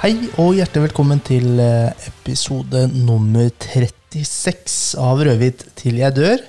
Hei 0.00 0.14
og 0.40 0.54
hjertelig 0.56 0.86
velkommen 0.88 1.18
til 1.24 1.58
eh, 1.60 1.90
episode 2.08 2.86
nummer 2.94 3.50
36 3.60 4.94
av 5.00 5.20
Rødhvit 5.26 5.66
til 5.78 5.98
jeg 6.00 6.16
dør. 6.16 6.44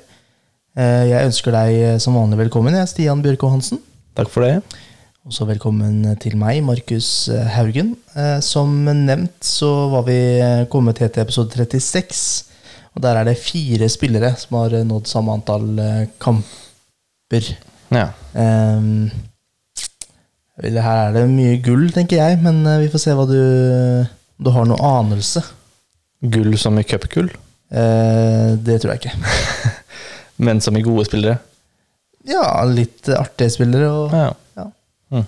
Eh, 0.79 1.03
Jeg 1.09 1.27
ønsker 1.27 1.55
deg 1.55 1.79
eh, 1.81 1.97
som 1.99 2.15
vanlig 2.15 2.39
velkommen, 2.45 2.77
jeg 2.77 2.85
er 2.85 2.91
Stian 2.91 3.23
Bjørko 3.23 3.49
Hansen. 3.51 3.81
Takk 4.15 4.31
for 4.31 4.47
det. 4.47 4.61
Også 5.27 5.45
velkommen 5.49 6.05
til 6.23 6.37
meg, 6.39 6.61
Markus 6.65 7.27
Haugen. 7.53 7.91
Som 8.41 8.79
nevnt 8.89 9.45
så 9.45 9.67
var 9.91 10.07
vi 10.07 10.15
kommet 10.73 10.97
helt 11.03 11.13
til 11.13 11.21
episode 11.21 11.53
36. 11.53 12.23
Og 12.97 13.03
der 13.05 13.19
er 13.19 13.27
det 13.29 13.35
fire 13.37 13.85
spillere 13.93 14.31
som 14.41 14.57
har 14.57 14.73
nådd 14.89 15.05
samme 15.11 15.35
antall 15.37 15.77
kamper. 16.23 17.51
Ja. 17.93 18.07
Vel, 18.33 19.11
her 20.59 21.07
er 21.07 21.13
det 21.15 21.23
mye 21.31 21.59
gull, 21.63 21.87
tenker 21.95 22.19
jeg, 22.19 22.39
men 22.43 22.65
eh, 22.67 22.81
vi 22.83 22.89
får 22.91 23.01
se 23.05 23.13
hva 23.15 23.25
du 23.29 23.37
Du 24.41 24.49
har 24.51 24.65
noe 24.67 24.81
anelse. 24.99 25.43
Gull 26.21 26.57
som 26.57 26.77
i 26.79 26.83
cupgull, 26.87 27.31
Eh, 27.71 28.49
det 28.59 28.81
tror 28.83 28.91
jeg 28.91 28.99
ikke. 28.99 29.71
men 30.45 30.59
som 30.59 30.75
i 30.75 30.81
gode 30.83 31.05
spillere. 31.07 31.37
Ja, 32.27 32.43
litt 32.67 33.07
artige 33.15 33.53
spillere 33.53 33.87
og 33.87 34.11
Ja. 34.11 34.25
ja. 34.59 34.65
Mm. 35.15 35.23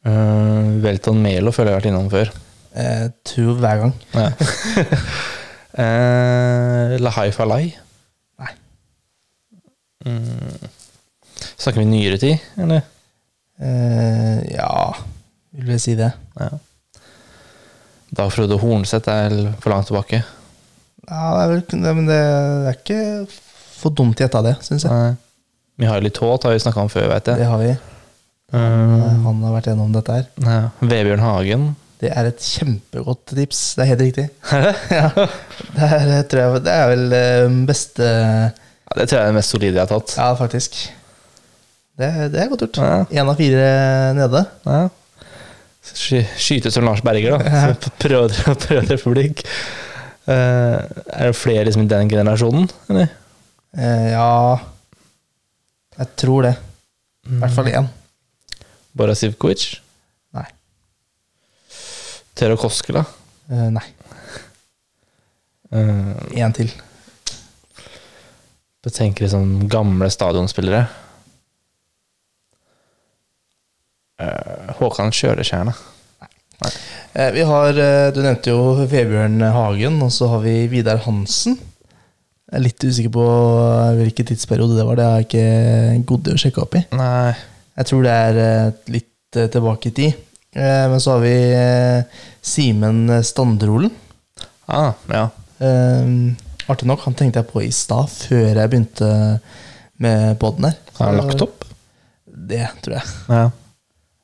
Uh, 0.00 0.82
Velton 0.82 1.20
Melo 1.22 1.52
føler 1.54 1.70
jeg 1.70 1.76
har 1.76 1.80
vært 1.84 1.90
innom 1.92 2.10
før. 2.10 2.32
eh, 2.74 3.06
tror 3.22 3.54
hver 3.62 3.84
gang. 3.84 3.94
Ja. 4.16 4.26
eh, 5.84 6.96
Lahai 6.98 7.30
Falai. 7.36 7.62
Nei. 8.42 8.52
Mm. 10.10 10.68
Snakker 11.54 11.84
vi 11.84 11.86
nyere 11.86 12.18
tid, 12.18 12.38
eller? 12.58 12.82
Eh, 13.60 14.40
ja, 14.54 14.94
vil 15.56 15.66
vel 15.74 15.80
si 15.82 15.94
det. 15.98 16.10
Ja. 16.40 16.50
Dag 18.16 18.30
Frode 18.34 18.56
Hornseth 18.58 19.10
er 19.12 19.34
for 19.62 19.70
langt 19.74 19.86
tilbake. 19.90 20.22
Ja, 21.10 21.26
det 21.36 21.42
er 21.42 21.52
vel, 21.52 21.62
det, 21.70 21.92
men 21.98 22.08
det 22.08 22.16
er 22.20 22.72
ikke 22.74 23.00
for 23.80 23.94
dumt 23.96 24.18
gjetta, 24.20 24.42
det, 24.46 24.56
syns 24.66 24.84
jeg. 24.86 24.92
Nei. 24.92 25.12
Mihaili 25.80 26.10
Taut 26.12 26.44
har 26.44 26.52
vi 26.52 26.60
snakka 26.60 26.82
om 26.84 26.90
før, 26.92 27.06
veit 27.12 27.28
jeg. 27.30 27.40
Det 27.40 27.46
har 27.48 27.60
vi. 27.62 27.70
Um, 28.50 29.22
Han 29.24 29.44
har 29.46 29.54
vært 29.54 29.68
gjennom 29.70 29.92
dette 29.94 30.16
her. 30.18 30.26
ja. 30.44 30.58
Vebjørn 30.82 31.22
Hagen. 31.24 31.68
Det 32.00 32.10
er 32.16 32.30
et 32.30 32.40
kjempegodt 32.40 33.34
tips. 33.36 33.60
Det 33.76 33.84
er 33.84 33.90
helt 33.92 34.02
riktig. 34.06 34.26
Ja, 34.96 35.08
det 35.76 35.86
er, 35.86 36.22
tror 36.28 36.40
jeg, 36.42 36.62
det 36.66 36.72
er 36.74 36.86
vel 36.94 37.12
eh, 37.16 37.58
beste 37.68 38.06
Ja, 38.08 38.94
det 38.96 39.04
tror 39.10 39.18
jeg 39.20 39.22
er 39.22 39.30
det 39.30 39.36
mest 39.36 39.52
solide 39.54 39.76
jeg 39.78 39.84
har 39.84 39.90
tatt. 39.92 40.14
Ja, 40.18 40.30
faktisk. 40.38 40.78
Det, 42.00 42.08
det 42.32 42.40
er 42.40 42.48
godt 42.48 42.64
gjort. 42.64 42.80
Ja. 43.12 43.24
Av 43.26 43.36
fire 43.36 43.64
nede. 44.16 44.40
Ja. 44.64 44.80
Sky, 45.90 46.20
skyte 46.40 46.72
som 46.72 46.86
Lars 46.88 47.02
Berger, 47.04 47.36
da. 47.36 47.40
Ja. 47.60 47.92
Prøve 48.00 48.54
å 48.54 48.56
treffe 48.60 49.12
blink. 49.12 49.44
Uh, 50.28 50.80
er 51.10 51.30
det 51.30 51.36
flere 51.36 51.66
liksom, 51.66 51.84
i 51.84 51.90
den 51.90 52.10
generasjonen, 52.12 52.68
eller? 52.92 53.08
Uh, 53.74 54.06
ja 54.12 54.28
Jeg 55.96 56.08
tror 56.20 56.44
det. 56.46 56.52
I 57.28 57.38
hvert 57.40 57.56
fall 57.56 57.70
én. 57.70 57.88
Bora 58.96 59.14
Sivkovic? 59.16 59.64
Nei. 60.36 60.46
Tero 62.38 62.56
Koskela? 62.60 63.04
Uh, 63.50 63.68
nei. 63.74 63.84
Uh, 65.70 66.16
Én 66.34 66.56
til. 66.56 66.72
Betenker 68.84 69.26
liksom 69.26 69.68
gamle 69.70 70.08
stadionspillere. 70.10 70.86
Eh, 70.86 70.98
Håkan 74.80 75.10
Kjøleskjerne. 75.14 75.72
Eh, 77.14 77.30
vi 77.32 77.42
har 77.48 77.78
eh, 77.80 78.10
Du 78.14 78.20
nevnte 78.22 78.52
jo 78.52 78.86
Vebjørn 78.90 79.40
Hagen, 79.54 79.96
og 80.04 80.10
så 80.12 80.28
har 80.34 80.42
vi 80.44 80.66
Vidar 80.72 81.00
Hansen. 81.06 81.56
Jeg 82.50 82.58
er 82.58 82.64
litt 82.66 82.84
usikker 82.84 83.12
på 83.14 83.24
eh, 83.30 83.94
hvilken 84.00 84.28
tidsperiode 84.32 84.76
det 84.76 84.84
var. 84.88 84.98
Det 84.98 85.06
har 85.06 85.20
jeg 85.22 85.28
ikke 85.30 86.04
godd 86.10 86.32
å 86.34 86.38
sjekke 86.42 86.64
opp 86.64 86.76
i. 86.80 86.82
Nei 86.98 87.32
Jeg 87.78 87.88
tror 87.88 88.02
det 88.04 88.16
er 88.26 88.40
eh, 88.44 88.72
litt 88.98 89.38
eh, 89.40 89.48
tilbake 89.54 89.88
i 89.92 89.96
tid. 89.96 90.18
Eh, 90.52 90.84
Men 90.90 91.00
så 91.00 91.14
har 91.16 91.22
vi 91.24 91.34
eh, 91.54 92.20
Simen 92.42 93.04
Standrolen. 93.24 93.92
ah, 94.66 94.92
Ja. 95.08 95.28
Artig 96.70 96.86
nok, 96.86 97.00
han 97.04 97.16
tenkte 97.18 97.40
jeg 97.42 97.48
på 97.50 97.60
i 97.64 97.70
stad, 97.74 98.06
før 98.12 98.46
jeg 98.60 98.70
begynte 98.70 99.08
med 100.00 100.36
poden 100.40 100.68
her. 100.68 100.76
Har 100.98 101.10
han 101.10 101.18
lagt 101.18 101.42
opp? 101.44 101.64
Det 102.50 102.62
tror 102.84 102.94
jeg. 102.96 103.10
Ja. 103.28 103.40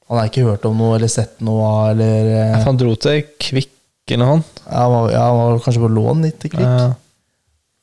Han 0.09 0.19
har 0.21 0.29
ikke 0.31 0.45
hørt 0.47 0.65
om 0.69 0.77
noe 0.79 0.95
eller 0.99 1.11
sett 1.11 1.41
noe 1.43 1.65
av 1.67 1.89
eller 1.95 2.29
eh, 2.37 2.65
Han 2.65 2.77
dro 2.79 2.93
til 3.03 3.25
Kvikk 3.43 3.73
eller 4.15 4.23
ja, 4.23 4.37
han, 4.71 4.93
var, 4.93 5.09
ja, 5.11 5.23
han 5.27 5.39
var 5.41 5.57
kanskje 5.65 5.83
på 5.83 5.89
lån 5.91 6.21
litt 6.23 6.37
til 6.45 6.53
Kvikk. 6.53 6.63
Ja. 6.63 6.93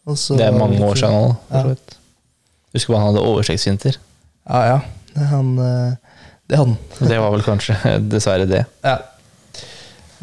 og 0.08 0.16
så- 0.18 0.38
Det 0.40 0.46
er 0.48 0.56
mange 0.56 0.80
år 0.80 0.96
siden 0.96 1.18
nå. 1.20 1.36
Ja. 1.52 1.64
Husker 2.74 2.94
bare 2.94 3.02
han 3.04 3.10
hadde 3.14 3.26
oversiktsvinter. 3.28 3.98
Ja, 4.48 4.62
ja. 4.70 4.78
Det, 5.14 5.26
han, 5.30 5.50
eh, 5.60 5.96
det 6.48 6.58
hadde 6.58 6.78
han. 6.78 7.08
Det 7.12 7.20
var 7.20 7.32
vel 7.36 7.44
kanskje 7.44 7.76
dessverre 8.14 8.48
det. 8.48 8.64
Ja. 8.88 8.96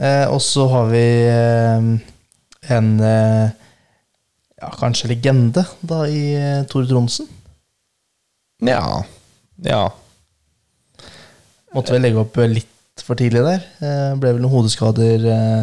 Eh, 0.01 0.25
og 0.33 0.41
så 0.41 0.65
har 0.73 0.89
vi 0.89 1.05
eh, 1.29 1.85
en 2.77 2.89
eh, 3.05 3.51
ja, 4.61 4.71
kanskje 4.81 5.13
legende 5.13 5.67
da 5.85 6.07
i 6.09 6.23
eh, 6.35 6.63
Tore 6.65 6.89
Tronsen. 6.89 7.29
Ja. 8.65 9.03
Ja. 9.65 9.85
Måtte 11.77 11.95
vel 11.95 12.03
legge 12.03 12.19
opp 12.25 12.37
litt 12.51 13.05
for 13.07 13.19
tidlig 13.19 13.43
der. 13.47 13.63
Eh, 13.85 14.15
ble 14.21 14.33
vel 14.35 14.43
noen 14.43 14.55
hodeskader 14.57 15.27
eh, 15.31 15.61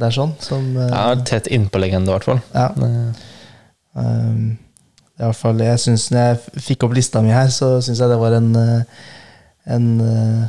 der 0.00 0.14
sånn. 0.14 0.32
Som, 0.42 0.70
ja, 0.78 1.02
tett 1.28 1.50
innpå 1.52 1.80
legende, 1.82 2.10
i 2.10 2.16
hvert 2.16 2.28
fall. 2.28 2.40
ja, 2.54 2.70
Eh, 2.78 3.26
um, 3.98 4.58
i 5.18 5.24
hvert 5.24 5.34
fall, 5.34 5.58
jeg 5.58 5.80
synes 5.82 6.04
Når 6.14 6.20
jeg 6.28 6.62
fikk 6.62 6.84
opp 6.86 6.92
lista 6.94 7.18
mi 7.24 7.32
her, 7.34 7.48
så 7.50 7.80
syns 7.82 7.98
jeg 7.98 8.10
det 8.12 8.18
var 8.20 8.36
en, 8.36 8.52
eh, 8.54 8.82
en 9.74 9.86
eh, 10.04 10.44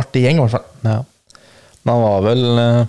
artig 0.00 0.22
gjeng, 0.24 0.38
i 0.40 0.44
hvert 0.46 0.54
fall. 0.56 0.64
Ja. 0.86 1.02
Men 1.84 1.92
han 1.92 2.02
var 2.06 2.24
vel 2.24 2.44
eh, 2.62 2.86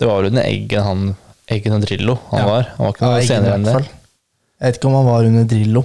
Det 0.00 0.08
var 0.08 0.22
vel 0.22 0.30
under 0.32 0.48
Eggen 0.48 0.82
han 0.86 1.04
Eggen 1.52 1.76
og 1.76 1.84
Drillo 1.84 2.16
han 2.32 2.40
Ja. 2.40 2.46
var. 2.48 2.70
Han 2.78 2.86
var 2.88 2.94
ikke 2.96 3.04
noe 3.06 3.20
ja, 3.20 3.26
senere 3.28 3.54
enn 3.60 3.68
det. 3.68 3.74
Jeg 4.56 4.66
vet 4.70 4.78
ikke 4.80 4.88
om 4.88 4.96
han 4.98 5.06
var 5.06 5.28
under 5.28 5.44
Drillo. 5.52 5.82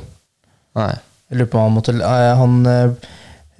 Nei. 0.80 0.94
Jeg 1.31 1.40
lurer 1.40 1.52
på 1.53 1.64
han 1.64 1.75
måtte 1.78 1.96
eh, 1.96 2.30
Han 2.36 2.59
eh, 2.68 3.09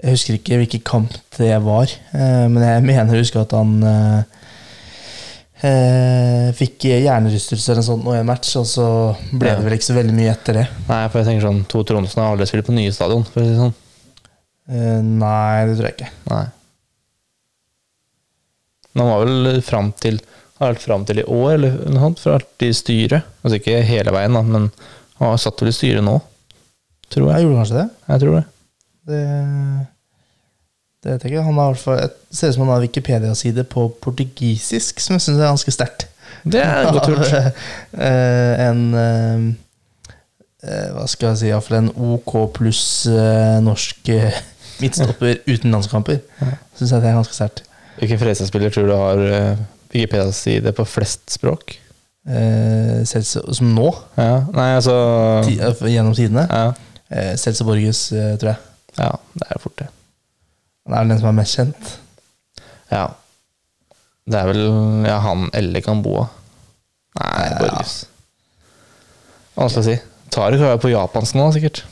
Jeg 0.02 0.18
husker 0.18 0.38
ikke 0.38 0.60
hvilken 0.60 0.84
kamp 0.86 1.16
det 1.38 1.54
var, 1.64 1.92
eh, 2.12 2.46
men 2.52 2.64
jeg 2.66 2.86
mener 2.90 3.16
å 3.16 3.24
huske 3.24 3.42
at 3.42 3.56
han 3.56 4.28
fikk 6.58 6.88
hjernerystelse 6.90 7.70
eller 7.70 7.84
sånt 7.86 8.02
nå 8.02 8.16
i 8.16 8.22
en 8.24 8.26
match, 8.26 8.56
og 8.58 8.64
så 8.66 8.86
ble 9.30 9.52
det 9.54 9.62
vel 9.62 9.76
ikke 9.76 9.86
så 9.92 9.94
veldig 9.94 10.16
mye 10.18 10.32
etter 10.32 10.58
det. 10.58 10.64
Nei, 10.88 11.04
for 11.06 11.22
jeg 11.22 11.28
tenker 11.28 11.46
sånn 11.46 11.60
To 11.70 11.84
Trondsen 11.86 12.24
har 12.24 12.32
aldri 12.34 12.48
spilt 12.50 12.66
på 12.66 12.74
nye 12.74 12.94
stadion. 12.96 13.22
For 13.30 13.44
å 13.44 13.46
si 13.46 13.52
det 13.52 13.60
sånn. 13.60 13.76
Nei, 15.22 15.68
det 15.70 15.76
tror 15.78 15.86
jeg 15.86 15.98
ikke. 16.00 16.10
Nei. 16.32 16.42
Men 18.90 19.06
han 19.06 19.14
var 19.14 19.30
vel 19.30 19.62
fram 19.70 19.94
til 20.02 20.18
Har 20.58 20.74
vært 20.74 20.88
fram 20.88 21.06
til 21.06 21.22
i 21.22 21.28
år, 21.30 21.52
eller 21.60 21.78
noe 21.94 22.08
sånt, 22.08 22.24
for 22.26 22.40
alltid 22.40 22.74
i 22.74 22.80
styret. 22.82 23.30
Altså 23.44 23.62
ikke 23.62 23.86
hele 23.86 24.18
veien, 24.18 24.34
da, 24.34 24.42
men 24.42 24.68
han 25.22 25.36
har 25.36 25.40
satt 25.46 25.62
vel 25.62 25.70
i 25.70 25.78
styret 25.78 26.06
nå. 26.10 26.18
Tror 27.12 27.28
Jeg 27.32 27.42
jeg. 27.42 27.46
gjorde 27.48 27.58
kanskje 27.62 27.78
det. 27.78 27.88
Jeg 28.08 28.20
tror 28.24 28.36
det. 28.38 28.44
Det, 29.12 29.22
det 31.04 31.12
vet 31.12 31.24
jeg 31.26 31.32
ikke. 31.32 31.44
Han 31.48 31.58
har 31.60 31.72
i 31.72 31.74
hvert 31.74 31.84
fall 31.84 32.00
et, 32.06 32.14
ser 32.32 32.52
ut 32.52 32.56
som 32.56 32.64
han 32.68 32.74
har 32.76 32.84
Wikipedia-side 32.86 33.66
på 33.72 33.88
portugisisk, 34.04 35.02
som 35.04 35.18
jeg 35.18 35.26
syns 35.26 35.42
er 35.42 35.50
ganske 35.50 35.74
sterkt. 35.76 36.08
Det 36.48 36.62
er 36.64 36.88
godt 36.94 37.10
gjort. 37.12 37.34
Eh, 37.98 38.64
en 38.68 38.84
eh, 38.96 39.44
eh, 40.64 40.88
Hva 40.96 41.08
skal 41.12 41.34
jeg 41.34 41.42
si 41.42 41.52
Iallfall 41.52 41.82
en 41.82 41.92
OK 42.14 42.36
pluss 42.56 42.84
norsk 43.66 44.14
midtstopper 44.82 45.42
uten 45.50 45.74
landskamper. 45.76 46.22
Syns 46.80 46.96
jeg 46.96 47.04
det 47.04 47.12
er 47.12 47.20
ganske 47.20 47.36
sterkt. 47.38 47.66
Hvilken 48.00 48.22
Fredrikstad-spiller 48.22 48.72
tror 48.74 48.88
du 48.90 48.96
har 48.98 49.26
Wikipedia-side 49.92 50.72
på 50.78 50.86
flest 50.88 51.28
språk? 51.36 51.76
Eh, 52.30 53.02
som 53.04 53.74
nå, 53.74 53.90
Ja, 54.18 54.44
nei, 54.54 54.68
altså 54.78 54.94
ti, 55.48 55.56
gjennom 55.90 56.14
tidene. 56.14 56.46
Ja, 56.46 56.70
Eh, 57.12 57.34
Celso 57.40 57.66
Borges, 57.68 58.06
eh, 58.16 58.36
tror 58.40 58.54
jeg. 58.54 58.60
ja 58.98 59.10
det 59.36 59.48
er 59.50 59.60
fort 59.64 59.78
det. 59.82 59.88
Han 60.88 60.94
er 60.96 61.02
vel 61.04 61.12
den 61.14 61.20
som 61.22 61.30
er 61.32 61.38
mest 61.42 61.58
kjent. 61.58 61.92
Ja. 62.92 63.06
Det 64.32 64.40
er 64.40 64.48
vel 64.52 64.64
ja, 65.08 65.18
han 65.24 65.50
eller 65.58 65.84
Gamboa. 65.86 66.28
Nei, 67.20 67.50
Ja. 67.50 67.58
Borges. 67.60 67.98
Skal 69.56 69.84
jeg 69.84 69.88
si? 69.90 69.98
Tariq 70.32 70.62
er 70.64 70.80
på 70.80 70.90
japansk 70.94 71.36
nå, 71.36 71.50
sikkert. 71.54 71.84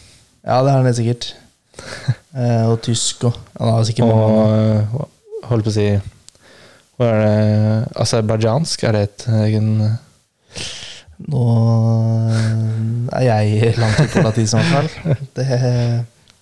Ja, 0.48 0.62
det 0.63 0.71
er 0.71 0.80
han 0.83 0.95
sikkert. 0.98 1.33
Eh, 2.30 2.65
og 2.69 2.75
tysk 2.86 3.24
òg. 3.25 3.38
Han 3.57 3.72
har 3.74 3.86
sikkert 3.88 4.06
mange 4.12 4.83
Og 4.94 5.48
holdt 5.50 5.65
på 5.65 5.72
å 5.72 5.74
si 5.74 5.86
Hva 7.00 7.07
er 7.10 7.24
det 7.24 7.95
Aserbajdsjansk? 8.04 8.83
Er 8.86 8.94
det 8.94 9.01
et 9.07 9.24
egen 9.48 9.72
Nå 11.27 11.44
eh, 12.31 13.19
er 13.19 13.25
jeg 13.27 13.74
langt 13.80 14.00
ute 14.00 14.13
på 14.13 14.24
latin, 14.24 14.48
i 14.48 14.54
hvert 14.54 14.71
fall. 14.71 15.18
Det, 15.36 15.48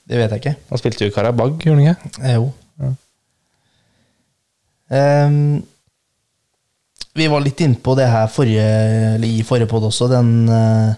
det 0.08 0.20
vet 0.22 0.36
jeg 0.36 0.44
ikke. 0.44 0.56
Han 0.70 0.82
spilte 0.82 1.08
jo 1.08 1.16
Karabag, 1.16 1.58
gjorde 1.64 1.82
han 1.82 1.96
ikke? 1.96 2.14
Eh, 2.22 2.38
jo. 2.38 2.52
Ja. 2.84 2.94
Um, 5.28 5.66
vi 7.18 7.26
var 7.28 7.42
litt 7.44 7.60
innpå 7.66 7.96
det 7.98 8.06
her 8.08 8.30
forrige, 8.32 8.68
i 9.26 9.42
forrige 9.44 9.68
podd 9.72 9.90
også, 9.90 10.08
den 10.12 10.46
uh, 10.48 10.94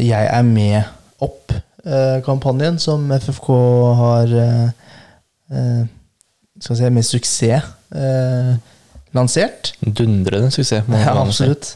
Jeg 0.00 0.26
er 0.26 0.42
med 0.42 0.80
opp-kampanjen 1.22 2.78
som 2.82 3.06
FFK 3.12 3.50
har 4.00 4.34
eh, 4.40 4.68
eh, 5.52 5.82
skal 6.60 6.78
si, 6.78 6.90
med 6.90 7.06
suksess 7.06 7.70
eh, 7.94 8.54
lansert. 9.14 9.74
Dundrende 9.84 10.50
suksess. 10.54 10.88
Ja, 10.88 11.14
absolutt. 11.20 11.74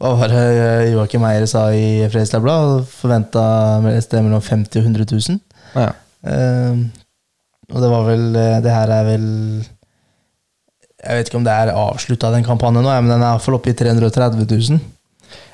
Hva 0.00 0.14
var 0.16 0.32
det 0.32 0.44
eh, 0.56 0.90
Joakim 0.94 1.24
Eier 1.28 1.44
sa 1.50 1.66
i 1.76 2.06
Fredrikstad 2.08 2.40
Blad? 2.40 2.86
Forventa 2.88 3.42
et 3.90 4.06
sted 4.06 4.24
mellom 4.24 4.40
50 4.40 4.80
og 4.80 4.86
100 4.88 5.04
000. 5.12 5.40
Ja. 5.76 5.90
Uh, 6.24 6.88
og 7.70 7.84
det 7.84 7.88
var 7.88 8.02
vel 8.04 8.24
eh, 8.36 8.56
Det 8.60 8.72
her 8.74 8.90
er 8.92 9.04
vel 9.06 9.22
Jeg 11.00 11.16
vet 11.16 11.30
ikke 11.30 11.38
om 11.38 11.46
det 11.46 11.54
er 11.54 11.70
avslutta, 11.72 12.32
den 12.34 12.44
kampanjen 12.44 12.84
nå, 12.84 12.90
men 12.92 13.12
den 13.14 13.22
er 13.22 13.30
iallfall 13.30 13.56
oppe 13.56 13.72
i 13.72 13.76
330 13.76 14.44
000. 14.44 14.80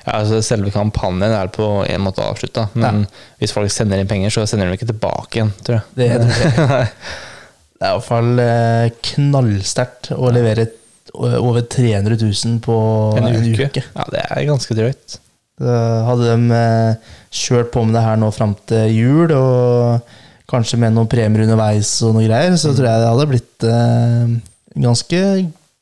Ja, 0.07 0.17
altså 0.17 0.41
Selve 0.43 0.73
kampanjen 0.73 1.35
er 1.35 1.51
på 1.53 1.67
en 1.85 2.03
måte 2.03 2.25
avslutta, 2.25 2.65
men 2.75 3.05
hvis 3.39 3.53
folk 3.55 3.71
sender 3.71 4.01
inn 4.01 4.09
penger, 4.09 4.33
så 4.33 4.43
sender 4.49 4.67
de 4.67 4.79
ikke 4.79 4.89
tilbake 4.89 5.39
igjen, 5.39 5.53
tror 5.63 5.77
jeg. 5.77 5.85
Det, 5.99 6.09
er, 6.09 6.25
det. 6.25 6.81
det 7.77 7.85
er 7.85 7.93
iallfall 7.93 8.43
eh, 8.43 8.89
knallsterkt 9.11 10.11
å 10.17 10.33
levere 10.35 10.67
over 11.15 11.61
300 11.61 12.17
000 12.19 12.59
på 12.63 12.75
En 13.19 13.29
uke. 13.53 13.83
Ja, 13.83 14.07
det 14.13 14.23
er 14.25 14.47
ganske 14.49 14.77
drøyt. 14.77 15.19
Hadde 15.57 16.27
de 16.29 16.53
eh, 16.53 17.13
kjørt 17.33 17.71
på 17.73 17.81
med 17.85 17.97
det 17.97 18.03
her 18.05 18.19
nå 18.21 18.29
fram 18.35 18.53
til 18.69 18.91
jul, 18.93 19.33
og 19.33 20.17
kanskje 20.49 20.79
med 20.79 20.93
noen 20.95 21.09
premier 21.11 21.47
underveis 21.47 21.95
og 22.05 22.13
noe 22.15 22.27
greier, 22.27 22.53
så 22.59 22.75
tror 22.75 22.89
jeg 22.91 23.01
det 23.01 23.09
hadde 23.09 23.31
blitt 23.31 23.65
eh, 23.67 24.35
ganske 24.85 25.23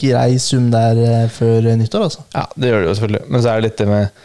grei 0.01 0.29
sum 0.41 0.69
der 0.73 1.01
eh, 1.03 1.27
før 1.31 1.69
nyttår, 1.75 2.07
altså. 2.07 2.23
Ja, 2.35 2.47
det 2.55 2.71
gjør 2.71 2.81
det 2.81 2.89
jo 2.89 2.95
selvfølgelig. 2.99 3.27
Men 3.29 3.43
så 3.43 3.51
er 3.51 3.59
det 3.59 3.67
litt 3.67 3.83
det 3.83 3.89
med 3.91 4.23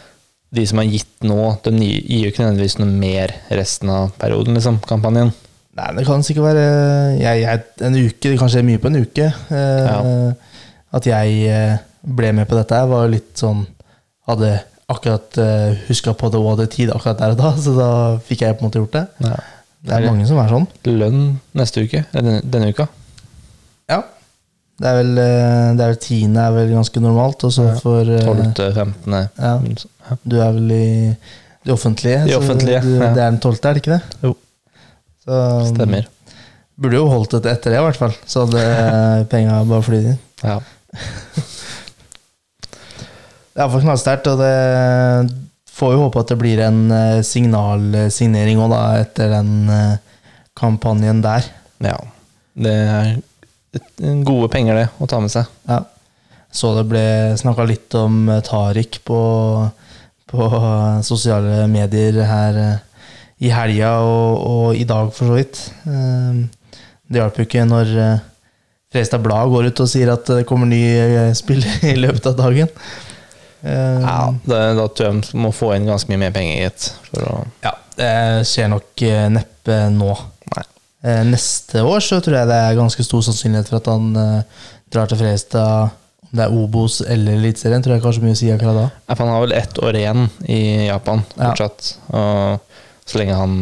de 0.51 0.65
som 0.67 0.81
har 0.81 0.89
gitt 0.91 1.27
nå, 1.27 1.39
de 1.63 1.71
gir 1.79 2.25
jo 2.25 2.31
ikke 2.31 2.43
nødvendigvis 2.43 2.77
noe 2.81 2.91
mer 2.91 3.35
resten 3.55 3.91
av 3.93 4.11
perioden, 4.19 4.57
liksom, 4.57 4.81
kampanjen. 4.87 5.31
Nei, 5.79 5.91
det 5.95 6.03
kan 6.03 6.23
sikkert 6.27 6.49
være 6.49 6.63
jeg, 7.15 7.43
jeg, 7.45 7.59
En 7.87 7.93
uke, 7.95 8.33
kanskje 8.39 8.63
mye 8.67 8.79
på 8.81 8.89
en 8.89 8.99
uke. 9.05 9.29
Eh, 9.55 10.49
At 10.95 11.07
jeg 11.07 11.37
eh, 11.47 11.79
ble 12.01 12.33
med 12.35 12.49
på 12.49 12.57
dette, 12.57 12.81
var 12.91 13.09
litt 13.11 13.33
sånn 13.39 13.65
Hadde 14.29 14.51
akkurat 14.91 15.37
uh, 15.39 15.71
huska 15.87 16.13
på 16.13 16.29
det 16.31 16.39
og 16.39 16.49
hadde 16.51 16.67
tid 16.71 16.91
akkurat 16.93 17.17
der 17.19 17.33
og 17.33 17.39
da, 17.39 17.49
så 17.57 17.73
da 17.73 17.89
fikk 18.27 18.43
jeg 18.43 18.57
på 18.57 18.61
en 18.63 18.67
måte 18.69 18.81
gjort 18.83 18.93
det. 18.97 19.03
Ja. 19.25 19.37
Det 19.81 19.93
er 19.97 20.05
mange 20.05 20.27
som 20.29 20.37
er 20.37 20.51
sånn. 20.51 20.67
Lønn 20.85 21.21
neste 21.57 21.85
uke, 21.87 22.03
denne, 22.13 22.35
denne 22.43 22.69
uka. 22.69 22.85
Ja. 23.89 24.03
Det 24.81 24.89
er 24.89 24.97
vel 24.97 25.21
eh, 25.21 25.67
Det 25.77 25.87
er 25.87 25.97
tiende 26.01 26.43
er 26.43 26.53
vel 26.55 26.73
ganske 26.75 27.03
normalt, 27.03 27.43
og 27.47 27.53
så 27.55 27.67
Ja. 27.71 27.75
for 27.81 28.13
eh, 28.13 28.29
12. 28.53 28.77
15. 28.77 29.17
Ja. 29.41 30.17
Du 30.23 30.37
er 30.37 30.55
vel 30.57 30.71
i 30.75 30.85
det 31.65 31.73
offentlige? 31.73 32.23
Så 32.27 32.39
offentlige, 32.39 32.81
du, 32.85 32.93
ja. 32.97 33.11
Det 33.13 33.21
er 33.21 33.29
den 33.29 33.39
tolvte, 33.41 33.69
er 33.69 33.77
det 33.77 33.83
ikke 33.83 33.97
det? 33.97 34.19
Jo. 34.25 34.35
Så, 35.25 35.41
Stemmer. 35.73 36.07
Burde 36.81 36.97
jo 36.97 37.09
holdt 37.09 37.35
det 37.37 37.51
etter 37.55 37.75
det, 37.75 37.81
i 37.81 37.85
hvert 37.85 37.99
fall. 37.99 38.15
Så 38.25 38.45
hadde 38.45 38.63
penga 39.33 39.59
bare 39.69 39.85
flydd 39.85 40.13
inn. 40.13 40.21
Ja. 40.41 40.59
Det 43.51 43.59
er 43.59 43.65
iallfall 43.65 43.83
knallsterkt, 43.83 44.27
og 44.31 44.39
det 44.39 44.51
får 45.71 45.95
jo 45.95 46.03
håpe 46.05 46.21
at 46.21 46.31
det 46.31 46.39
blir 46.39 46.61
en 46.63 46.85
eh, 46.95 47.23
signalsignering 47.25 48.61
òg, 48.63 48.71
da, 48.71 48.81
etter 49.01 49.33
den 49.33 49.51
eh, 49.71 49.97
kampanjen 50.57 51.23
der. 51.25 51.49
ja. 51.83 51.99
Det 52.51 52.71
er 52.71 53.13
gode 54.27 54.49
penger, 54.51 54.75
det, 54.75 54.87
å 54.99 55.07
ta 55.07 55.21
med 55.23 55.31
seg. 55.31 55.47
Ja. 55.69 55.81
Så 56.51 56.73
det 56.75 56.83
ble 56.91 57.03
snakka 57.39 57.63
litt 57.67 57.95
om 57.95 58.25
eh, 58.29 58.41
Tariq 58.43 58.99
på, 59.07 59.19
på 60.31 60.49
sosiale 61.07 61.63
medier 61.71 62.19
her 62.27 62.59
i 63.41 63.51
helga 63.51 63.93
og, 64.03 64.41
og 64.47 64.79
i 64.79 64.87
dag, 64.87 65.11
for 65.15 65.31
så 65.31 65.39
vidt. 65.39 65.63
Det 65.83 67.19
hjalp 67.19 67.39
jo 67.39 67.47
ikke 67.47 67.63
når 67.67 67.95
Fredrikstad 68.91 69.21
Blad 69.23 69.49
går 69.53 69.69
ut 69.71 69.79
og 69.85 69.87
sier 69.91 70.09
at 70.11 70.27
det 70.27 70.43
kommer 70.49 70.67
ny 70.67 70.81
spill 71.37 71.61
i 71.91 71.95
løpet 71.99 72.25
av 72.31 72.35
dagen. 72.39 72.67
Eh, 73.61 74.01
Ja, 74.03 74.33
det, 74.43 74.59
da 74.79 74.87
tror 74.89 75.07
jeg 75.11 75.21
de 75.29 75.39
må 75.45 75.51
få 75.55 75.71
inn 75.77 75.87
ganske 75.89 76.11
mye 76.11 76.19
mer 76.25 76.33
penger, 76.35 76.65
gitt. 76.65 76.89
Ja, 77.63 77.75
det 77.99 78.11
skjer 78.49 78.71
nok 78.73 79.03
eh, 79.07 79.27
neppe 79.31 79.77
nå. 79.95 80.11
Nei. 80.55 80.65
Eh, 81.07 81.21
Neste 81.29 81.85
år 81.87 82.03
så 82.03 82.19
tror 82.23 82.39
jeg 82.41 82.49
det 82.51 82.57
er 82.65 82.77
ganske 82.79 83.05
stor 83.07 83.23
sannsynlighet 83.29 83.71
for 83.71 83.79
at 83.79 83.89
han 83.93 84.11
eh, 84.19 84.65
drar 84.91 85.07
til 85.11 85.21
Fredrikstad. 85.21 85.97
Om 86.31 86.39
det 86.39 86.43
er 86.45 86.53
Obos 86.55 86.99
eller 87.03 87.35
Eliteserien, 87.35 87.81
tror 87.83 87.97
jeg 87.97 88.03
kanskje 88.05 88.21
mye 88.23 88.35
å 88.35 88.39
si 88.39 88.47
akkurat 88.53 88.77
da. 88.77 88.83
Ja, 89.09 89.15
Han 89.19 89.31
har 89.33 89.41
vel 89.43 89.55
ett 89.57 89.79
år 89.83 89.97
igjen 89.99 90.27
i 90.47 90.59
Japan 90.87 91.23
Ja. 91.35 91.49
fortsatt. 91.49 91.89
Og 92.15 93.07
så 93.11 93.19
lenge 93.19 93.35
han 93.35 93.55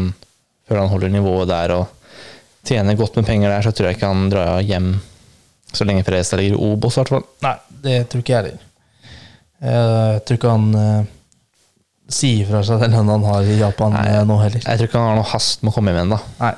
Før 0.70 0.84
han 0.84 0.92
holder 0.92 1.10
nivået 1.10 1.50
der 1.50 1.72
og 1.74 1.88
tjener 2.70 2.94
godt 3.00 3.16
med 3.18 3.26
penger 3.26 3.50
der, 3.50 3.64
så 3.66 3.72
tror 3.74 3.88
jeg 3.90 3.98
ikke 3.98 4.10
han 4.12 4.28
drar 4.30 4.60
hjem 4.62 4.92
så 5.74 5.86
lenge 5.86 6.04
Fredrikstad 6.08 6.40
ligger 6.42 6.58
i 6.58 6.64
Obos, 6.72 6.96
i 6.98 7.00
hvert 7.02 7.12
fall. 7.14 7.26
Nei, 7.46 7.56
det 7.86 7.96
tror 8.10 8.24
ikke 8.24 8.34
jeg 8.36 8.44
heller. 8.44 8.66
Eh, 9.60 10.12
Jeg 10.16 10.22
tror 10.26 10.40
ikke 10.40 10.54
han 10.56 10.70
eh, 10.80 11.02
sier 12.10 12.48
fra 12.50 12.62
seg 12.66 12.80
den 12.82 12.96
lønna 12.96 13.18
han 13.18 13.28
har 13.30 13.50
i 13.54 13.58
Japan 13.60 13.94
Nei. 13.94 14.06
eh, 14.14 14.24
nå 14.26 14.38
heller. 14.42 14.64
Jeg 14.66 14.80
tror 14.82 14.90
ikke 14.90 15.02
han 15.04 15.10
har 15.12 15.20
noe 15.20 15.30
hast 15.34 15.62
med 15.64 15.72
å 15.72 15.76
komme 15.76 15.92
hjem 15.94 16.00
igjen, 16.02 16.16
da. 16.16 16.22
Nei, 16.40 16.54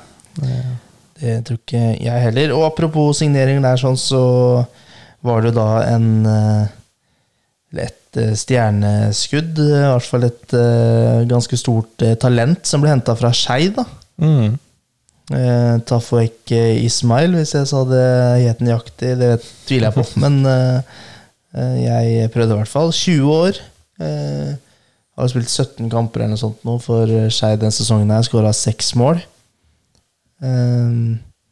det 1.22 1.34
tror 1.46 1.58
ikke 1.60 1.82
jeg 2.02 2.22
heller. 2.26 2.54
Og 2.56 2.64
apropos 2.70 3.18
signeringer 3.20 3.62
der, 3.66 3.80
sånn, 3.82 3.98
så 4.00 4.22
var 5.22 5.42
det 5.44 5.52
jo 5.52 5.58
da 5.60 5.66
en 5.92 6.08
eh, 6.26 6.78
eller 7.72 7.88
et 7.90 8.18
eh, 8.20 8.32
stjerneskudd, 8.36 9.60
i 9.62 9.68
hvert 9.86 10.08
fall 10.08 10.26
et 10.28 10.56
ganske 11.30 11.56
stort 11.60 12.02
talent, 12.20 12.64
som 12.68 12.82
ble 12.82 12.90
henta 12.92 13.14
fra 13.16 13.30
Skei, 13.36 13.68
da. 13.76 13.84
Mm. 14.22 14.56
Eh, 15.30 15.76
Tafoek 15.86 16.50
eh, 16.56 16.82
Ismail, 16.82 17.36
hvis 17.38 17.54
jeg 17.54 17.68
sa 17.70 17.84
det 17.86 18.02
het 18.42 18.62
nøyaktig. 18.64 19.14
Det 19.20 19.32
tviler 19.68 19.90
jeg 19.90 19.96
på, 20.00 20.06
men 20.24 20.40
eh, 20.48 20.98
eh, 21.54 21.78
jeg 21.84 22.32
prøvde 22.34 22.56
i 22.56 22.60
hvert 22.62 22.72
fall. 22.72 22.92
20 22.96 23.32
år. 23.36 23.60
Eh, 24.02 24.52
har 25.18 25.28
spilt 25.30 25.50
17 25.52 25.90
kamper 25.92 26.24
eller 26.24 26.34
noe 26.34 26.40
sånt 26.40 26.62
nå 26.66 26.78
for 26.82 27.10
eh, 27.10 27.28
Skeid 27.32 27.60
denne 27.62 27.74
sesongen. 27.74 28.10
her 28.12 28.24
Skåra 28.26 28.52
seks 28.56 28.94
mål. 28.98 29.22
Eh, 30.42 30.96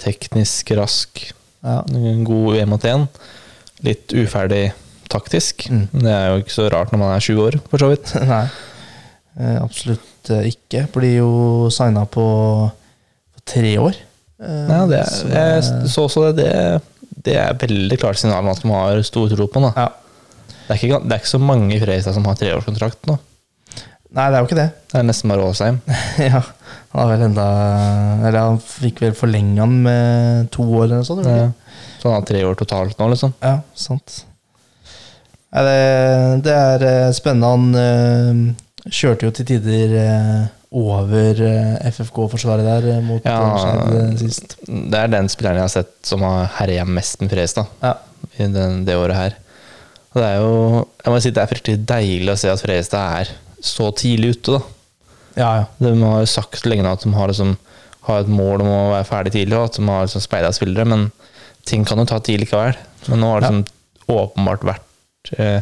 Teknisk 0.00 0.72
rask, 0.78 1.26
ja. 1.60 1.82
god 2.24 2.56
én 2.56 2.70
mot 2.72 2.84
én. 2.88 3.04
Litt 3.84 4.14
uferdig 4.16 4.70
taktisk. 5.12 5.66
Mm. 5.68 5.86
Det 5.92 6.12
er 6.14 6.26
jo 6.30 6.40
ikke 6.40 6.56
så 6.56 6.68
rart 6.72 6.92
når 6.92 7.02
man 7.02 7.12
er 7.12 7.24
20 7.24 7.42
år, 7.44 7.58
for 7.68 7.82
så 7.82 7.90
vidt. 7.92 8.14
Nei, 8.30 8.44
eh, 9.36 9.58
absolutt 9.60 10.32
ikke. 10.48 10.86
Blir 10.94 11.18
jo 11.18 11.30
signa 11.74 12.06
på, 12.08 12.24
på 13.40 13.46
tre 13.56 13.72
år. 13.80 13.98
Ja, 14.40 14.84
det 14.88 15.02
så 15.10 15.28
jeg 15.28 15.64
så 15.92 16.04
også 16.06 16.28
det. 16.30 16.44
Det, 16.44 17.24
det 17.26 17.34
er 17.36 17.56
veldig 17.60 17.98
klart 18.00 18.20
signal 18.20 18.44
om 18.44 18.52
at 18.52 18.62
de 18.62 18.70
har 18.72 19.02
stor 19.04 19.32
tro 19.32 19.48
på 19.48 19.64
den. 19.64 19.72
ja. 19.76 19.88
Det 20.70 20.76
er, 20.76 20.84
ikke, 20.86 20.98
det 21.02 21.14
er 21.16 21.18
ikke 21.18 21.32
så 21.32 21.38
mange 21.42 21.74
i 21.74 21.80
Fredrikstad 21.82 22.14
som 22.14 22.26
har 22.30 22.36
treårskontrakt 22.38 23.08
nå. 23.10 23.16
Nei, 24.14 24.26
det 24.30 24.36
er 24.36 24.42
jo 24.42 24.46
ikke 24.46 24.58
det. 24.58 24.68
Det 24.90 24.98
er 25.00 25.06
nesten 25.08 25.32
bare 25.32 25.46
Åsheim. 25.50 25.80
ja, 26.30 26.42
han 26.92 27.00
har 27.00 27.10
vel 27.10 27.24
enda 27.26 27.46
Eller 28.28 28.38
han 28.38 28.60
fikk 28.62 29.02
vel 29.02 29.16
forlenga 29.18 29.66
den 29.66 29.80
med 29.82 30.50
to 30.54 30.66
år 30.66 30.84
eller 30.84 31.00
noe 31.00 31.08
sånt? 31.08 31.26
Ja. 31.26 31.48
Så 31.98 32.06
han 32.06 32.20
har 32.20 32.28
tre 32.30 32.44
år 32.46 32.58
totalt 32.58 33.02
nå, 33.02 33.10
liksom. 33.10 33.34
Ja, 33.42 33.56
sant. 33.74 34.20
Ja, 35.50 35.64
det, 35.66 35.76
det 36.46 36.54
er 36.54 36.86
eh, 36.86 37.12
spennende. 37.18 37.50
Han 37.50 37.82
eh, 37.82 38.90
kjørte 38.94 39.26
jo 39.26 39.34
til 39.34 39.50
tider 39.50 39.98
eh, 40.04 40.44
over 40.70 41.40
eh, 41.42 41.88
FFK-forsvaret 41.90 42.62
der 42.66 42.84
eh, 42.92 43.00
mot 43.02 43.24
Ja. 43.26 43.38
eh, 43.90 44.12
sist. 44.20 44.56
Det 44.66 44.94
er 45.00 45.08
den 45.10 45.28
spilleren 45.32 45.58
jeg 45.58 45.66
har 45.66 45.72
sett 45.74 45.92
som 46.06 46.22
har 46.22 46.46
herja 46.60 46.84
mest 46.86 47.20
med 47.20 47.30
Fredrikstad 47.32 47.66
Ja. 47.82 47.94
i 48.38 48.46
den, 48.46 48.84
det 48.86 48.94
året 48.96 49.16
her. 49.18 49.34
Og 50.14 50.20
det 50.20 50.26
er 50.28 50.36
jo 50.42 50.52
Jeg 51.04 51.12
må 51.14 51.20
si 51.22 51.30
det 51.34 51.42
er 51.42 51.50
fryktelig 51.50 51.86
deilig 51.86 52.30
å 52.34 52.38
se 52.38 52.50
at 52.52 52.62
Fredrikstad 52.62 53.18
er 53.22 53.32
så 53.60 53.90
tidlig 53.92 54.36
ute, 54.36 54.52
da. 54.58 54.60
ja, 55.36 55.50
ja. 55.60 55.64
De 55.82 55.90
har 56.02 56.20
jo 56.22 56.30
sagt 56.30 56.64
lenge 56.66 56.82
nå 56.86 56.92
at 56.94 57.02
de 57.04 57.12
har, 57.12 57.28
liksom, 57.28 57.56
har 58.06 58.20
et 58.22 58.30
mål 58.32 58.62
om 58.64 58.70
å 58.72 58.78
være 58.94 59.08
ferdig 59.10 59.32
tidlig, 59.34 59.58
og 59.58 59.66
at 59.68 59.76
de 59.76 59.84
har 59.90 60.06
liksom 60.06 60.22
speida 60.24 60.52
spillere, 60.56 60.86
men 60.88 61.10
ting 61.68 61.84
kan 61.84 61.98
jo 62.00 62.06
ta 62.08 62.18
tid 62.24 62.40
likevel. 62.40 62.78
Men 63.10 63.20
nå 63.20 63.28
har 63.34 63.40
det 63.44 63.50
liksom 63.50 64.16
åpenbart 64.16 64.64
vært 64.70 65.34
eh, 65.36 65.60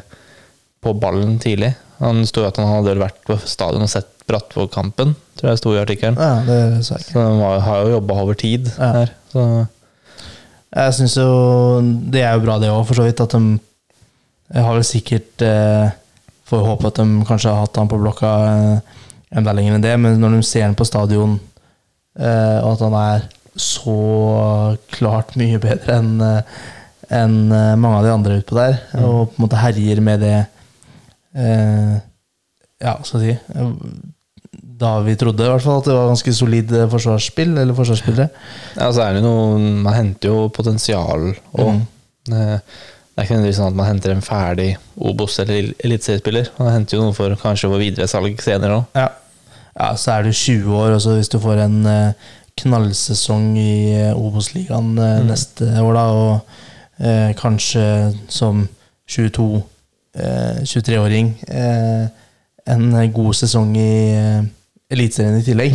på 0.84 0.92
ballen 1.00 1.38
tidlig. 1.42 1.72
Han 1.98 2.22
sto 2.28 2.44
jo 2.44 2.48
at 2.52 2.60
han 2.62 2.70
hadde 2.70 2.94
vært 3.02 3.18
på 3.26 3.36
stadion 3.50 3.82
og 3.82 3.90
sett 3.90 4.06
Brattvåg-kampen, 4.28 5.14
tror 5.38 5.50
jeg 5.52 5.58
sto 5.62 5.72
i 5.74 5.80
artikkelen. 5.80 6.16
ja 6.20 6.42
det 6.46 6.84
sa 6.86 6.96
jeg 6.98 7.06
ikke. 7.06 7.14
Så 7.14 7.24
de 7.24 7.60
har 7.68 7.82
jo 7.84 7.92
jobba 7.96 8.18
over 8.22 8.34
tid 8.38 8.70
Ja. 8.78 8.92
her. 9.00 9.14
Så 9.32 9.44
Jeg 10.76 10.94
syns 10.94 11.14
jo 11.16 11.80
det 12.12 12.22
er 12.22 12.34
jo 12.36 12.44
bra, 12.44 12.58
det 12.60 12.68
òg, 12.68 12.84
for 12.86 12.94
så 12.98 13.06
vidt. 13.08 13.20
At 13.24 13.30
de 13.32 13.58
jeg 14.54 14.64
har 14.64 14.74
vel 14.78 14.84
sikkert 14.84 15.42
eh, 15.44 15.90
Får 16.48 16.62
håpe 16.64 16.86
at 16.88 16.96
de 16.96 17.04
kanskje 17.28 17.50
har 17.52 17.60
hatt 17.66 17.76
han 17.76 17.88
på 17.90 17.98
blokka 18.00 18.28
eh, 18.48 18.78
enda 19.36 19.52
lenger 19.52 19.74
enn 19.76 19.82
det, 19.84 19.90
men 20.00 20.16
når 20.20 20.38
de 20.38 20.42
ser 20.48 20.62
han 20.64 20.74
på 20.78 20.86
stadion, 20.88 21.34
eh, 22.18 22.58
og 22.64 22.70
at 22.72 22.84
han 22.86 22.94
er 22.96 23.26
så 23.60 23.96
klart 24.96 25.34
mye 25.36 25.58
bedre 25.60 25.98
enn 25.98 26.14
en 26.22 27.34
eh, 27.52 27.74
mange 27.76 27.98
av 27.98 28.04
de 28.06 28.12
andre 28.14 28.38
utpå 28.40 28.56
der, 28.56 28.78
og 29.04 29.28
på 29.28 29.36
en 29.36 29.44
måte 29.44 29.60
herjer 29.60 30.00
med 30.00 30.20
det 30.24 30.38
eh, 31.36 31.98
Ja, 32.80 32.94
skal 33.04 33.20
jeg 33.26 33.36
si 33.36 33.58
eh, 33.58 33.70
Da 34.78 34.92
vi 35.02 35.16
trodde 35.18 35.42
i 35.42 35.50
hvert 35.50 35.64
fall 35.64 35.80
at 35.80 35.88
det 35.88 35.94
var 35.96 36.10
ganske 36.12 36.32
solid 36.36 36.72
eh, 36.72 36.88
forsvarsspill, 36.92 37.56
eller 37.58 37.74
forsvarsspillere. 37.74 38.28
Ja, 38.76 38.90
så 38.94 39.02
er 39.08 39.16
det 39.16 39.24
noe 39.24 39.58
Man 39.58 39.94
henter 39.96 40.30
jo 40.30 40.48
potensial 40.54 41.32
og 41.52 41.72
Mm. 41.74 41.82
eh, 42.34 42.58
Det 43.18 43.24
er 43.24 43.26
ikke 43.26 43.34
nødvendigvis 43.34 43.56
sånn 43.58 43.72
at 43.72 43.78
man 43.80 43.86
henter 43.88 44.12
en 44.14 44.22
ferdig 44.22 44.76
Obos- 45.00 45.40
eller 45.42 45.72
eliteseriespiller. 45.82 46.50
Man 46.60 46.70
henter 46.72 46.96
jo 46.96 47.02
noe 47.08 47.14
for 47.16 47.34
kanskje 47.34 47.66
for 47.72 47.82
videresalg 47.82 48.38
senere 48.44 48.76
òg. 48.76 48.84
Ja. 48.94 49.08
ja, 49.80 49.88
så 49.98 50.12
er 50.12 50.22
du 50.22 50.30
20 50.30 50.70
år, 50.78 50.92
og 50.94 51.00
så 51.02 51.16
hvis 51.16 51.28
du 51.32 51.38
får 51.42 51.64
en 51.64 51.80
eh, 51.86 52.12
knallsesong 52.62 53.56
i 53.58 54.12
Obos-ligaen 54.14 54.92
mm. 54.94 55.26
neste 55.26 55.66
år, 55.82 55.98
da, 55.98 56.04
og 56.14 56.40
eh, 57.02 57.32
kanskje 57.34 58.14
som 58.28 58.68
22 59.10 59.48
eh, 60.14 60.62
23-åring 60.62 61.32
eh, 61.48 62.06
en 62.70 63.12
god 63.12 63.34
sesong 63.34 63.74
i 63.76 63.90
eh, 64.14 64.46
Eliteserien 64.90 65.36
i 65.40 65.44
tillegg, 65.44 65.74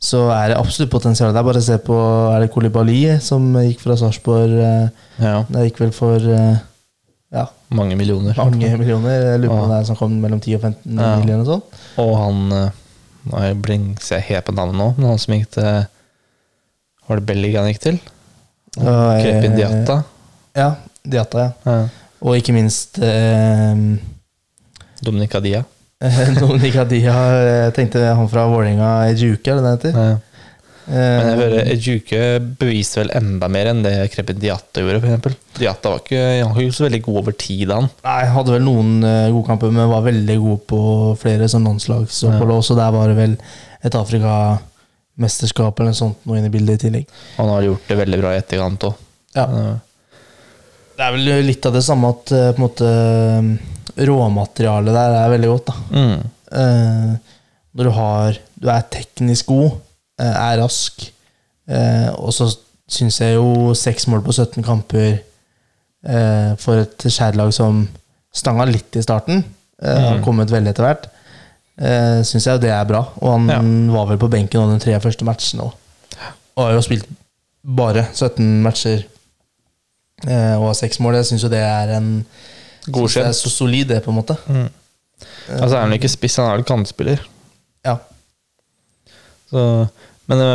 så 0.00 0.22
er 0.32 0.52
det 0.52 0.56
absolutt 0.60 0.90
potensial 0.92 1.32
der. 1.34 1.44
Bare 1.44 1.60
se 1.64 1.76
på 1.84 1.96
Er 2.34 2.40
det 2.44 2.50
Kolibali 2.54 3.02
som 3.24 3.44
gikk 3.60 3.80
fra 3.84 3.96
Sarpsborg 4.00 4.54
eh, 4.60 4.88
Ja, 5.20 5.42
Det 5.48 5.66
gikk 5.70 5.80
vel 5.84 5.92
for 5.96 6.16
eh, 6.20 6.56
ja, 7.36 7.46
mange 7.74 7.96
millioner. 7.98 8.36
mange 8.38 8.70
millioner. 8.78 9.16
Jeg 9.32 9.40
lurer 9.42 9.52
på 9.52 9.62
om 9.64 9.70
det 9.72 9.78
er 9.80 9.86
som 9.88 9.96
kom 9.98 10.14
mellom 10.22 10.40
10 10.40 10.54
og 10.56 10.60
15 10.70 11.00
Ja. 11.00 11.12
millioner 11.20 11.44
og 11.44 11.50
sånn. 11.50 11.64
Og 12.04 12.12
han 12.22 12.42
eh, 12.62 12.82
Nå 13.26 13.40
blingser 13.58 14.20
jeg 14.20 14.28
helt 14.28 14.46
på 14.46 14.52
navnet 14.54 14.78
nå, 14.78 14.88
men 14.96 15.08
han 15.10 15.18
som 15.18 15.34
gikk 15.34 15.48
til 15.56 15.64
Var 17.08 17.18
det 17.20 17.26
Belgia 17.26 17.60
han 17.64 17.72
gikk 17.72 17.80
til? 17.82 17.96
Eh, 18.78 19.22
Krepin 19.24 19.56
Diatta. 19.56 19.96
Ja, 20.56 20.68
Diatta, 21.04 21.38
ja. 21.48 21.52
Ja. 21.66 21.88
Og 22.26 22.36
ikke 22.38 22.54
minst 22.56 22.96
eh, 23.04 23.74
Dominic 25.04 25.34
Adia. 25.36 25.64
Dominica 26.40 26.84
Dia. 26.84 27.14
Jeg 27.40 27.74
tenkte 27.76 28.02
han 28.04 28.28
fra 28.28 28.42
Vålerenga 28.50 28.88
Ejuke, 29.08 29.48
er 29.54 29.56
det 29.56 29.62
det 29.64 29.74
heter? 29.76 29.92
Ja. 29.96 30.16
Men 30.86 31.00
jeg 31.02 31.26
Eh, 31.26 31.38
hører 31.40 31.68
Ejuke 31.72 32.18
beviser 32.60 33.00
vel 33.00 33.08
enda 33.18 33.48
mer 33.50 33.66
enn 33.72 33.80
det 33.82 33.94
Krepin 34.12 34.38
Diata 34.38 34.84
gjorde, 34.84 35.00
For 35.24 35.34
Diata 35.58 35.90
var 35.90 35.98
ikke, 36.04 36.20
han 36.44 36.52
var 36.54 36.62
ikke 36.62 36.76
så 36.76 36.84
veldig 36.86 37.00
god 37.08 37.16
over 37.24 37.34
tid, 37.42 37.72
han. 37.74 37.88
Nei, 38.04 38.20
hadde 38.36 38.54
vel 38.54 38.62
noen 38.62 38.92
eh, 39.02 39.30
gode 39.34 39.48
kamper, 39.48 39.72
men 39.74 39.90
var 39.90 40.04
veldig 40.06 40.36
god 40.44 40.60
på 40.70 40.78
flere 41.18 41.48
sånn 41.50 41.66
landslagsopphold 41.66 42.52
Ja. 42.54 42.58
også. 42.60 42.76
Der 42.78 42.92
var 42.94 43.10
det 43.10 43.16
vel 43.18 43.34
et 43.82 43.98
Afrikamesterskap 43.98 45.80
eller 45.82 45.90
noe 45.90 45.98
sånt 46.04 46.22
noe 46.28 46.38
inn 46.38 46.46
i 46.46 46.54
bildet 46.54 46.78
i 46.78 46.84
tillegg. 46.86 47.10
Han 47.40 47.50
har 47.50 47.66
gjort 47.66 47.88
det 47.90 47.98
veldig 48.04 48.20
bra 48.22 48.36
i 48.36 48.38
etterkant 48.44 48.86
òg. 48.92 49.02
Ja. 49.34 49.46
Det 50.96 51.02
er 51.08 51.12
vel 51.18 51.26
litt 51.50 51.66
av 51.66 51.74
det 51.74 51.82
samme 51.88 52.14
at 52.14 52.30
eh, 52.36 52.52
på 52.52 52.60
en 52.62 52.66
måte 52.68 52.92
eh, 52.92 53.50
råmaterialet 53.96 54.92
der 54.94 55.14
er 55.22 55.30
veldig 55.32 55.48
godt, 55.48 55.66
da. 55.66 55.74
Mm. 55.90 56.30
Eh, 56.52 57.16
når 57.76 57.84
du 57.84 57.90
har 57.90 58.38
Du 58.60 58.68
er 58.72 58.82
teknisk 58.90 59.46
god, 59.46 59.70
eh, 60.18 60.32
er 60.32 60.62
rask, 60.62 61.12
eh, 61.68 62.08
og 62.16 62.32
så 62.32 62.46
syns 62.88 63.18
jeg 63.20 63.34
jo 63.36 63.74
seks 63.74 64.06
mål 64.08 64.22
på 64.24 64.32
17 64.32 64.62
kamper 64.64 65.18
eh, 66.06 66.54
for 66.56 66.80
et 66.84 67.04
skjærlag 67.10 67.52
som 67.52 67.82
stanga 68.32 68.64
litt 68.68 68.96
i 68.96 69.02
starten, 69.02 69.44
har 69.82 70.16
Mm. 70.18 70.22
kommet 70.24 70.48
veldig 70.50 70.70
etter 70.72 70.84
hvert, 70.86 71.06
eh, 71.78 72.22
syns 72.24 72.46
jeg 72.46 72.54
jo 72.54 72.62
det 72.62 72.70
er 72.70 72.84
bra. 72.88 73.02
Og 73.20 73.32
han 73.32 73.48
Ja. 73.50 73.92
var 73.92 74.06
vel 74.06 74.18
på 74.18 74.30
benken 74.30 74.60
nå 74.60 74.72
de 74.72 74.78
tre 74.84 74.98
første 75.00 75.24
matchene 75.24 75.62
òg. 75.66 75.72
Og 76.56 76.64
har 76.64 76.72
jo 76.72 76.80
spilt 76.80 77.06
bare 77.64 78.06
17 78.14 78.62
matcher 78.62 79.04
eh, 80.26 80.54
og 80.56 80.68
har 80.68 80.74
seks 80.74 80.98
mål. 81.00 81.14
Jeg 81.14 81.24
syns 81.26 81.42
jo 81.42 81.48
det 81.52 81.58
er 81.60 81.96
en 81.98 82.24
det 82.86 83.26
er 83.30 83.32
så 83.36 83.50
solid, 83.52 83.88
det, 83.90 84.00
på 84.04 84.10
en 84.12 84.18
måte. 84.20 84.36
Mm. 84.46 84.68
Altså 85.60 85.76
er 85.76 85.80
han 85.86 85.94
ikke 85.96 86.10
spiss, 86.12 86.36
han 86.40 86.50
er 86.50 86.58
vel 86.60 86.66
kantspiller. 86.68 87.22
Ja. 87.86 87.96
Så, 89.50 89.62
men 90.26 90.38
det 90.42 90.50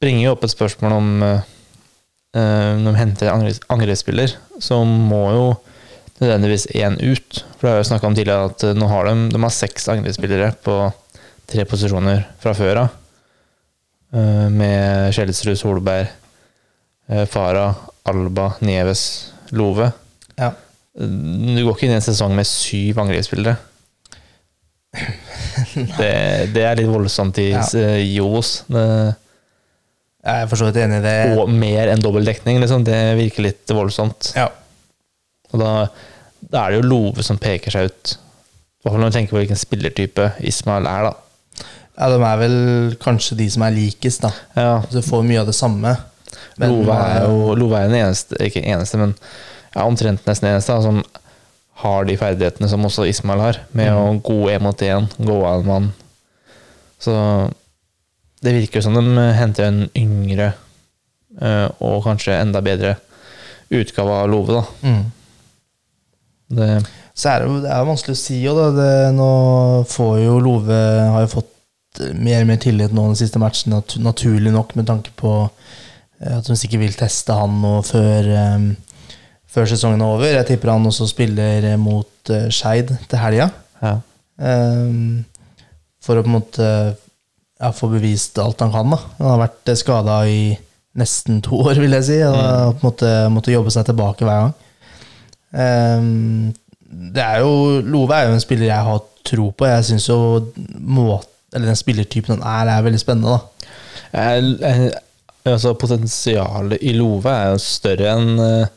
bringer 0.00 0.26
jo 0.26 0.34
opp 0.36 0.44
et 0.46 0.52
spørsmål 0.54 0.92
om 0.96 1.08
eh, 1.24 1.40
eh, 2.36 2.72
Når 2.80 2.90
de 2.92 3.00
henter 3.00 3.30
angre- 3.32 3.64
angrepsspiller, 3.72 4.34
så 4.60 4.80
må 4.84 5.22
jo 5.34 5.46
nødvendigvis 6.20 6.66
én 6.80 6.96
ut. 7.02 7.42
For 7.56 7.66
det 7.66 7.72
har 7.74 7.80
jeg 7.82 7.90
snakka 7.90 8.08
om 8.08 8.16
tidligere 8.16 8.50
at 8.50 8.64
eh, 8.70 8.76
nå 8.76 8.88
har 8.90 9.08
de, 9.10 9.16
de 9.34 9.42
har 9.42 9.52
seks 9.54 9.88
angrepsspillere 9.92 10.52
på 10.64 10.76
tre 11.46 11.64
posisjoner 11.68 12.24
fra 12.42 12.54
før 12.56 12.82
av. 12.86 12.94
Eh, 14.16 14.46
Med 14.52 15.12
Skjelsrud, 15.14 15.58
Solberg, 15.60 16.08
eh, 17.12 17.26
Farah, 17.30 17.76
Alba, 18.08 18.52
Nieves, 18.64 19.32
Love. 19.52 19.92
ja. 20.40 20.52
Du 20.96 21.60
går 21.66 21.74
ikke 21.74 21.86
inn 21.88 21.92
i 21.92 21.98
en 21.98 22.04
sesong 22.04 22.32
med 22.36 22.48
syv 22.48 22.98
angrepsspillere. 23.04 23.56
Det, 25.76 26.10
det 26.54 26.62
er 26.64 26.78
litt 26.78 26.88
voldsomt 26.88 27.36
i 27.42 27.50
Ja. 27.50 27.62
ja. 27.76 27.96
i 28.00 28.16
Jeg 30.26 30.42
er 30.42 30.48
for 30.50 30.58
så 30.58 30.68
vidt 30.68 30.78
enig 30.82 30.98
i 31.00 31.04
det. 31.04 31.16
Og 31.38 31.50
mer 31.52 31.92
enn 31.92 32.02
dobbel 32.02 32.24
dekning, 32.26 32.58
liksom. 32.62 32.84
Det 32.86 32.96
virker 33.18 33.44
litt 33.46 33.72
voldsomt. 33.76 34.32
Ja. 34.36 34.48
Og 35.52 35.60
da, 35.62 35.70
da 36.50 36.64
er 36.64 36.72
det 36.74 36.80
jo 36.80 36.88
Love 36.88 37.22
som 37.26 37.38
peker 37.38 37.70
seg 37.74 37.90
ut. 37.92 38.16
I 38.16 38.82
hvert 38.82 38.94
fall 38.96 39.02
når 39.04 39.12
du 39.12 39.16
tenker 39.18 39.36
på 39.36 39.40
hvilken 39.42 39.60
spillertype 39.60 40.26
Ismael 40.46 40.88
er, 40.90 41.08
da. 41.10 41.66
ja, 41.96 42.08
de 42.12 42.18
er 42.30 42.40
vel 42.42 42.56
kanskje 43.02 43.38
de 43.38 43.46
som 43.54 43.64
er 43.66 43.74
likest, 43.76 44.22
da. 44.26 44.32
Ja, 44.58 44.74
Så 44.90 45.02
får 45.06 45.24
mye 45.28 45.40
av 45.44 45.48
det 45.50 45.56
samme. 45.58 45.96
Men- 46.58 46.72
Love 46.72 46.96
er 46.96 47.26
jo 47.28 47.54
Love 47.58 47.78
er 47.78 47.88
den 47.92 48.00
eneste, 48.06 48.38
ikke 48.42 48.64
eneste, 48.66 48.98
men 48.98 49.14
ja, 49.76 49.84
omtrent 49.84 50.24
nesten 50.26 50.48
eneste, 50.50 50.80
som 50.82 51.02
har 51.82 52.06
de 52.08 52.16
ferdighetene 52.16 52.68
som 52.72 52.84
også 52.88 53.04
Ismail 53.10 53.42
har, 53.42 53.60
med 53.76 53.92
å 53.92 54.14
gå 54.24 54.48
én 54.54 54.64
mot 54.64 54.82
én, 54.82 55.08
gå 55.20 55.36
av 55.44 55.60
en 55.60 55.68
mann. 55.68 55.88
Så 57.02 57.12
det 58.40 58.54
virker 58.56 58.84
som 58.84 58.96
de 58.96 59.26
henter 59.36 59.68
en 59.68 59.82
yngre 59.96 60.52
eh, 61.40 61.66
og 61.84 62.04
kanskje 62.06 62.38
enda 62.40 62.62
bedre 62.64 62.96
utgave 63.68 64.22
av 64.22 64.30
Love, 64.30 64.56
da. 64.56 64.64
Mm. 64.86 65.04
Det, 66.56 66.70
Så 67.12 67.28
er 67.32 67.42
det, 67.42 67.50
jo, 67.50 67.60
det 67.64 67.72
er 67.74 67.88
vanskelig 67.88 68.16
å 68.16 68.20
si 68.22 68.38
òg, 68.46 68.60
da. 68.60 68.68
Det, 68.76 68.90
nå 69.16 69.30
får 69.90 70.16
jo 70.22 70.38
Love 70.44 70.80
Har 71.12 71.26
jo 71.26 71.32
fått 71.38 71.52
mer 72.14 72.44
og 72.44 72.50
mer 72.50 72.60
tillit 72.60 72.92
nå 72.92 73.08
den 73.08 73.18
siste 73.18 73.40
matchen, 73.42 73.72
nat 73.72 73.96
naturlig 74.04 74.52
nok, 74.54 74.74
med 74.78 74.88
tanke 74.88 75.12
på 75.16 75.36
eh, 75.44 76.36
at 76.38 76.48
hun 76.48 76.58
sikkert 76.58 76.84
vil 76.84 76.98
teste 76.98 77.36
han 77.36 77.60
nå 77.62 77.78
før, 77.88 78.32
eh, 78.32 78.68
før 79.56 79.70
sesongen 79.70 80.02
er 80.04 80.12
over. 80.18 80.28
Jeg 80.28 80.48
tipper 80.50 80.74
han 80.74 80.84
også 80.88 81.08
spiller 81.08 81.64
eh, 81.72 81.80
mot 81.80 82.32
uh, 82.32 82.46
Skeid 82.52 82.92
til 83.08 83.22
helga. 83.22 83.48
ja. 83.82 83.96
Um, 84.36 85.24
for 86.04 86.20
å 86.20 86.22
på 86.22 86.28
en 86.28 86.34
måte 86.36 86.66
ja, 86.66 87.70
få 87.74 87.88
bevist 87.90 88.36
alt 88.38 88.60
han 88.62 88.70
kan. 88.74 88.92
da 88.92 88.98
Han 89.16 89.30
har 89.32 89.40
vært 89.46 89.72
skada 89.80 90.20
i 90.28 90.52
nesten 90.96 91.40
to 91.44 91.58
år, 91.64 91.80
vil 91.80 91.96
jeg 91.98 92.06
si. 92.06 92.18
Og 92.22 92.36
mm. 92.36 92.76
på 92.76 92.84
en 92.84 92.86
måte 92.86 93.12
måtte 93.32 93.54
jobbe 93.54 93.72
seg 93.74 93.88
tilbake 93.88 94.28
hver 94.28 94.44
gang. 94.44 94.54
Um, 95.56 96.52
det 96.86 97.22
er 97.22 97.40
jo 97.42 97.80
Love 97.86 98.14
er 98.14 98.28
jo 98.28 98.36
en 98.36 98.44
spiller 98.44 98.68
jeg 98.68 98.88
har 98.90 99.02
tro 99.26 99.48
på. 99.50 99.68
Jeg 99.72 99.88
syns 99.90 100.08
jo 100.10 100.20
måte, 100.78 101.32
Eller 101.54 101.70
den 101.70 101.78
spillertypen 101.78 102.36
han 102.36 102.68
er, 102.68 102.72
er 102.76 102.86
veldig 102.86 103.00
spennende. 103.00 103.36
da 104.12 104.36
Jeg, 104.36 104.56
jeg, 104.60 104.90
altså 105.46 105.74
Potensialet 105.78 106.82
i 106.82 106.92
Love 106.96 107.32
er 107.32 107.54
jo 107.54 107.62
større 107.62 108.12
enn 108.12 108.42
eh, 108.42 108.72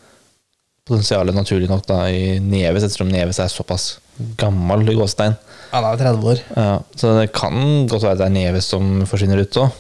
potensialet 0.89 1.38
naturlig 1.38 1.69
nok 1.69 1.86
da 1.88 2.01
i 2.12 2.39
Neves, 2.43 2.86
ettersom 2.86 3.12
Neves 3.13 3.39
er 3.39 3.51
såpass 3.53 3.91
gammel 4.39 4.89
i 4.91 4.98
gåstein. 4.98 5.38
Han 5.72 5.86
er 5.86 5.93
jo 5.93 6.01
30 6.01 6.31
år. 6.34 6.41
Ja, 6.58 6.72
så 6.98 7.13
det 7.19 7.29
kan 7.38 7.86
godt 7.89 8.03
være 8.08 8.19
det 8.19 8.25
er 8.27 8.34
Neves 8.36 8.67
som 8.74 9.05
forsvinner 9.10 9.41
ut 9.43 9.62
òg. 9.62 9.77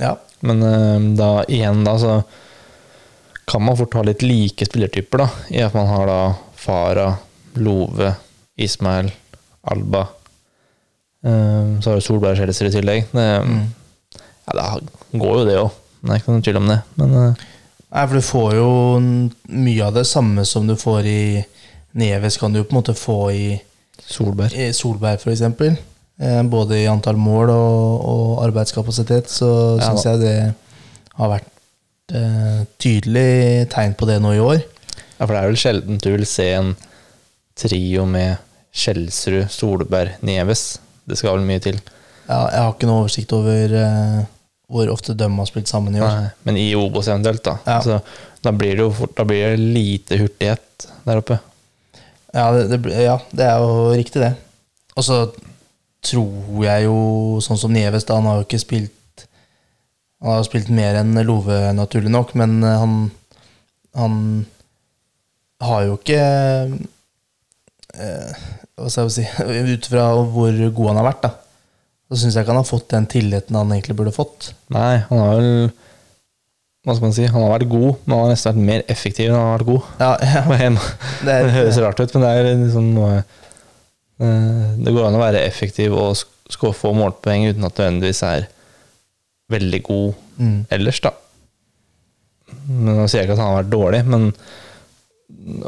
Ja. 0.00 0.14
Men 0.46 0.62
eh, 0.66 1.10
da 1.18 1.30
igjen 1.50 1.84
da 1.86 1.96
så 2.00 2.14
kan 3.50 3.62
man 3.66 3.76
fort 3.76 3.94
ha 3.98 4.04
litt 4.06 4.22
like 4.24 4.66
spillertyper, 4.66 5.24
da. 5.24 5.28
I 5.52 5.62
at 5.66 5.74
man 5.76 5.90
har 5.90 6.08
da 6.08 6.18
Farah, 6.62 7.18
Love, 7.58 8.14
Ismail, 8.56 9.10
Alba. 9.68 10.06
Um, 11.22 11.78
så 11.82 11.90
har 11.90 11.98
du 11.98 12.04
Solberg 12.06 12.34
og 12.34 12.40
Skjelser 12.40 12.70
i 12.70 12.74
tillegg. 12.74 13.10
Det, 13.12 13.26
Ja, 14.52 14.74
det 14.78 15.20
går 15.20 15.42
jo 15.42 15.44
det 15.46 15.58
òg. 15.60 15.74
Det 16.02 16.10
er 16.10 16.22
ikke 16.22 16.32
noen 16.32 16.42
tvil 16.46 16.58
om 16.58 16.70
det. 16.70 16.78
Men 16.98 17.12
eh, 17.18 17.42
Nei, 17.92 18.06
for 18.08 18.16
du 18.16 18.24
får 18.24 18.54
jo 18.56 18.68
mye 19.52 19.84
av 19.84 19.96
det 19.98 20.06
samme 20.08 20.46
som 20.48 20.66
du 20.68 20.74
får 20.80 21.08
i 21.08 21.22
Neves, 22.00 22.38
kan 22.40 22.52
du 22.52 22.62
jo 22.62 22.64
på 22.64 22.72
en 22.72 22.80
måte 22.80 22.94
få 22.96 23.16
i 23.36 23.46
Solberg 24.02 24.54
I 24.56 24.70
Solberg, 24.72 25.20
eksempel. 25.28 25.76
Eh, 26.22 26.42
både 26.48 26.78
i 26.80 26.86
antall 26.88 27.18
mål 27.20 27.52
og, 27.52 28.06
og 28.12 28.44
arbeidskapasitet, 28.46 29.28
så 29.28 29.50
Ja, 29.76 29.90
syns 29.90 30.06
jeg 30.08 30.22
det 30.22 30.36
har 31.18 31.32
vært 31.34 32.14
eh, 32.16 32.62
tydelig 32.80 33.68
tegn 33.72 33.92
på 33.98 34.08
det 34.08 34.18
nå 34.24 34.32
i 34.38 34.40
år. 34.42 34.62
Ja, 35.18 35.26
for 35.26 35.34
det 35.34 35.42
er 35.42 35.50
vel 35.52 35.60
sjelden 35.60 36.00
du 36.00 36.08
vil 36.14 36.26
se 36.28 36.48
en 36.56 36.72
trio 37.60 38.06
med 38.08 38.40
Skjelsrud, 38.72 39.50
Solberg, 39.52 40.16
Neves. 40.24 40.78
Det 41.04 41.18
skal 41.20 41.36
vel 41.36 41.44
mye 41.48 41.60
til. 41.60 41.76
Ja, 42.24 42.46
jeg 42.48 42.62
har 42.62 42.72
ikke 42.72 42.88
noe 42.88 43.04
oversikt 43.04 43.34
over 43.36 43.76
eh, 43.76 44.22
hvor 44.72 44.88
ofte 44.92 45.14
de 45.18 45.28
har 45.28 45.48
spilt 45.48 45.68
sammen 45.70 45.94
i 45.96 46.00
år. 46.00 46.08
Nei, 46.08 46.30
men 46.48 46.58
i 46.60 46.68
Obos 46.78 47.10
eventuelt, 47.10 47.42
da. 47.44 47.58
Ja. 47.66 47.78
Altså, 47.80 48.00
Da 48.42 48.50
blir 48.50 48.72
det 48.74 48.82
jo 48.82 48.90
fort, 48.96 49.12
da 49.14 49.22
blir 49.28 49.52
det 49.52 49.60
lite 49.76 50.16
hurtighet 50.18 50.86
der 51.06 51.20
oppe. 51.20 51.36
Ja, 52.32 52.48
det, 52.56 52.64
det, 52.72 52.94
ja, 53.04 53.18
det 53.30 53.44
er 53.46 53.60
jo 53.62 53.92
riktig, 53.92 54.22
det. 54.24 54.32
Og 54.96 55.04
så 55.06 55.18
tror 56.02 56.64
jeg 56.64 56.88
jo, 56.88 56.96
sånn 57.44 57.60
som 57.60 57.72
Nieves, 57.72 58.06
da, 58.08 58.16
han 58.18 58.26
har 58.26 58.40
jo 58.40 58.46
ikke 58.48 58.58
spilt 58.62 59.26
Han 60.22 60.32
har 60.36 60.42
spilt 60.46 60.70
mer 60.74 60.98
enn 61.00 61.14
Love, 61.26 61.60
naturlig 61.76 62.10
nok, 62.10 62.34
men 62.38 62.58
eh, 62.66 62.80
han 62.82 62.96
Han 63.98 64.16
har 65.62 65.84
jo 65.86 65.94
ikke 66.00 66.18
eh, 67.94 68.42
Hva 68.74 68.90
skal 68.90 69.06
jeg 69.06 69.14
si 69.20 69.26
Ut 69.76 69.88
fra 69.92 70.08
hvor 70.18 70.58
god 70.74 70.90
han 70.90 71.00
har 71.02 71.08
vært, 71.12 71.22
da, 71.28 71.32
så 72.12 72.18
syns 72.20 72.34
jeg 72.36 72.44
ikke 72.44 72.52
han 72.52 72.60
har 72.60 72.68
fått 72.68 72.90
den 72.92 73.06
tilliten 73.08 73.56
han 73.56 73.70
egentlig 73.72 73.96
burde 73.96 74.12
fått. 74.14 74.50
Nei, 74.74 74.98
han 75.08 75.18
har 75.22 75.38
vel 75.40 75.70
Hva 76.82 76.96
skal 76.96 77.06
man 77.06 77.14
si? 77.16 77.24
Han 77.30 77.44
har 77.46 77.52
vært 77.54 77.68
god, 77.70 77.90
men 78.04 78.12
han 78.16 78.24
har 78.26 78.32
nesten 78.34 78.52
vært 78.56 78.66
mer 78.68 78.82
effektiv 78.92 79.28
enn 79.30 79.36
han 79.38 79.46
har 79.46 79.60
vært 79.62 79.68
god. 79.70 79.90
Ja, 80.02 80.10
ja, 80.20 80.42
det 81.26 81.36
Det 81.46 81.54
høres 81.56 81.78
rart 81.84 82.02
ut, 82.02 82.14
men 82.16 82.24
det 82.26 82.32
er 82.36 82.48
liksom 82.64 82.88
noe 82.96 83.12
eh, 83.22 84.66
Det 84.82 84.94
går 84.96 85.06
an 85.08 85.18
å 85.18 85.22
være 85.22 85.44
effektiv 85.46 85.94
og 85.96 86.16
sk- 86.20 86.52
skal 86.52 86.74
få 86.76 86.90
målpoeng 86.98 87.46
uten 87.48 87.64
at 87.64 87.78
det 87.78 87.86
nødvendigvis 87.86 88.22
er 88.28 88.48
veldig 89.52 89.82
god 89.86 90.18
mm, 90.42 90.58
ellers, 90.74 90.98
da. 91.04 91.14
Men 92.68 92.96
Nå 92.98 93.06
sier 93.08 93.22
jeg 93.22 93.28
ikke 93.30 93.38
at 93.38 93.42
han 93.44 93.52
har 93.54 93.62
vært 93.62 93.72
dårlig, 93.72 94.00
men, 94.12 94.26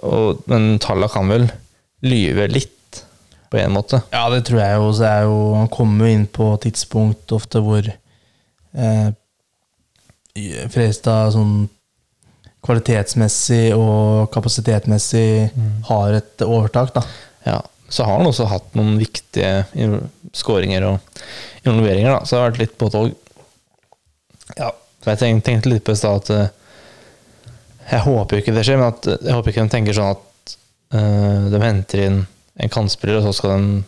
og, 0.04 0.42
men 0.50 0.66
tallene 0.82 1.08
kan 1.12 1.30
vel 1.32 1.46
lyve 2.04 2.46
litt, 2.52 2.74
på 3.54 3.60
en 3.62 3.76
måte. 3.76 4.00
Ja, 4.10 4.26
det 4.32 4.42
tror 4.48 4.60
jeg 4.60 4.80
jo. 4.80 4.88
Så 4.98 5.06
er 5.08 5.28
jo 5.28 5.38
han 5.54 5.70
kommer 5.72 6.08
jo 6.08 6.16
inn 6.16 6.26
på 6.26 6.48
tidspunkt 6.64 7.34
ofte 7.36 7.62
hvor 7.62 7.86
eh, 7.86 9.08
Fredrikstad 10.34 11.30
sånn 11.36 11.68
kvalitetsmessig 12.64 13.74
og 13.76 14.32
kapasitetmessig 14.34 15.52
har 15.90 16.16
et 16.16 16.44
overtak, 16.46 16.94
da. 16.96 17.02
Ja, 17.44 17.60
Så 17.88 18.06
har 18.08 18.18
han 18.18 18.26
også 18.26 18.48
hatt 18.50 18.72
noen 18.74 18.96
viktige 18.98 19.66
skåringer 20.34 20.86
og 20.88 21.20
involveringer, 21.62 22.16
da. 22.16 22.24
Så 22.24 22.34
det 22.34 22.40
har 22.40 22.50
vært 22.50 22.62
litt 22.64 22.78
påtog. 22.80 23.12
Ja. 24.56 24.72
For 25.04 25.12
jeg 25.12 25.20
tenkte, 25.20 25.50
tenkte 25.50 25.70
litt 25.70 25.84
på 25.84 25.92
i 25.92 26.00
stad 26.00 26.22
at 26.22 26.30
eh, 26.32 26.52
Jeg 27.90 28.06
håper 28.06 28.36
jo 28.38 28.42
ikke 28.42 28.54
det 28.56 28.64
skjer, 28.64 28.80
men 28.80 28.88
at, 28.88 29.08
jeg 29.12 29.36
håper 29.36 29.52
ikke 29.52 29.66
de 29.66 29.74
tenker 29.76 29.96
sånn 29.98 30.14
at 30.14 30.54
uh, 30.96 31.50
de 31.52 31.60
henter 31.60 32.00
inn 32.06 32.22
en 32.60 32.70
kantspiller, 32.70 33.18
og 33.18 33.26
så 33.28 33.32
skal 33.38 33.54
de 33.58 33.82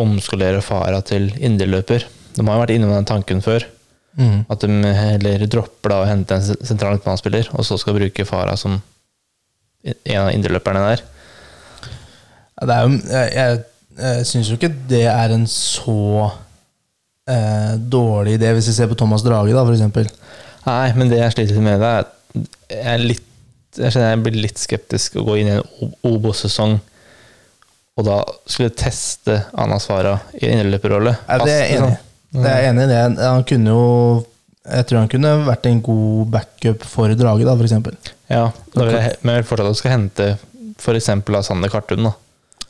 omskolere 0.00 0.62
Fara 0.64 1.00
til 1.04 1.30
indreløper. 1.40 2.04
De 2.36 2.44
har 2.44 2.56
jo 2.58 2.62
vært 2.62 2.74
innom 2.76 2.92
den 2.94 3.08
tanken 3.08 3.42
før. 3.44 3.64
Mm. 4.16 4.44
At 4.52 4.62
de 4.64 4.92
heller 4.96 5.44
dropper 5.52 5.92
da 5.92 5.98
å 6.02 6.08
hente 6.08 6.36
en 6.38 6.44
sentral 6.64 6.96
midtbanespiller, 6.96 7.50
og 7.52 7.64
så 7.68 7.76
skal 7.80 7.96
bruke 7.98 8.24
Fara 8.28 8.56
som 8.60 8.78
en 9.86 10.20
av 10.22 10.32
indreløperne 10.32 10.82
der. 10.90 11.04
Ja, 12.56 12.66
Det 12.66 12.74
er 12.76 12.82
jo, 12.82 12.98
jeg 13.12 13.32
jeg, 13.36 13.60
jeg 14.00 14.26
syns 14.30 14.48
jo 14.50 14.56
ikke 14.58 14.72
det 14.88 15.04
er 15.12 15.34
en 15.36 15.46
så 15.50 15.96
eh, 17.28 17.76
dårlig 17.92 18.38
idé, 18.38 18.52
hvis 18.56 18.70
vi 18.72 18.76
ser 18.78 18.88
på 18.90 18.96
Thomas 18.98 19.24
Drage, 19.24 19.52
da, 19.54 19.64
eksempel. 19.72 20.08
Nei, 20.66 20.92
men 20.96 21.12
det 21.12 21.20
jeg 21.20 21.36
sliter 21.36 21.62
med, 21.62 21.80
det 21.84 21.92
er 21.92 22.12
jeg 22.70 22.92
er 22.96 23.04
litt 23.12 23.22
jeg 23.76 23.92
jeg 24.00 24.20
blir 24.24 24.38
litt 24.40 24.56
skeptisk 24.60 25.18
å 25.20 25.24
gå 25.26 25.34
inn 25.36 25.48
i 25.50 25.56
en 25.58 25.66
O- 25.84 26.14
Obos-sesong 26.14 26.78
og 27.96 28.04
da 28.04 28.16
skulle 28.44 28.74
teste 28.76 29.38
Anna 29.56 29.78
Svara 29.80 30.18
i 30.36 30.44
en 30.46 30.58
indreløperrolle. 30.58 31.14
Ja, 31.26 31.38
det 31.40 31.52
er 31.52 31.62
jeg 31.62 31.78
enig 31.78 31.94
i. 31.94 32.00
Det 32.36 32.50
er 32.50 32.66
enig 32.68 32.84
i 32.84 32.90
det. 32.90 32.98
Han 33.22 33.44
kunne 33.48 33.72
jo 33.72 33.84
Jeg 34.66 34.86
tror 34.88 34.98
han 34.98 35.08
kunne 35.08 35.30
vært 35.46 35.66
en 35.70 35.80
god 35.86 36.30
backup 36.34 36.84
for 36.90 37.12
Drage, 37.14 37.46
da, 37.46 37.54
eksempel. 37.62 37.94
Ja, 38.26 38.48
da 38.74 38.84
vil 38.84 38.96
jeg, 38.98 39.12
men 39.22 39.36
jeg 39.36 39.44
vil 39.44 39.48
fortsatt 39.52 39.68
at 39.70 39.76
du 39.76 39.78
skal 39.78 39.94
hente 39.94 40.26
f.eks. 40.76 41.08
av 41.14 41.44
Sander 41.46 41.70
Kartun. 41.70 42.08
da. 42.08 42.12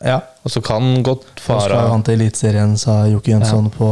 Ja. 0.04 0.18
Og 0.44 0.52
så 0.52 0.60
kan 0.60 1.00
godt 1.02 1.24
Da 1.38 1.40
skal 1.40 1.62
Fara 1.72 1.88
han 1.88 2.04
til 2.04 2.20
Eliteserien, 2.20 2.76
sa 2.78 3.06
Jokke 3.08 3.32
Jønsson 3.32 3.70
på, 3.72 3.88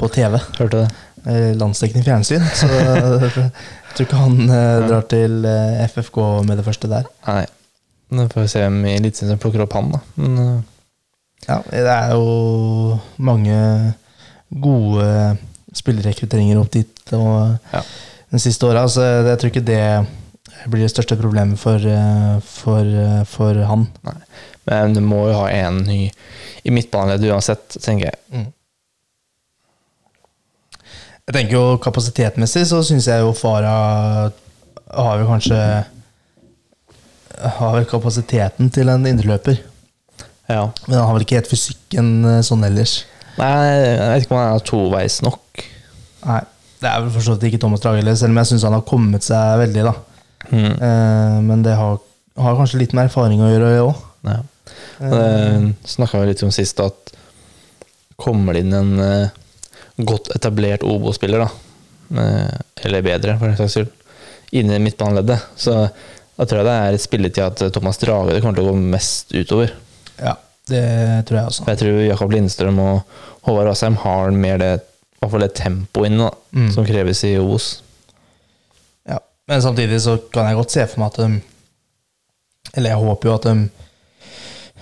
på 0.00 0.10
TV. 0.16 0.40
Hørte 0.56 0.86
det? 0.86 0.88
Eh, 1.28 1.52
Landsdekkende 1.60 2.06
fjernsyn. 2.06 2.48
Så 2.56 2.68
jeg 2.80 3.30
tror 3.36 4.06
ikke 4.06 4.24
han 4.24 4.40
eh, 4.48 4.88
drar 4.88 5.06
til 5.12 5.44
eh, 5.44 5.84
FFK 5.92 6.20
med 6.48 6.56
det 6.62 6.66
første 6.66 6.90
der. 6.90 7.08
Nei. 7.28 7.44
Nå 8.10 8.26
får 8.32 8.42
vi 8.42 8.48
se 8.50 8.64
om 8.66 8.78
Eliteserien 8.90 9.38
plukker 9.38 9.62
opp 9.64 9.74
han, 9.78 9.92
da. 9.94 10.00
Men 10.18 10.38
eh, 10.44 10.60
Ja, 11.46 11.60
det 11.70 11.84
er 11.88 12.10
jo 12.12 12.98
mange 13.22 13.56
gode 14.50 15.36
spillerekrutteringer 15.78 16.58
opp 16.60 16.70
dit 16.74 17.12
og 17.16 17.56
Ja. 17.72 17.82
den 18.30 18.42
siste 18.42 18.66
åra. 18.66 18.82
Så 18.90 19.00
jeg 19.04 19.38
tror 19.38 19.50
ikke 19.52 19.64
det 19.64 20.06
blir 20.68 20.82
det 20.84 20.90
største 20.92 21.16
problemet 21.16 21.58
for, 21.58 21.76
eh, 21.78 22.40
for, 22.44 22.80
eh, 22.84 23.22
for 23.24 23.54
han. 23.70 23.86
Men 24.66 24.92
du 24.94 25.00
må 25.00 25.28
jo 25.30 25.38
ha 25.38 25.46
en 25.48 25.78
ny 25.86 26.10
i 26.64 26.70
midtbaneleddet 26.74 27.30
uansett, 27.32 27.78
tenker 27.80 28.10
jeg. 28.10 28.46
Jeg 31.30 31.34
tenker 31.36 31.52
jo 31.54 31.78
Kapasitetmessig 31.78 32.64
så 32.66 32.82
syns 32.84 33.06
jeg 33.06 33.22
jo 33.22 33.32
Fara 33.38 33.74
har 34.90 35.20
jo 35.22 35.26
kanskje 35.28 35.58
Har 37.40 37.74
vel 37.78 37.86
kapasiteten 37.88 38.70
til 38.74 38.88
en 38.92 39.06
indreløper. 39.08 39.60
Ja. 40.50 40.66
Men 40.86 40.96
han 40.98 41.06
har 41.06 41.14
vel 41.14 41.24
ikke 41.24 41.38
helt 41.38 41.50
fysikken 41.50 42.10
eh, 42.26 42.40
sånn 42.46 42.64
ellers. 42.66 43.04
Nei, 43.38 43.50
jeg 43.70 44.08
vet 44.10 44.24
ikke 44.26 44.34
om 44.34 44.40
han 44.42 44.56
er 44.58 44.64
toveis 44.66 45.20
nok. 45.24 45.62
Nei, 46.26 46.40
Det 46.82 46.88
er 46.90 47.02
vel 47.04 47.12
for 47.14 47.24
så 47.24 47.36
vidt 47.36 47.46
ikke 47.52 47.60
Thomas 47.62 47.80
Drage 47.84 48.00
heller, 48.02 48.16
selv 48.18 48.34
om 48.34 48.40
jeg 48.42 48.50
syns 48.50 48.64
han 48.66 48.76
har 48.76 48.86
kommet 48.88 49.26
seg 49.26 49.58
veldig. 49.64 49.84
da 49.90 49.96
Mm. 50.50 50.72
Eh, 50.82 51.40
Men 51.46 51.62
det 51.62 51.74
har, 51.76 51.98
har 52.40 52.56
kanskje 52.56 52.78
litt 52.80 52.94
med 52.96 53.04
erfaring 53.10 53.42
å 53.44 53.50
gjøre 53.52 53.72
òg. 53.84 53.98
Ja. 54.26 54.38
Det 54.98 55.74
snakka 55.88 56.20
vi 56.20 56.30
litt 56.32 56.42
om 56.42 56.50
sist, 56.52 56.80
at 56.80 57.12
kommer 58.20 58.56
det 58.56 58.64
inn 58.64 58.74
en 58.76 58.92
eh, 59.00 59.28
godt 59.96 60.30
etablert 60.34 60.82
Obo-spiller, 60.82 61.44
da, 61.44 62.20
eh, 62.20 62.58
eller 62.84 63.04
bedre, 63.06 63.36
for 63.38 63.48
den 63.48 63.56
saks 63.60 63.76
skyld, 63.78 63.92
inn 64.60 64.72
i 64.74 64.80
midtbaneleddet, 64.82 65.44
så 65.60 65.76
da 66.40 66.46
tror 66.48 66.62
jeg 66.62 66.66
det 66.70 66.76
er 66.80 66.94
et 66.96 67.02
spilletid 67.04 67.42
at 67.44 67.60
Thomas 67.76 67.98
Drage 68.00 68.32
det 68.32 68.40
kommer 68.40 68.56
til 68.56 68.64
å 68.64 68.70
gå 68.72 68.78
mest 68.94 69.34
utover. 69.36 69.74
Ja, 70.16 70.32
det 70.70 70.84
tror 71.28 71.36
jeg 71.36 71.50
også. 71.50 71.64
For 71.66 71.74
jeg 71.74 71.80
tror 71.82 71.98
Jakob 72.06 72.32
Lindstrøm 72.32 72.78
og 72.80 73.18
Håvard 73.44 73.68
Asheim 73.74 73.98
har 74.00 74.32
mer 74.32 74.56
det 74.62 74.70
i 74.80 75.20
hvert 75.20 75.34
fall 75.34 75.44
det 75.44 75.52
tempoet 75.58 76.08
inne 76.08 76.30
Mm. 76.56 76.70
som 76.74 76.86
kreves 76.88 77.20
i 77.28 77.34
Obos. 77.38 77.82
Ja. 79.06 79.18
Men 79.46 79.60
samtidig 79.62 80.00
så 80.02 80.16
kan 80.32 80.48
jeg 80.48 80.56
godt 80.58 80.72
se 80.74 80.86
for 80.90 80.98
meg 81.04 81.12
at 81.12 81.20
de 81.20 81.42
Eller 82.74 82.90
jeg 82.90 82.98
håper 83.04 83.28
jo 83.28 83.34
at 83.34 83.42
de 83.48 83.70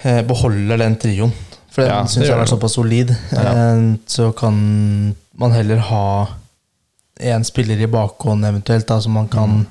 eh, 0.04 0.22
beholder 0.28 0.76
den 0.80 0.96
trioen. 0.96 1.32
For 1.72 1.82
den 1.82 1.90
Ja, 1.90 2.02
syns 2.04 2.24
jeg 2.26 2.32
har 2.34 2.40
vært 2.44 2.52
såpass 2.54 2.74
solid. 2.78 3.12
Ja. 3.32 3.42
Eh, 3.52 3.96
Så 4.06 4.30
kan 4.36 5.14
man 5.38 5.52
heller 5.52 5.78
ha 5.78 6.28
en 7.20 7.44
spiller 7.44 7.80
i 7.82 7.86
bakhånd 7.90 8.44
eventuelt, 8.46 8.86
da, 8.86 9.00
som 9.00 9.12
man 9.12 9.28
kan 9.28 9.48
Mm. 9.48 9.66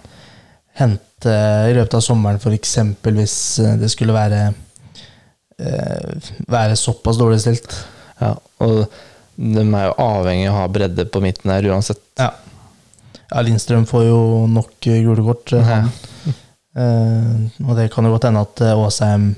Hente 0.77 1.35
i 1.69 1.75
løpet 1.75 1.97
av 1.97 2.03
sommeren, 2.05 2.39
f.eks. 2.41 2.75
hvis 3.03 3.37
eh, 3.63 3.75
det 3.81 3.89
skulle 3.93 4.15
være 4.15 4.41
eh, 5.59 6.33
være 6.47 6.77
såpass 6.79 7.19
dårlig 7.19 7.41
stilt. 7.43 7.73
Ja, 8.21 8.35
og 8.63 8.83
de 9.37 9.63
er 9.63 9.89
jo 9.89 9.95
avhengig 10.01 10.47
av 10.49 10.55
å 10.55 10.59
ha 10.63 10.67
bredde 10.73 11.07
på 11.13 11.21
midten 11.21 11.53
her 11.53 11.65
uansett. 11.71 12.01
Ja. 12.17 12.31
ja 13.29 13.43
Lindstrøm 13.45 13.85
får 13.89 14.07
jo 14.09 14.21
nok 14.49 14.77
gule 14.85 15.25
kort. 15.31 15.53
eh, 15.53 15.73
han. 15.73 15.91
Eh, 16.77 17.37
og 17.65 17.71
det 17.73 17.87
kan 17.89 18.05
jo 18.05 18.11
godt 18.13 18.27
hende 18.27 18.43
at 18.45 18.61
Åsheim 18.77 19.31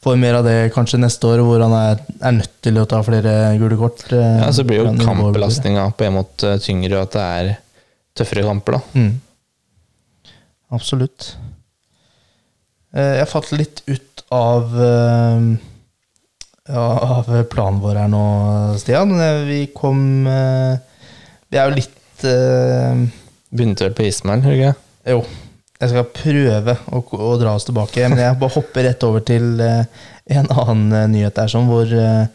får 0.00 0.16
mer 0.16 0.38
av 0.38 0.46
det 0.46 0.70
kanskje 0.72 1.00
neste 1.00 1.28
år, 1.28 1.42
hvor 1.44 1.60
han 1.60 1.74
er, 1.76 1.98
er 2.24 2.36
nødt 2.38 2.54
til 2.64 2.78
å 2.80 2.86
ta 2.88 3.02
flere 3.04 3.34
gule 3.60 3.76
kort. 3.76 4.06
eh, 4.16 4.38
Ja, 4.40 4.48
så 4.52 4.64
blir 4.64 4.80
jo 4.80 4.94
kampbelastninga 4.96 5.90
på 5.96 6.06
en 6.06 6.16
måte 6.16 6.54
tyngre, 6.64 7.02
og 7.02 7.10
at 7.10 7.16
det 7.16 7.24
er 7.26 7.50
tøffere 8.16 8.46
kamper, 8.46 8.78
da. 8.78 8.80
Mm. 8.96 9.10
Absolutt. 10.70 11.32
Eh, 12.94 13.16
jeg 13.20 13.30
falt 13.30 13.52
litt 13.54 13.82
ut 13.90 14.24
av 14.34 14.74
eh, 14.78 15.46
ja, 16.70 16.86
av 17.18 17.30
planen 17.50 17.82
vår 17.82 18.02
her 18.02 18.10
nå, 18.10 18.24
Stian. 18.78 19.14
Eh, 19.18 19.42
Vi 19.48 19.60
kom 19.74 20.26
eh, 20.30 20.78
Vi 21.50 21.58
er 21.58 21.70
jo 21.70 21.78
litt 21.80 22.26
uh, 22.26 23.06
Begynte 23.50 23.88
vel 23.88 23.96
på 23.98 24.06
Ismail, 24.06 24.44
gjør 24.44 24.54
du 24.54 24.60
ikke? 24.60 24.74
Jo, 25.10 25.20
jeg 25.80 25.90
skal 25.90 26.10
prøve 26.14 26.74
å, 26.92 27.00
å 27.02 27.30
dra 27.40 27.56
oss 27.56 27.66
tilbake, 27.66 28.04
men 28.12 28.20
jeg 28.20 28.38
bare 28.38 28.54
hopper 28.54 28.84
rett 28.86 29.06
over 29.08 29.24
til 29.26 29.56
uh, 29.58 29.82
en 30.30 30.50
annen 30.54 30.92
eh, 30.94 31.08
nyhet 31.10 31.36
der, 31.36 31.50
sånn, 31.50 31.68
hvor 31.70 31.90
eh, 31.90 32.26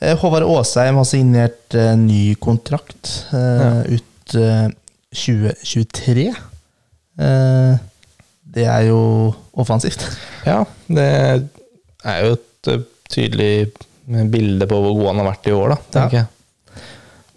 eh, 0.00 0.16
Håvard 0.20 0.46
Aasheim 0.48 0.98
har 1.00 1.08
signert 1.08 1.76
eh, 1.78 1.92
ny 1.98 2.34
kontrakt 2.42 3.12
ja. 3.32 3.80
ut 3.86 4.36
eh, 4.38 4.66
2023. 5.14 6.28
Eh, 7.20 7.78
det 8.50 8.64
er 8.66 8.88
jo 8.88 9.00
offensivt. 9.60 10.02
Ja, 10.48 10.62
det 10.88 11.06
er 12.04 12.18
jo 12.24 12.32
et 12.38 12.70
eh, 12.72 12.82
tydelig 13.12 13.52
bilde 14.32 14.66
på 14.66 14.78
hvor 14.82 14.96
god 14.98 15.10
han 15.12 15.20
har 15.22 15.28
vært 15.32 15.46
i 15.50 15.54
år, 15.54 15.74
da, 15.74 15.76
tenker 15.94 16.16
jeg. 16.22 16.26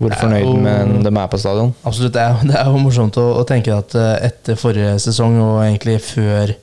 hvor 0.01 0.15
fornøyd 0.19 0.43
jo- 0.47 0.55
med 0.63 1.03
de 1.05 1.11
er 1.21 1.27
på 1.31 1.37
stadion. 1.39 1.73
Absolutt. 1.85 2.13
Det 2.15 2.21
er, 2.23 2.39
det 2.49 2.55
er 2.59 2.65
jo 2.71 2.79
morsomt 2.81 3.17
å, 3.21 3.27
å 3.39 3.43
tenke 3.47 3.75
at 3.75 3.93
eh, 3.99 4.15
etter 4.31 4.57
forrige 4.59 4.95
sesong, 5.03 5.37
og 5.43 5.61
egentlig 5.67 5.99
før 6.01 6.55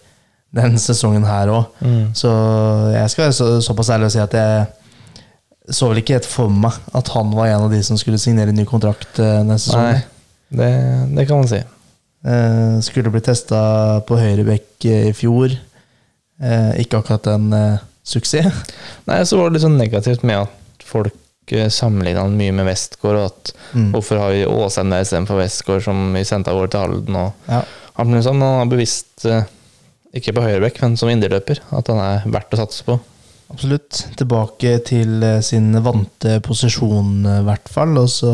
den 0.57 0.75
sesongen 0.83 1.23
her 1.29 1.47
òg, 1.55 1.69
Mm. 1.81 2.09
så 2.19 2.31
jeg 2.91 3.11
skal 3.13 3.25
være 3.29 3.37
så, 3.37 3.47
såpass 3.63 3.91
ærlig 3.95 4.09
å 4.09 4.15
si 4.17 4.19
at 4.19 4.33
jeg 4.35 4.67
så 5.71 5.87
vel 5.93 6.01
ikke 6.01 6.17
helt 6.17 6.27
for 6.27 6.51
meg 6.51 6.75
at 6.99 7.07
han 7.15 7.31
var 7.37 7.47
en 7.53 7.69
av 7.69 7.71
de 7.71 7.79
som 7.87 7.95
skulle 8.01 8.19
signere 8.19 8.51
ny 8.53 8.65
kontrakt 8.67 9.21
neste 9.47 9.69
sesong. 9.71 9.93
Nei, 9.93 10.01
det, 10.51 10.71
det 11.15 11.27
kan 11.29 11.39
man 11.45 11.47
si. 11.53 11.61
Eh, 12.25 12.81
skulle 12.85 13.09
bli 13.13 13.23
testa 13.25 14.01
på 14.05 14.19
høyrebekk 14.21 14.85
eh, 14.91 15.07
i 15.09 15.13
fjor. 15.17 15.55
Eh, 16.41 16.73
ikke 16.83 17.01
akkurat 17.01 17.27
en 17.33 17.49
suksess. 18.05 18.53
Nei, 19.09 19.23
så 19.25 19.39
var 19.41 19.49
det 19.49 19.57
litt 19.59 19.65
sånn 19.67 19.79
negativt 19.81 20.23
med 20.27 20.43
at 20.45 20.85
folk 20.87 21.17
sammenlignet 21.73 22.21
han 22.23 22.37
mye 22.39 22.53
med 22.55 22.69
Westgård, 22.69 23.17
og 23.19 23.25
at 23.33 23.53
Mm. 23.71 23.93
hvorfor 23.95 24.19
har 24.19 24.31
vi 24.35 24.45
Åsheim 24.51 24.91
der 24.91 25.05
istedenfor 25.05 25.39
Westgård, 25.39 25.83
som 25.85 26.13
vi 26.15 26.25
sendte 26.27 26.51
av 26.51 26.57
gårde 26.59 26.71
til 26.73 26.81
Halden. 26.83 27.17
Og 27.17 27.33
Ja. 27.49 27.61
han, 27.97 28.23
sånn, 28.23 28.41
han 28.43 28.59
har 28.59 28.67
bevisst, 28.67 29.23
ikke 30.15 30.33
på 30.35 30.43
høyrebekk, 30.43 30.81
men 30.83 30.97
som 30.99 31.09
indreløper, 31.09 31.61
at 31.71 31.87
han 31.87 31.99
er 32.03 32.25
verdt 32.27 32.51
å 32.55 32.59
satse 32.59 32.83
på. 32.87 32.97
Absolutt. 33.51 34.05
Tilbake 34.19 34.77
til 34.87 35.25
eh, 35.27 35.41
sin 35.43 35.73
vante 35.83 36.37
posisjon, 36.45 37.25
eh, 37.27 37.41
i 37.43 37.47
hvert 37.49 37.71
fall. 37.73 37.97
Og 37.99 38.11
så 38.13 38.31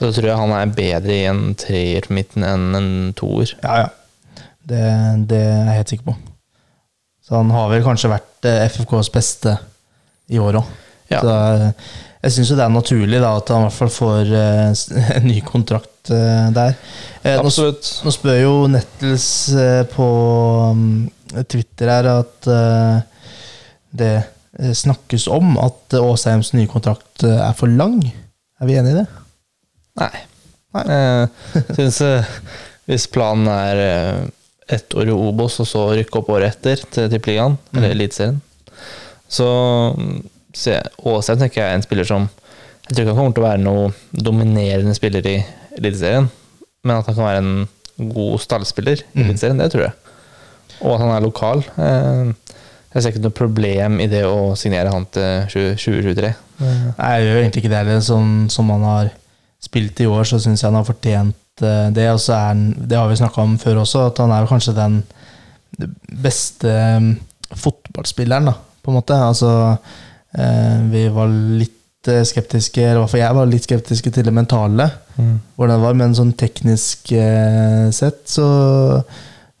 Da 0.00 0.10
tror 0.12 0.28
jeg 0.28 0.40
han 0.42 0.52
er 0.56 0.74
bedre 0.76 1.16
i 1.16 1.24
en 1.30 1.54
treer 1.58 2.06
på 2.06 2.16
midten 2.18 2.44
enn 2.46 2.76
en 2.76 2.90
toer. 3.16 3.54
Ja, 3.62 3.86
ja. 3.86 4.44
Det, 4.70 4.82
det 5.30 5.40
er 5.40 5.64
jeg 5.64 5.78
helt 5.78 5.94
sikker 5.94 6.10
på. 6.10 6.16
Så 7.24 7.38
han 7.38 7.50
har 7.54 7.70
vel 7.72 7.84
kanskje 7.86 8.12
vært 8.12 8.48
eh, 8.50 8.66
FFKs 8.68 9.10
beste 9.14 9.56
i 10.30 10.38
år 10.38 10.60
òg. 10.60 10.76
Ja. 11.10 11.22
Så 11.24 11.32
jeg 12.20 12.34
syns 12.34 12.50
jo 12.52 12.56
det 12.58 12.66
er 12.66 12.74
naturlig 12.74 13.18
da 13.22 13.32
at 13.38 13.48
han 13.50 13.64
i 13.64 13.66
hvert 13.66 13.78
fall 13.78 13.90
får 13.90 14.34
en 15.16 15.24
ny 15.26 15.38
kontrakt 15.46 16.10
der. 16.10 16.76
Eh, 17.24 17.40
nå, 17.40 18.12
spør 18.12 18.36
jo 18.38 18.52
Nettles 18.70 19.24
på 19.94 20.10
mm, 20.76 20.92
Twitter 21.48 21.90
her 21.90 22.10
at 22.12 22.50
det 23.90 24.12
snakkes 24.58 25.28
om 25.30 25.54
at 25.62 25.94
Åsheims 26.00 26.52
nye 26.56 26.66
kontrakt 26.70 27.22
eh, 27.26 27.38
er 27.48 27.54
for 27.58 27.70
lang. 27.70 28.00
Er 28.60 28.66
vi 28.68 28.74
enig 28.80 28.92
i 28.96 28.98
det? 29.00 29.06
Nei. 30.00 30.12
Nei. 30.74 30.84
Jeg 31.54 31.76
syns 31.78 32.00
eh, 32.06 32.24
hvis 32.90 33.06
planen 33.10 33.46
er 33.50 33.80
eh, 33.84 34.20
ett 34.74 34.94
år 34.98 35.08
i 35.10 35.14
Obos, 35.14 35.60
og 35.62 35.66
så 35.70 35.84
rykke 35.98 36.18
opp 36.20 36.28
året 36.34 36.52
etter 36.56 36.82
til 36.94 37.08
Tippeligaen, 37.10 37.56
eller 37.74 37.88
Mm. 37.90 37.94
Eliteserien, 37.96 38.40
så 39.30 39.46
mm, 39.96 40.20
jeg- 40.66 40.90
Åsheim 41.06 41.38
tenker 41.38 41.60
jeg 41.62 41.70
er 41.70 41.74
en 41.78 41.82
spiller 41.86 42.04
som 42.06 42.28
Jeg 42.88 42.96
tror 42.96 43.04
ikke 43.04 43.14
han 43.14 43.18
kommer 43.20 43.34
til 43.34 43.42
å 43.44 43.48
være 43.48 43.62
noe 43.62 44.22
dominerende 44.26 44.94
spiller 44.98 45.26
i 45.30 45.36
Eliteserien, 45.78 46.26
men 46.82 46.96
at 46.96 47.06
han 47.06 47.14
kan 47.14 47.24
være 47.28 47.42
en 47.44 47.68
god 48.14 48.40
stallspiller 48.42 49.02
i 49.14 49.20
Mm. 49.20 49.28
Eliteserien, 49.28 49.58
det 49.62 49.68
tror 49.70 49.82
jeg. 49.84 49.92
Og 50.80 50.94
at 50.96 51.00
han 51.04 51.10
er 51.14 51.20
lokal. 51.22 51.62
Eh, 51.78 52.32
Jeg 52.90 53.02
ser 53.04 53.12
ikke 53.12 53.22
noe 53.22 53.36
problem 53.38 54.00
i 54.02 54.08
det 54.10 54.24
å 54.26 54.52
signere 54.58 54.90
han 54.90 55.04
til 55.14 55.44
2023. 55.52 56.30
Nei, 56.60 57.10
jeg 57.14 57.26
gjør 57.28 57.38
egentlig 57.40 57.62
ikke 57.62 57.70
det 57.72 57.78
heller. 57.84 58.00
Som, 58.04 58.32
som 58.50 58.70
han 58.74 58.82
har 58.88 59.12
spilt 59.62 60.00
i 60.02 60.08
år, 60.10 60.24
så 60.26 60.40
syns 60.42 60.62
jeg 60.64 60.68
han 60.70 60.78
har 60.80 60.88
fortjent 60.88 61.62
eh, 61.62 61.88
det. 61.94 62.08
Og 62.10 62.18
så 62.24 62.34
er 62.34 62.46
han, 62.50 62.64
det 62.90 62.98
har 62.98 63.08
vi 63.12 63.18
snakka 63.20 63.44
om 63.46 63.54
før 63.62 63.82
også, 63.84 64.08
at 64.10 64.18
han 64.24 64.34
er 64.34 64.48
kanskje 64.50 64.74
den 64.78 65.00
beste 66.22 66.72
mm, 67.00 67.10
fotballspilleren, 67.56 68.50
da, 68.50 68.56
på 68.82 68.90
en 68.92 68.98
måte. 68.98 69.20
Altså, 69.30 69.52
eh, 70.34 70.82
vi 70.90 71.04
var 71.14 71.30
litt 71.30 72.10
eh, 72.10 72.24
skeptiske, 72.26 72.82
eller 72.82 72.98
i 72.98 73.04
hvert 73.04 73.14
fall 73.14 73.22
jeg 73.24 73.38
var 73.38 73.50
litt 73.54 73.68
skeptiske 73.70 74.14
til 74.16 74.26
det 74.30 74.34
mentale, 74.36 74.90
Mm. 75.20 75.34
hvordan 75.58 75.74
det 75.76 75.82
var, 75.84 75.96
men 75.98 76.14
sånn 76.16 76.30
teknisk 76.38 77.10
eh, 77.12 77.90
sett 77.92 78.22
så, 78.30 78.46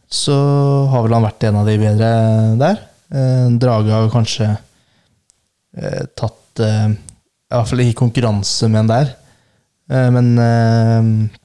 så 0.08 0.36
har 0.88 1.02
vel 1.04 1.12
han 1.18 1.26
vært 1.26 1.44
en 1.50 1.58
av 1.60 1.66
de 1.68 1.74
bedre 1.82 2.08
der. 2.62 2.78
Eh, 3.10 3.46
Drage 3.58 3.90
har 3.90 4.10
kanskje 4.12 4.50
eh, 5.76 6.04
tatt 6.18 6.60
eh, 6.62 6.88
I 6.90 7.54
hvert 7.56 7.70
fall 7.72 7.82
i 7.84 7.92
konkurranse 7.98 8.68
med 8.70 8.82
han 8.84 8.90
der. 8.92 9.12
Eh, 9.90 10.08
men 10.14 10.30
eh, 10.38 11.38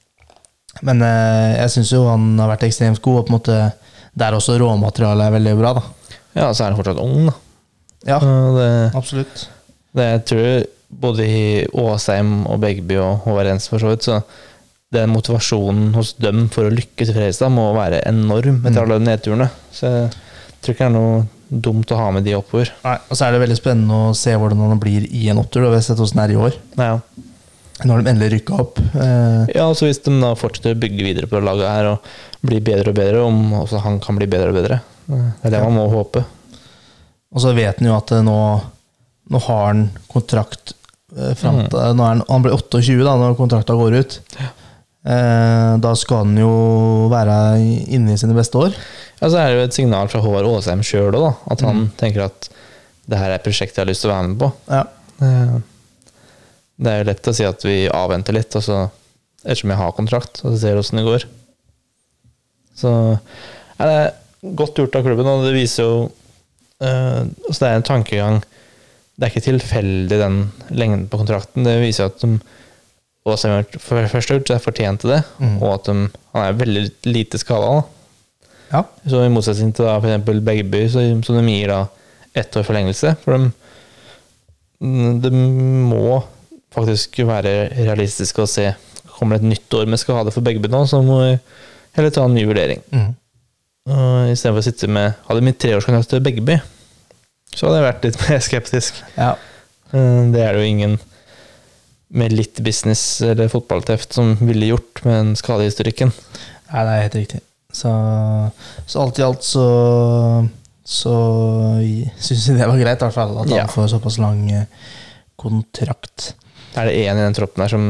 men 0.86 1.00
eh, 1.02 1.54
jeg 1.62 1.72
syns 1.72 1.90
jo 1.94 2.02
han 2.10 2.34
har 2.38 2.50
vært 2.52 2.66
ekstremt 2.68 3.00
god, 3.02 3.18
og 3.22 3.26
på 3.26 3.32
en 3.32 3.36
måte 3.38 3.58
der 4.16 4.34
også 4.36 4.58
råmaterialet 4.60 5.26
er 5.30 5.34
veldig 5.38 5.54
bra. 5.58 5.70
da 5.78 5.84
Ja, 6.36 6.50
så 6.52 6.64
er 6.66 6.70
han 6.70 6.76
fortsatt 6.78 7.00
ung, 7.00 7.30
da. 7.30 7.36
Ja, 8.06 8.18
Og 8.20 8.58
Det, 8.58 8.66
absolutt. 8.94 9.46
Det 9.96 10.04
jeg 10.10 10.24
tror 10.28 10.66
både 11.06 11.24
i 11.26 11.46
Åsheim 11.72 12.44
og 12.46 12.60
Begby 12.62 12.98
og 13.00 13.24
Håvard 13.24 13.48
Jensen 13.48 13.72
for 13.72 13.82
så 13.82 13.94
vidt, 13.94 14.04
så 14.06 14.20
den 14.94 15.10
motivasjonen 15.10 15.88
hos 15.96 16.12
dem 16.22 16.44
for 16.52 16.68
å 16.68 16.74
lykkes 16.76 17.08
i 17.10 17.16
Fredrikstad 17.16 17.50
må 17.50 17.64
være 17.74 18.04
enorm 18.06 18.60
etter 18.68 18.76
Mm. 18.76 18.82
alle 18.84 18.98
nedturene. 19.02 19.48
Så 19.72 19.88
jeg 19.90 20.12
tror 20.62 20.74
ikke 20.76 20.84
det 20.84 20.90
er 20.92 20.94
noe 20.94 21.24
dumt 21.50 21.90
å 21.94 21.96
ha 22.00 22.10
med 22.10 22.24
de 22.26 22.34
oppover. 22.36 22.70
Nei, 22.84 22.96
Og 23.10 23.16
så 23.16 23.26
er 23.26 23.32
det 23.36 23.40
veldig 23.44 23.56
spennende 23.58 23.98
å 24.08 24.14
se 24.18 24.34
hvordan 24.34 24.64
han 24.68 24.80
blir 24.82 25.06
i 25.14 25.28
en 25.30 25.38
da. 25.38 25.70
Vi 25.70 25.78
har 25.78 25.84
sett 25.86 26.00
hvordan 26.00 26.18
det 26.20 26.24
er 26.24 26.34
i 26.34 26.40
år. 26.48 26.56
Ja. 26.80 27.00
Nå 27.84 27.92
har 27.92 28.02
de 28.02 28.08
endelig 28.10 28.30
rykka 28.38 28.56
opp. 28.62 28.78
Eh, 28.96 29.52
ja, 29.54 29.66
så 29.76 29.84
Hvis 29.86 30.00
de 30.02 30.14
da 30.22 30.32
fortsetter 30.34 30.72
å 30.74 30.80
bygge 30.80 31.04
videre 31.04 31.28
på 31.28 31.42
laget 31.44 31.68
her 31.68 31.90
og 31.92 31.98
blir 32.46 32.62
bedre 32.64 32.88
og 32.90 32.96
bedre, 32.96 33.20
om 33.26 33.52
også 33.62 33.82
han 33.84 33.98
kan 34.00 34.16
bli 34.16 34.26
bedre 34.26 34.48
og 34.48 34.56
bedre. 34.56 34.80
Det 35.06 35.20
er 35.44 35.50
det 35.50 35.60
Ja. 35.60 35.64
man 35.68 35.76
må 35.76 35.88
håpe. 35.92 36.24
og 37.34 37.40
så 37.42 37.52
vet 37.54 37.78
han 37.78 37.88
jo 37.88 37.96
at 37.96 38.10
eh, 38.12 38.22
nå, 38.24 38.38
nå 39.30 39.38
har 39.46 39.66
han 39.66 39.90
kontrakt 40.08 40.72
eh, 41.16 41.34
fram 41.34 41.56
Mm. 41.62 41.68
til 41.70 41.78
er 41.78 41.94
han, 42.00 42.22
han 42.28 42.42
blir 42.42 42.52
28 42.56 43.04
da 43.04 43.16
når 43.20 43.36
kontrakta 43.36 43.74
går 43.76 43.98
ut. 44.00 44.18
Eh, 44.40 44.46
da 45.06 45.92
skal 45.94 46.24
han 46.24 46.32
jo 46.40 46.50
være 47.12 47.34
inne 47.94 48.14
i 48.14 48.18
sine 48.18 48.34
beste 48.34 48.58
år. 48.58 48.72
Ja, 49.20 49.28
Så 49.30 49.38
er 49.38 49.52
det 49.52 49.56
jo 49.60 49.66
et 49.68 49.76
signal 49.76 50.08
fra 50.10 50.18
Håvard 50.24 50.48
Åsheim 50.50 50.82
sjøl 50.82 51.14
òg, 51.14 51.28
at 51.50 51.60
han 51.62 51.76
Mm. 51.84 51.90
tenker 51.96 52.24
at 52.24 52.48
det 53.08 53.18
her 53.20 53.30
er 53.30 53.34
et 53.38 53.44
prosjekt 53.44 53.76
jeg 53.76 53.84
har 53.84 53.90
lyst 53.92 54.02
til 54.02 54.10
å 54.10 54.14
være 54.16 54.28
med 54.32 54.38
på. 54.42 54.52
Ja. 54.68 54.82
Eh, 55.22 55.60
Det 56.82 56.90
er 56.92 56.98
jo 57.04 57.08
lett 57.08 57.28
å 57.30 57.34
si 57.34 57.44
at 57.44 57.62
vi 57.64 57.88
avventer 57.88 58.34
litt, 58.34 58.54
og 58.58 58.62
så, 58.62 58.90
ettersom 59.46 59.70
jeg 59.70 59.78
har 59.78 59.92
kontrakt, 59.96 60.42
og 60.44 60.52
så 60.52 60.58
ser 60.60 60.76
åssen 60.76 60.98
det 60.98 61.06
går. 61.06 61.24
Så 62.76 62.90
er 63.80 63.86
det 63.86 64.54
godt 64.58 64.74
gjort 64.76 64.96
av 64.98 65.06
klubben, 65.06 65.26
og 65.30 65.44
det 65.46 65.54
viser 65.54 65.82
jo 65.86 66.10
eh, 66.82 67.22
altså 67.48 67.60
Det 67.62 67.68
er 67.70 67.76
en 67.78 67.86
tankegang 67.88 68.42
Det 69.16 69.24
er 69.24 69.30
ikke 69.32 69.46
tilfeldig, 69.48 70.18
den 70.20 70.52
lengden 70.76 71.08
på 71.08 71.16
kontrakten. 71.22 71.64
Det 71.64 71.78
viser 71.80 72.04
jo 72.04 72.10
at 72.12 72.20
de 72.20 72.40
Åsheim 73.26 73.52
har 73.56 73.66
for 73.82 74.06
første 74.12 74.36
ut, 74.36 74.44
gjort 74.44 74.52
jeg 74.54 74.62
fortjent 74.64 75.00
til 75.02 75.10
det, 75.16 75.22
Mm. 75.42 75.56
og 75.62 75.72
at 75.74 75.88
de, 75.90 75.94
han 76.32 76.42
er 76.46 76.58
veldig 76.60 76.84
lite 77.10 77.38
skada. 77.42 77.82
ja. 78.72 78.84
Så 79.08 79.24
I 79.24 79.28
motsetning 79.32 79.72
til 79.74 79.84
da 79.88 79.96
f.eks. 79.98 80.40
Begby, 80.46 80.84
så, 80.92 81.02
så 81.26 81.34
de 81.36 81.42
gir 81.50 81.68
da 81.72 81.80
ett 82.36 82.56
år 82.56 82.64
forlengelse. 82.68 83.16
For 83.24 83.36
de, 83.38 83.50
de 85.24 85.30
må 85.32 86.20
faktisk 86.76 87.18
være 87.24 87.70
realistiske 87.78 88.42
og 88.44 88.48
se 88.52 88.70
Kommer 89.16 89.38
det 89.38 89.46
et 89.46 89.52
nytt 89.54 89.72
år 89.78 89.86
med 89.88 89.96
skade 89.96 90.28
for 90.34 90.44
Begby 90.44 90.68
nå, 90.68 90.82
så 90.84 90.98
må 91.00 91.14
vi 91.22 91.38
heller 91.96 92.10
ta 92.12 92.26
en 92.28 92.34
ny 92.36 92.42
vurdering. 92.44 92.82
Mm. 92.92 93.14
Uh, 93.88 94.26
Istedenfor 94.28 94.60
å 94.60 94.64
sitte 94.66 94.88
med 94.92 95.14
Hadde 95.24 95.40
mitt 95.46 95.56
treårskontrakt 95.62 96.10
til 96.10 96.20
Begby, 96.20 96.58
så 97.56 97.64
hadde 97.70 97.78
jeg 97.78 97.86
vært 97.86 98.04
litt 98.04 98.18
mer 98.26 98.42
skeptisk. 98.44 98.98
ja. 99.16 99.30
Uh, 99.94 100.26
Det 100.34 100.42
er 100.44 100.52
det 100.52 100.66
jo 100.66 100.68
ingen 100.68 100.98
med 102.08 102.32
litt 102.32 102.60
business 102.62 103.20
eller 103.26 103.48
fotballteft 103.50 104.12
som 104.14 104.36
ville 104.40 104.68
gjort 104.70 105.02
med 105.04 105.14
den 105.16 105.32
skadehistorikken. 105.38 106.12
Nei, 106.70 106.84
det 106.86 106.92
er 106.92 107.02
helt 107.06 107.18
riktig. 107.18 107.40
Så, 107.76 107.90
så 108.86 109.02
alt 109.02 109.18
i 109.20 109.24
alt 109.26 109.42
så 109.44 109.66
så 110.86 111.12
syns 112.22 112.44
jeg 112.46 112.60
det 112.60 112.66
var 112.70 112.78
greit, 112.78 113.00
i 113.00 113.04
hvert 113.08 113.14
fall. 113.16 113.32
At 113.42 113.48
han 113.50 113.58
Ja. 113.58 113.66
får 113.66 113.88
såpass 113.90 114.18
lang 114.22 114.44
eh, 114.54 114.68
kontrakt. 115.36 116.34
Er 116.78 116.86
det 116.86 116.94
én 116.94 117.18
i 117.18 117.24
den 117.24 117.34
troppen 117.34 117.62
her 117.64 117.68
som 117.72 117.88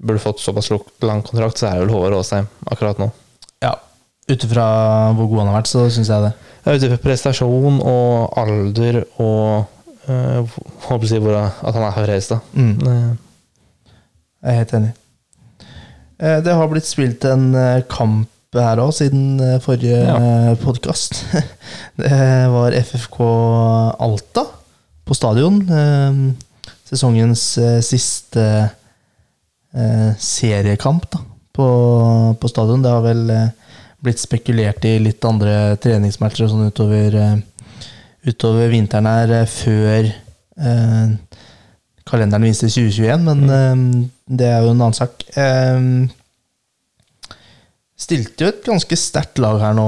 burde 0.00 0.22
fått 0.22 0.40
såpass 0.40 0.70
lang 1.04 1.20
kontrakt, 1.22 1.58
så 1.60 1.68
er 1.68 1.74
det 1.76 1.84
vel 1.84 1.92
Håvard 1.94 2.16
Aasheim 2.16 2.48
akkurat 2.66 2.98
nå. 2.98 3.10
Ja. 3.60 3.74
Ut 4.30 4.44
ifra 4.46 4.64
hvor 5.12 5.28
god 5.28 5.42
han 5.42 5.50
har 5.52 5.58
vært, 5.60 5.68
så 5.68 5.84
syns 5.92 6.08
jeg 6.08 6.24
det. 6.24 6.32
Ja, 6.64 6.72
Ut 6.72 6.86
ifra 6.88 6.98
prestasjon 7.04 7.80
og 7.84 8.38
alder 8.40 9.02
og 9.20 9.66
øh, 10.08 10.56
håper 10.88 11.04
å 11.04 11.10
si 11.10 11.20
at 11.20 11.74
han 11.74 11.84
er 11.84 11.92
fra 11.92 12.06
Fredrikstad. 12.06 12.40
Mm. 12.54 13.18
Jeg 14.40 14.50
er 14.54 14.58
helt 14.62 14.74
enig. 14.78 14.90
Eh, 16.20 16.38
Det 16.44 16.54
har 16.56 16.68
blitt 16.70 16.88
spilt 16.88 17.24
en 17.28 17.50
eh, 17.54 17.82
kamp 17.92 18.28
her 18.56 18.80
òg, 18.82 18.92
siden 18.96 19.38
eh, 19.44 19.58
forrige 19.62 19.98
Ja. 20.02 20.54
podkast. 20.62 21.20
Det 22.00 22.10
var 22.52 22.72
FFK 22.80 23.18
Alta 24.00 24.46
på 25.06 25.14
stadion. 25.16 25.60
Sesongens 26.90 27.42
siste 27.86 28.44
seriekamp 30.18 31.04
da, 31.12 31.20
på, 31.54 31.66
på 32.40 32.48
stadion. 32.50 32.82
Det 32.82 32.90
har 32.90 33.04
vel 33.04 33.22
blitt 34.02 34.18
spekulert 34.22 34.84
i 34.88 34.96
litt 35.02 35.24
andre 35.28 35.76
treningsmatcher 35.82 36.46
og 36.46 36.52
sånn 36.54 36.70
utover, 36.72 37.16
utover 38.26 38.70
vinteren 38.72 39.06
her, 39.10 39.34
før 39.50 40.08
eh, 40.10 41.12
kalenderen 42.10 42.44
viser 42.48 42.68
2021, 42.72 43.24
men 43.26 43.44
eh, 43.54 44.08
det 44.40 44.48
er 44.50 44.64
jo 44.64 44.72
en 44.74 44.80
annen 44.82 44.96
sak. 44.98 45.24
Eh, 45.38 45.80
stilte 48.00 48.44
jo 48.46 48.50
et 48.52 48.62
ganske 48.66 48.96
sterkt 48.98 49.40
lag 49.42 49.60
her 49.62 49.74
nå, 49.76 49.86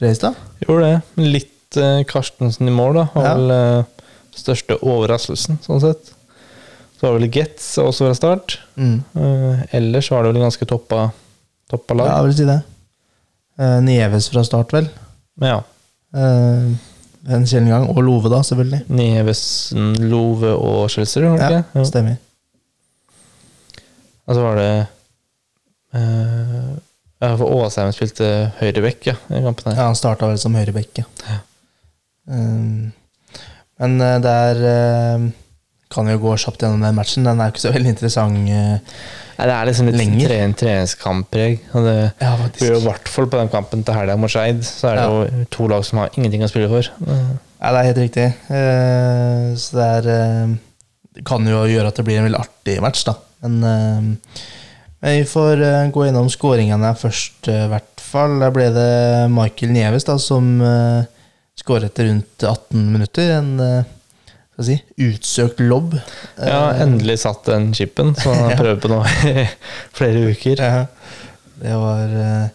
Fredrikstad. 0.00 0.38
Gjorde 0.64 0.86
det. 0.88 1.24
Litt 1.36 1.76
eh, 1.80 2.00
Karstensen 2.08 2.68
i 2.70 2.74
mål, 2.74 2.96
da. 3.02 3.04
Var 3.14 3.26
Ja. 3.28 3.34
vel 3.36 3.54
eh, 3.56 4.06
største 4.40 4.78
overraskelsen, 4.80 5.58
sånn 5.64 5.82
sett. 5.84 6.12
Så 6.96 7.06
var 7.06 7.14
det 7.16 7.20
vel 7.26 7.34
Getz 7.38 7.66
også 7.80 8.06
fra 8.08 8.16
start. 8.16 8.58
Mm. 8.80 8.98
Eh, 9.16 9.62
ellers 9.78 10.08
var 10.12 10.24
det 10.24 10.32
vel 10.34 10.42
ganske 10.46 10.66
toppa, 10.68 11.06
toppa 11.70 11.96
Ja, 12.00 12.16
jeg 12.20 12.30
vil 12.30 12.36
si 12.40 12.48
det. 12.48 12.60
Nieves 13.84 14.30
fra 14.32 14.40
start, 14.46 14.70
vel. 14.72 14.86
Ja. 15.44 15.58
Eh, 16.16 16.70
en 17.28 17.46
sjelden 17.46 17.68
gang. 17.72 17.88
Og 17.92 18.02
Love, 18.04 18.30
da, 18.32 18.40
selvfølgelig. 18.46 18.84
Nevesen, 18.88 19.92
Love 20.10 20.54
og 20.56 20.90
Chelsea, 20.90 21.22
var 21.22 21.36
det 21.36 21.42
Ja, 21.42 21.48
ikke? 21.58 21.78
Ja. 21.78 21.84
stemmer. 21.84 22.16
Og 24.26 24.34
så 24.36 24.40
var 24.44 24.54
det 24.60 24.86
uh, 25.94 27.36
for 27.36 27.50
Åsheim 27.50 27.92
spilte 27.92 28.52
høyrebekk 28.60 29.10
ja, 29.10 29.16
i 29.28 29.42
kampen 29.44 29.72
her. 29.72 29.76
Ja, 29.80 29.86
han 29.90 29.98
starta 29.98 30.28
vel 30.30 30.38
som 30.40 30.54
høyrebekk, 30.56 31.02
ja. 31.02 31.38
Um, 32.30 32.92
men 33.80 33.96
uh, 34.00 34.16
det 34.22 34.30
er 34.30 34.60
eh, 34.70 35.24
Kan 35.90 36.06
jo 36.06 36.18
gå 36.22 36.36
kjapt 36.38 36.62
gjennom 36.62 36.84
den 36.86 36.94
matchen. 36.94 37.24
Den 37.26 37.40
er 37.42 37.48
jo 37.50 37.54
ikke 37.56 37.64
så 37.64 37.72
veldig 37.74 37.90
interessant. 37.96 38.36
lenger. 38.36 38.80
Nei, 39.40 39.46
det 39.48 39.54
er 39.56 39.66
liksom 39.70 39.86
litt 39.88 39.96
Lenger. 39.98 40.28
tre- 40.28 40.52
treningskamppreg. 40.60 41.60
Og 41.74 41.86
det 41.88 41.94
ja, 42.20 42.32
blir 42.58 42.70
jo 42.74 42.78
i 42.78 42.84
hvert 42.84 43.08
fall 43.08 43.26
på 43.32 43.38
den 43.40 43.48
kampen 43.50 43.82
til 43.86 43.96
helga 43.96 44.16
mot 44.20 44.30
Skeid, 44.30 44.60
så 44.68 44.90
er 44.92 45.00
det 45.00 45.06
jo 45.08 45.44
to 45.56 45.66
lag 45.72 45.84
som 45.88 45.98
har 46.02 46.10
ingenting 46.14 46.44
å 46.44 46.50
spille 46.52 46.68
for. 46.70 46.90
Eh, 47.06 47.30
Ja, 47.60 47.72
det 47.74 47.80
er 47.80 47.88
helt 47.90 47.98
riktig. 48.00 48.26
Uh, 48.48 49.50
så 49.60 49.76
det 49.76 49.88
er 49.98 50.06
uh, 50.46 50.54
Det 51.16 51.24
kan 51.28 51.44
jo 51.44 51.64
gjøre 51.68 51.88
at 51.90 51.96
det 51.98 52.04
blir 52.06 52.20
en 52.20 52.24
veldig 52.28 52.38
artig 52.40 52.78
match, 52.80 53.02
da. 53.08 53.16
Men, 53.42 53.64
eh, 53.64 54.40
vi 55.02 55.24
får 55.24 55.60
eh, 55.64 55.90
gå 55.92 56.04
gjennom 56.06 56.28
skåringene 56.32 56.92
først, 56.96 57.48
eh, 57.48 57.64
i 57.66 57.70
hvert 57.72 58.00
fall. 58.04 58.38
Der 58.40 58.52
ble 58.54 58.68
det 58.74 59.30
Michael 59.32 59.72
Nieves 59.74 60.04
da, 60.08 60.16
som 60.20 60.60
uh, 60.60 61.02
skåret 61.58 61.98
rundt 62.04 62.44
18 62.44 62.86
minutter. 62.92 63.32
En 63.40 63.50
eh, 63.64 63.84
skal 64.60 64.68
si, 64.70 64.78
utsøkt 65.10 65.60
lobb. 65.64 65.96
Ja, 66.38 66.60
Eh, 66.74 66.82
endelig 66.84 67.18
satt 67.24 67.44
den 67.48 67.70
chipen, 67.76 68.14
så 68.16 68.32
han 68.36 68.46
har 68.52 68.60
prøvd 68.60 68.80
på 68.84 68.90
nå 68.92 69.02
i 69.28 69.44
flere 69.98 70.30
uker. 70.30 70.60
Ja, 70.62 70.86
det 71.60 71.76
var 71.76 72.16
eh, 72.24 72.48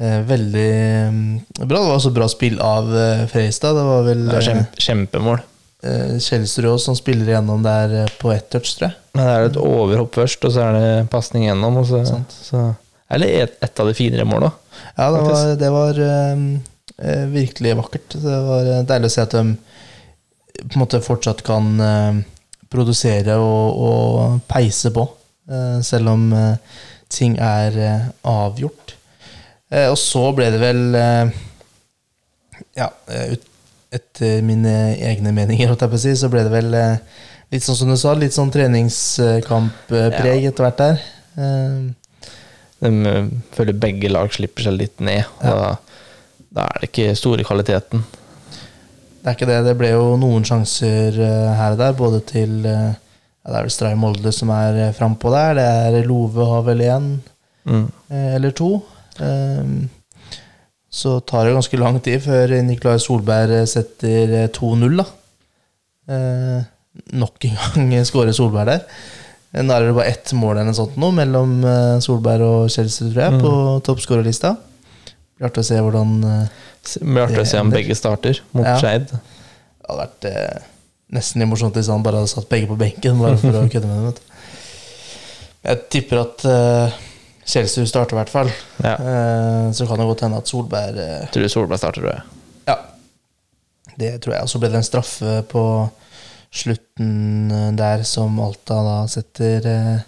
eh, 0.00 0.20
veldig 0.28 0.68
mm, 1.14 1.24
bra. 1.64 1.66
Det 1.78 1.82
var 1.86 1.96
også 1.98 2.12
bra 2.16 2.28
spill 2.32 2.58
av 2.64 2.90
uh, 2.92 3.24
Freistad. 3.32 3.76
Det 3.78 3.84
var 3.88 4.06
vel 4.08 4.24
Det 4.26 4.34
var 4.36 4.42
eh, 4.42 4.48
kjempe, 4.50 4.84
kjempemål. 4.88 5.42
eh, 5.84 6.14
Kjelsrud 6.20 6.70
også 6.74 6.90
som 6.90 6.98
spiller 6.98 7.32
igjennom 7.32 7.64
der 7.64 7.94
eh, 8.04 8.12
på 8.20 8.32
ett 8.34 8.50
touch, 8.52 8.74
tror 8.78 8.90
jeg. 8.90 8.98
Men 9.14 9.28
det 9.28 9.34
er 9.38 9.48
et 9.52 9.60
overhopp 9.62 10.16
først, 10.18 10.44
og 10.48 10.52
så 10.56 10.64
er 10.68 10.78
det 10.80 11.08
pasning 11.12 11.44
igjennom. 11.46 11.76
Og 11.82 11.86
så, 11.86 12.02
så, 12.42 12.64
eller 13.14 13.30
et, 13.44 13.56
et 13.62 13.80
av 13.80 13.86
de 13.88 13.94
finere 13.96 14.24
måla. 14.26 14.50
Ja, 14.98 15.10
det 15.14 15.20
var, 15.28 15.52
det 15.60 15.70
var 15.70 16.00
eh, 16.02 16.40
eh, 16.98 17.24
virkelig 17.30 17.76
vakkert. 17.78 18.16
Det 18.24 18.40
var 18.48 18.72
eh, 18.72 18.82
deilig 18.90 19.12
å 19.12 19.14
se 19.14 19.22
at 19.28 19.36
de 19.38 19.44
på 20.58 20.74
en 20.76 20.82
måte 20.84 21.00
fortsatt 21.02 21.42
kan 21.46 21.80
eh, 21.82 22.20
produsere 22.72 23.36
og, 23.42 23.80
og 23.86 24.40
peise 24.50 24.92
på, 24.94 25.06
eh, 25.50 25.80
selv 25.86 26.12
om 26.14 26.28
eh, 26.34 26.80
ting 27.10 27.36
er 27.42 27.76
avgjort. 28.26 28.94
Og 29.74 29.96
så 29.98 30.20
ble 30.36 30.46
det 30.54 30.58
vel 30.60 30.80
Ja, 32.78 32.86
etter 33.94 34.42
mine 34.46 34.74
egne 35.02 35.32
meninger, 35.34 35.72
så 35.74 36.30
ble 36.30 36.44
det 36.46 36.52
vel 36.52 36.68
litt 37.50 37.64
sånn 37.64 37.78
som 37.80 37.90
du 37.90 37.96
sa, 37.98 38.12
litt 38.18 38.34
sånn 38.36 38.52
treningskamppreg 38.54 40.44
Ja. 40.44 40.50
etter 40.50 40.66
hvert 40.66 40.82
der. 40.82 41.02
De 42.84 42.92
føler 43.56 43.80
begge 43.86 44.12
lag 44.12 44.30
slipper 44.34 44.68
seg 44.68 44.78
litt 44.78 45.02
ned. 45.02 45.26
Og 45.42 45.58
da, 45.64 45.72
da 46.54 46.68
er 46.68 46.84
det 46.84 46.90
ikke 46.92 47.18
store 47.18 47.46
kvaliteten. 47.46 48.04
Det 49.24 49.30
er 49.30 49.36
ikke 49.38 49.48
det. 49.48 49.58
Det 49.64 49.72
ble 49.80 49.88
jo 49.94 50.04
noen 50.20 50.44
sjanser 50.44 51.16
eh, 51.16 51.52
her 51.56 51.72
og 51.72 51.78
der, 51.80 51.94
både 51.96 52.18
til 52.28 52.58
eh, 52.68 52.90
ja, 52.92 53.46
Det 53.50 53.56
er 53.56 53.62
vel 53.66 53.72
Stray 53.72 53.96
Molde 53.96 54.32
som 54.32 54.50
er 54.52 54.76
uh, 54.88 54.92
frampå 54.96 55.32
der. 55.32 55.54
Det 55.56 55.64
er 56.02 56.06
Love 56.08 56.46
har 56.52 56.62
vel 56.70 56.84
én 56.84 57.12
Mm. 57.64 57.86
eh, 58.12 58.34
eller 58.36 58.50
to. 58.52 58.66
Um, 59.24 59.88
så 60.92 61.14
tar 61.24 61.46
det 61.46 61.54
ganske 61.56 61.78
lang 61.80 61.96
tid 62.04 62.20
før 62.20 62.52
Nicolai 62.62 62.98
Solberg 63.00 63.54
eh, 63.62 63.64
setter 63.64 64.34
eh, 64.42 64.48
2-0, 64.52 64.98
da. 65.00 65.06
Eh, 66.12 66.64
nok 67.16 67.46
en 67.48 67.88
gang 67.88 68.04
skårer 68.10 68.36
Solberg 68.36 68.68
der. 68.68 68.84
Da 69.54 69.78
er 69.78 69.86
det 69.88 69.94
bare 69.96 70.10
ett 70.12 70.32
mål 70.36 70.58
eller 70.60 70.76
sånt 70.76 70.96
nå 71.00 71.08
mellom 71.16 71.56
eh, 71.64 71.96
Solberg 72.04 72.44
og 72.44 72.70
Chelsea, 72.74 73.08
tror 73.08 73.22
jeg, 73.24 73.32
Mm. 73.32 73.40
på 73.46 73.54
toppskårerlista. 73.88 74.56
Blir 75.38 75.48
artig 75.48 75.64
å 75.64 75.68
se 75.70 75.80
hvordan 75.80 76.14
eh, 76.28 76.62
Se 76.88 77.60
om 77.60 77.70
begge 77.72 77.94
starter 77.98 78.40
mot 78.52 78.66
Ja. 78.66 78.76
Skeid. 78.80 79.08
Det 79.10 79.88
hadde 79.88 79.98
vært 80.04 80.26
eh, 80.30 80.62
nesten 81.14 81.42
litt 81.42 81.50
morsomt 81.50 81.76
hvis 81.76 81.88
han 81.92 82.02
bare 82.04 82.20
hadde 82.22 82.32
satt 82.32 82.48
begge 82.50 82.68
på 82.70 82.76
benken. 82.80 83.18
Bare 83.20 83.36
for 83.40 83.56
å 83.60 83.64
kødde 83.72 83.88
med 83.90 84.06
dem. 84.06 84.30
Jeg 85.64 85.82
tipper 85.92 86.20
at 86.22 86.44
eh, 86.48 86.96
Kjelsrud 87.44 87.88
starter, 87.88 88.16
i 88.16 88.20
hvert 88.22 88.32
fall. 88.32 88.50
Ja. 88.84 88.94
Eh, 88.96 89.66
så 89.76 89.86
kan 89.88 90.00
det 90.00 90.06
godt 90.08 90.24
hende 90.24 90.40
at 90.40 90.48
Solberg 90.48 91.00
eh, 91.00 91.26
Tror 91.32 91.44
du 91.44 91.52
Solberg 91.52 91.80
starter, 91.80 92.00
tror 92.04 92.14
jeg. 92.14 92.40
Ja, 92.68 92.78
det 94.00 94.10
tror 94.24 94.34
jeg. 94.36 94.42
Og 94.46 94.52
så 94.52 94.60
ble 94.62 94.70
det 94.72 94.80
en 94.80 94.86
straffe 94.86 95.34
på 95.52 95.64
slutten 96.54 97.50
eh, 97.52 97.70
der 97.76 98.04
som 98.08 98.36
Alta 98.44 98.80
da 98.86 98.96
setter 99.12 99.68
eh, 99.68 99.98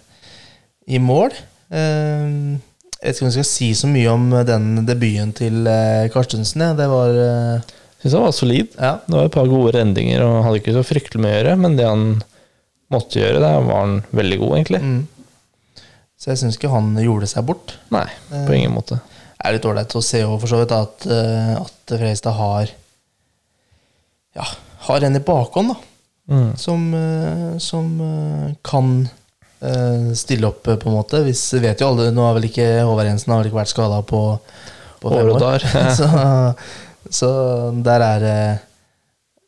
i 0.87 1.01
mål. 1.03 1.33
Eh, 1.69 2.57
jeg 2.97 3.05
vet 3.05 3.17
ikke 3.17 3.25
om 3.25 3.29
jeg 3.29 3.37
skal 3.37 3.49
si 3.49 3.67
så 3.77 3.89
mye 3.91 4.13
om 4.13 4.29
den 4.47 4.69
debuten 4.87 5.33
til 5.37 5.67
eh, 5.69 6.07
Karstensen. 6.13 6.63
jeg. 6.65 6.77
Det 6.79 6.87
var 6.89 7.19
eh, 7.23 7.75
Syns 8.01 8.13
han 8.13 8.25
var 8.27 8.33
solid. 8.37 8.73
Ja. 8.77 8.95
Det 9.05 9.15
var 9.15 9.27
et 9.29 9.35
par 9.35 9.49
gode 9.49 9.73
rendinger 9.73 10.23
og 10.25 10.43
hadde 10.45 10.61
ikke 10.61 10.75
så 10.75 10.83
fryktelig 10.85 11.21
mye 11.23 11.33
å 11.33 11.37
gjøre, 11.39 11.53
men 11.63 11.77
det 11.77 11.87
han 11.89 12.07
måtte 12.93 13.19
gjøre, 13.19 13.41
der 13.43 13.63
var 13.65 13.81
han 13.83 13.95
veldig 14.15 14.37
god, 14.41 14.53
egentlig. 14.59 14.81
Mm. 14.85 15.85
Så 16.17 16.31
jeg 16.31 16.41
syns 16.41 16.57
ikke 16.57 16.71
han 16.73 16.93
gjorde 17.01 17.29
seg 17.29 17.45
bort. 17.49 17.75
Nei, 17.93 18.05
på 18.29 18.55
ingen 18.55 18.73
måte. 18.73 18.99
Det 19.37 19.45
er 19.45 19.57
litt 19.57 19.67
ålreit 19.69 19.97
å 19.97 20.03
se 20.05 20.23
og 20.25 20.39
for 20.41 20.49
så 20.49 20.61
vidt 20.61 20.73
at, 20.73 21.05
eh, 21.13 21.53
at 21.59 21.93
Freistad 21.93 22.37
har 22.37 22.73
Ja, 24.37 24.45
har 24.87 25.05
en 25.05 25.17
i 25.17 25.21
bakhånd, 25.25 25.73
da. 25.73 25.77
Mm. 26.29 26.49
Som, 26.59 26.93
eh, 26.93 27.57
som 27.63 27.85
eh, 28.01 28.55
kan 28.65 28.89
eh, 29.05 29.16
stille 30.17 30.47
opp, 30.51 30.67
eh, 30.69 30.77
på 30.77 30.89
en 30.91 30.97
måte. 30.99 31.23
Hvis, 31.25 31.41
vet 31.61 31.79
jo 31.81 31.87
alle, 31.91 32.11
Nå 32.13 32.21
har 32.27 32.35
vel 32.37 32.45
ikke 32.49 32.65
Håvard 32.85 33.07
Jensen 33.09 33.33
har 33.33 33.39
vel 33.41 33.49
ikke 33.51 33.57
vært 33.63 33.71
skada 33.73 34.01
på, 34.05 34.21
på 35.01 35.13
fem 35.13 35.31
År 35.33 35.65
så, 35.99 36.09
så 37.09 37.29
der 37.85 38.03
er 38.05 38.19
det 38.25 38.35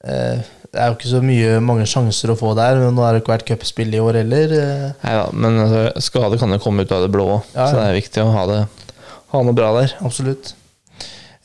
eh, 0.06 0.42
Det 0.72 0.78
er 0.82 0.92
jo 0.92 0.98
ikke 0.98 1.12
så 1.14 1.22
mye 1.26 1.60
mange 1.66 1.86
sjanser 1.90 2.30
å 2.34 2.38
få 2.40 2.52
der. 2.58 2.78
Men 2.82 2.94
nå 2.98 3.02
har 3.06 3.14
det 3.18 3.24
ikke 3.24 3.34
vært 3.36 3.48
cupspill 3.50 3.94
i 3.96 4.02
år 4.02 4.20
heller. 4.22 4.54
eh. 4.54 4.84
Nei 5.06 5.16
da, 5.18 5.26
men 5.34 5.62
altså, 5.66 5.86
skade 6.10 6.38
kan 6.42 6.54
jo 6.54 6.62
komme 6.62 6.86
ut 6.86 6.94
av 6.94 7.06
det 7.06 7.12
blå 7.14 7.26
òg, 7.40 7.48
Ja, 7.56 7.64
ja. 7.64 7.70
så 7.72 7.80
det 7.80 7.88
er 7.90 7.98
viktig 8.02 8.22
å 8.26 8.30
ha, 8.36 8.44
det, 8.50 8.60
ha 9.34 9.42
noe 9.46 9.58
bra 9.58 9.72
der. 9.80 9.96
Absolutt. 10.06 10.54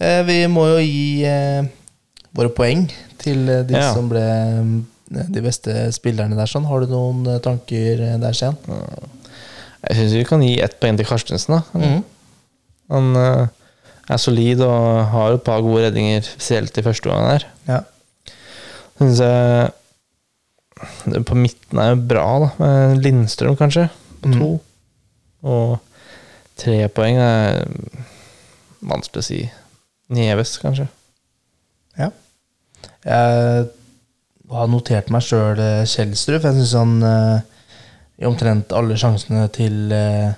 Eh, 0.01 0.21
vi 0.29 0.41
må 0.53 0.67
jo 0.75 0.81
gi 0.83 1.25
eh, 1.29 1.65
våre 2.37 2.51
poeng 2.53 2.85
til 3.23 3.45
eh, 3.49 3.63
de 3.69 3.77
Ja. 3.79 3.93
som 3.97 4.09
ble 4.13 4.25
eh, 4.25 4.75
de 5.31 5.43
beste 5.45 5.75
spillerne 5.95 6.37
der. 6.39 6.47
Sånn. 6.51 6.67
Har 6.69 6.81
du 6.85 6.91
noen 6.93 7.27
eh, 7.31 7.41
tanker 7.45 8.01
eh, 8.05 8.17
der, 8.23 8.33
Stian? 8.37 8.57
Jeg 9.85 9.97
syns 9.99 10.15
vi 10.17 10.25
kan 10.29 10.43
gi 10.45 10.55
ett 10.65 10.79
poeng 10.81 10.97
til 10.99 11.07
Karstensen. 11.09 11.59
da. 11.59 11.63
Mm. 11.79 12.05
Han 12.95 13.17
eh, 13.21 13.47
er 14.15 14.21
solid 14.21 14.61
og 14.65 15.05
har 15.13 15.35
et 15.39 15.45
par 15.47 15.63
gode 15.65 15.87
redninger, 15.87 16.25
spesielt 16.27 16.77
i 16.81 16.85
første 16.87 17.09
gang 17.11 17.29
der. 17.31 17.47
Ja. 17.69 17.81
Syns 19.01 19.21
jeg 19.25 19.73
På 21.29 21.37
midten 21.39 21.79
er 21.81 21.93
jo 21.95 22.01
bra, 22.11 22.25
da. 22.43 22.49
Med 22.61 23.05
Lindstrøm, 23.05 23.55
kanskje, 23.57 23.87
på 24.23 24.29
Mhm. 24.29 24.39
to. 24.41 24.49
Og 25.45 25.79
tre 26.61 26.89
poeng 26.89 27.17
er 27.21 27.65
vanskelig 28.85 29.23
å 29.23 29.25
si. 29.25 29.39
Nieves, 30.11 30.57
kanskje. 30.61 30.89
ja. 31.99 32.11
Jeg 33.05 33.69
har 34.53 34.69
notert 34.69 35.11
meg 35.13 35.25
sjøl 35.25 35.61
Kjelsrud, 35.89 36.41
for 36.41 36.51
jeg 36.51 36.61
syns 36.61 36.75
han 36.77 36.97
eh, 37.09 37.39
i 38.21 38.29
omtrent 38.29 38.73
alle 38.77 38.97
sjansene 39.01 39.47
til 39.55 39.93
eh, 39.95 40.33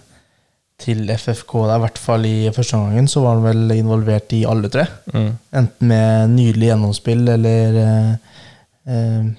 til 0.77 1.09
FFK, 1.09 1.53
der, 1.65 1.79
i 1.79 1.83
hvert 1.87 1.99
fall 2.01 2.27
i 2.29 2.51
første 2.53 2.77
omgangen, 2.77 3.09
så 3.09 3.23
var 3.25 3.39
han 3.39 3.47
vel 3.47 3.79
involvert 3.79 4.33
i 4.37 4.43
alle 4.49 4.69
tre. 4.73 4.85
Mm. 5.15 5.31
Enten 5.57 5.89
med 5.89 6.35
nydelig 6.35 6.69
gjennomspill 6.69 7.25
eller 7.33 7.79
eh, 7.81 8.11
eh, 8.93 9.31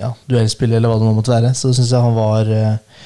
ja, 0.00 0.10
duellspill, 0.28 0.74
eller 0.74 0.92
hva 0.92 0.98
det 1.00 1.08
nå 1.08 1.14
måtte 1.16 1.32
være. 1.32 1.54
Så 1.56 1.72
syns 1.72 1.92
jeg 1.92 2.04
han 2.04 2.16
var, 2.18 2.50
eh, 2.52 3.04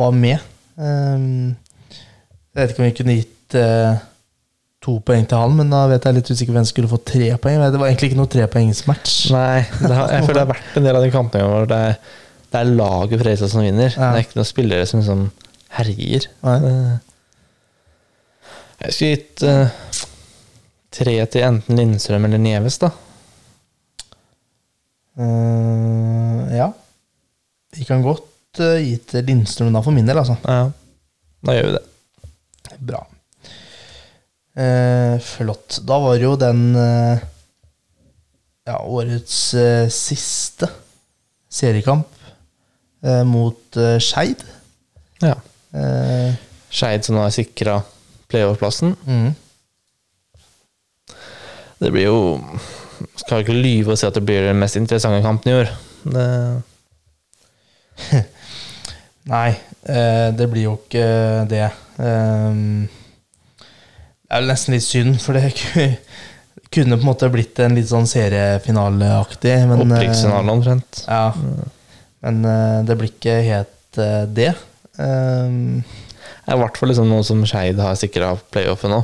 var 0.00 0.16
med. 0.16 0.38
Jeg 0.80 2.56
vet 2.56 2.72
ikke 2.72 2.82
om 2.82 2.88
vi 2.88 2.96
kunne 2.98 3.18
gitt 3.20 3.58
eh, 3.60 4.06
to 4.80 4.96
poeng 5.04 5.26
til 5.28 5.36
han, 5.36 5.52
men 5.58 5.72
da 5.72 5.82
vet 5.90 6.06
jeg 6.08 6.16
litt 6.16 6.30
usikker 6.30 6.54
hvem 6.56 6.64
som 6.64 6.72
skulle 6.72 6.90
få 6.90 7.02
tre 7.04 7.34
poeng. 7.42 7.60
Det 7.60 7.80
var 7.80 7.90
egentlig 7.90 8.10
ikke 8.10 8.20
noe 8.22 8.32
trepoengsmatch. 8.32 9.18
Nei, 9.34 9.60
det 9.82 9.92
har, 9.92 10.08
jeg 10.14 10.24
føler 10.24 10.38
det 10.38 10.46
har 10.46 10.52
vært 10.54 10.80
en 10.80 10.88
del 10.88 10.98
av 10.98 11.04
de 11.04 11.12
kampene 11.14 11.48
hvor 11.50 11.68
det 11.68 11.80
er 11.90 12.00
det 12.50 12.58
er 12.58 12.70
laget 12.74 13.20
Fredrikstad 13.20 13.52
som 13.52 13.62
vinner. 13.62 13.92
Ja. 13.94 14.10
Det 14.10 14.18
er 14.18 14.24
ikke 14.24 14.40
noen 14.40 14.48
spillere 14.48 14.86
som 14.90 15.00
liksom 15.00 15.22
herjer. 15.76 16.26
Nei. 16.42 16.56
Jeg 18.80 18.96
skulle 18.96 19.10
gitt 19.12 19.44
uh, 19.46 20.00
tre 20.96 21.14
til 21.30 21.46
enten 21.46 21.78
Lindstrøm 21.78 22.26
eller 22.26 22.42
Nieves, 22.42 22.80
da. 22.82 22.90
Uh, 25.20 26.48
ja. 26.56 26.70
Vi 27.76 27.86
kan 27.86 28.02
godt 28.02 28.62
uh, 28.64 28.80
gi 28.80 28.96
til 29.12 29.30
Lindstrøm 29.30 29.70
da, 29.76 29.84
for 29.84 29.94
min 29.94 30.10
del, 30.10 30.18
altså. 30.18 30.40
Ja. 30.42 30.64
Da 31.46 31.56
gjør 31.56 31.70
vi 31.70 31.78
det. 31.78 31.84
Bra. 32.90 33.04
Eh, 34.60 35.16
flott. 35.24 35.78
Da 35.88 35.96
var 36.02 36.18
jo 36.20 36.34
den 36.40 36.62
eh, 36.76 37.22
ja, 38.68 38.78
årets 38.84 39.38
eh, 39.56 39.86
siste 39.92 40.68
seriekamp 41.50 42.08
eh, 43.04 43.22
mot 43.24 43.78
eh, 43.80 43.96
Skeid. 44.02 44.42
Ja. 45.24 45.36
Eh, 45.72 46.34
Skeid 46.70 47.06
som 47.06 47.16
nå 47.16 47.24
er 47.24 47.34
sikra 47.34 47.80
playoff-plassen. 48.30 48.96
mm. 49.06 49.30
Det 51.80 51.88
blir 51.94 52.10
jo 52.10 52.18
Skal 53.16 53.40
ikke 53.40 53.54
lyve 53.56 53.94
og 53.94 53.96
si 53.96 54.04
at 54.04 54.12
det 54.18 54.20
blir 54.28 54.44
den 54.44 54.58
mest 54.60 54.76
interessante 54.76 55.22
kampen 55.24 55.48
i 55.48 55.54
år. 55.62 55.70
Det, 56.04 56.24
Nei, 59.32 59.48
eh, 59.88 60.28
det 60.36 60.48
blir 60.52 60.66
jo 60.66 60.74
ikke 60.76 61.06
det. 61.48 61.70
Ehm, 62.04 62.84
det 64.30 64.36
er 64.36 64.44
vel 64.44 64.52
nesten 64.52 64.76
litt 64.76 64.84
synd, 64.86 65.16
for 65.18 65.34
det 65.34 65.48
kunne 66.74 66.94
på 66.94 67.02
en 67.02 67.08
måte 67.08 67.28
blitt 67.34 67.58
en 67.58 67.74
litt 67.74 67.88
sånn 67.90 68.06
seriefinaleaktig. 68.06 69.56
Men, 69.66 69.80
eh, 69.82 69.96
Opprykksfinalen 69.98 70.52
omtrent. 70.52 71.00
Ja, 71.08 71.32
men 72.22 72.38
eh, 72.46 72.76
det 72.86 72.94
blir 73.00 73.10
ikke 73.10 73.34
helt 73.42 73.98
eh, 73.98 74.22
det. 74.30 74.52
Um, 75.00 75.82
er 76.46 76.54
i 76.54 76.62
hvert 76.62 76.78
fall 76.78 76.92
liksom 76.92 77.10
noe 77.10 77.26
som 77.26 77.42
Skeid 77.42 77.82
har 77.82 77.98
sikra 77.98 78.36
playoffen 78.54 78.94
nå. 78.94 79.02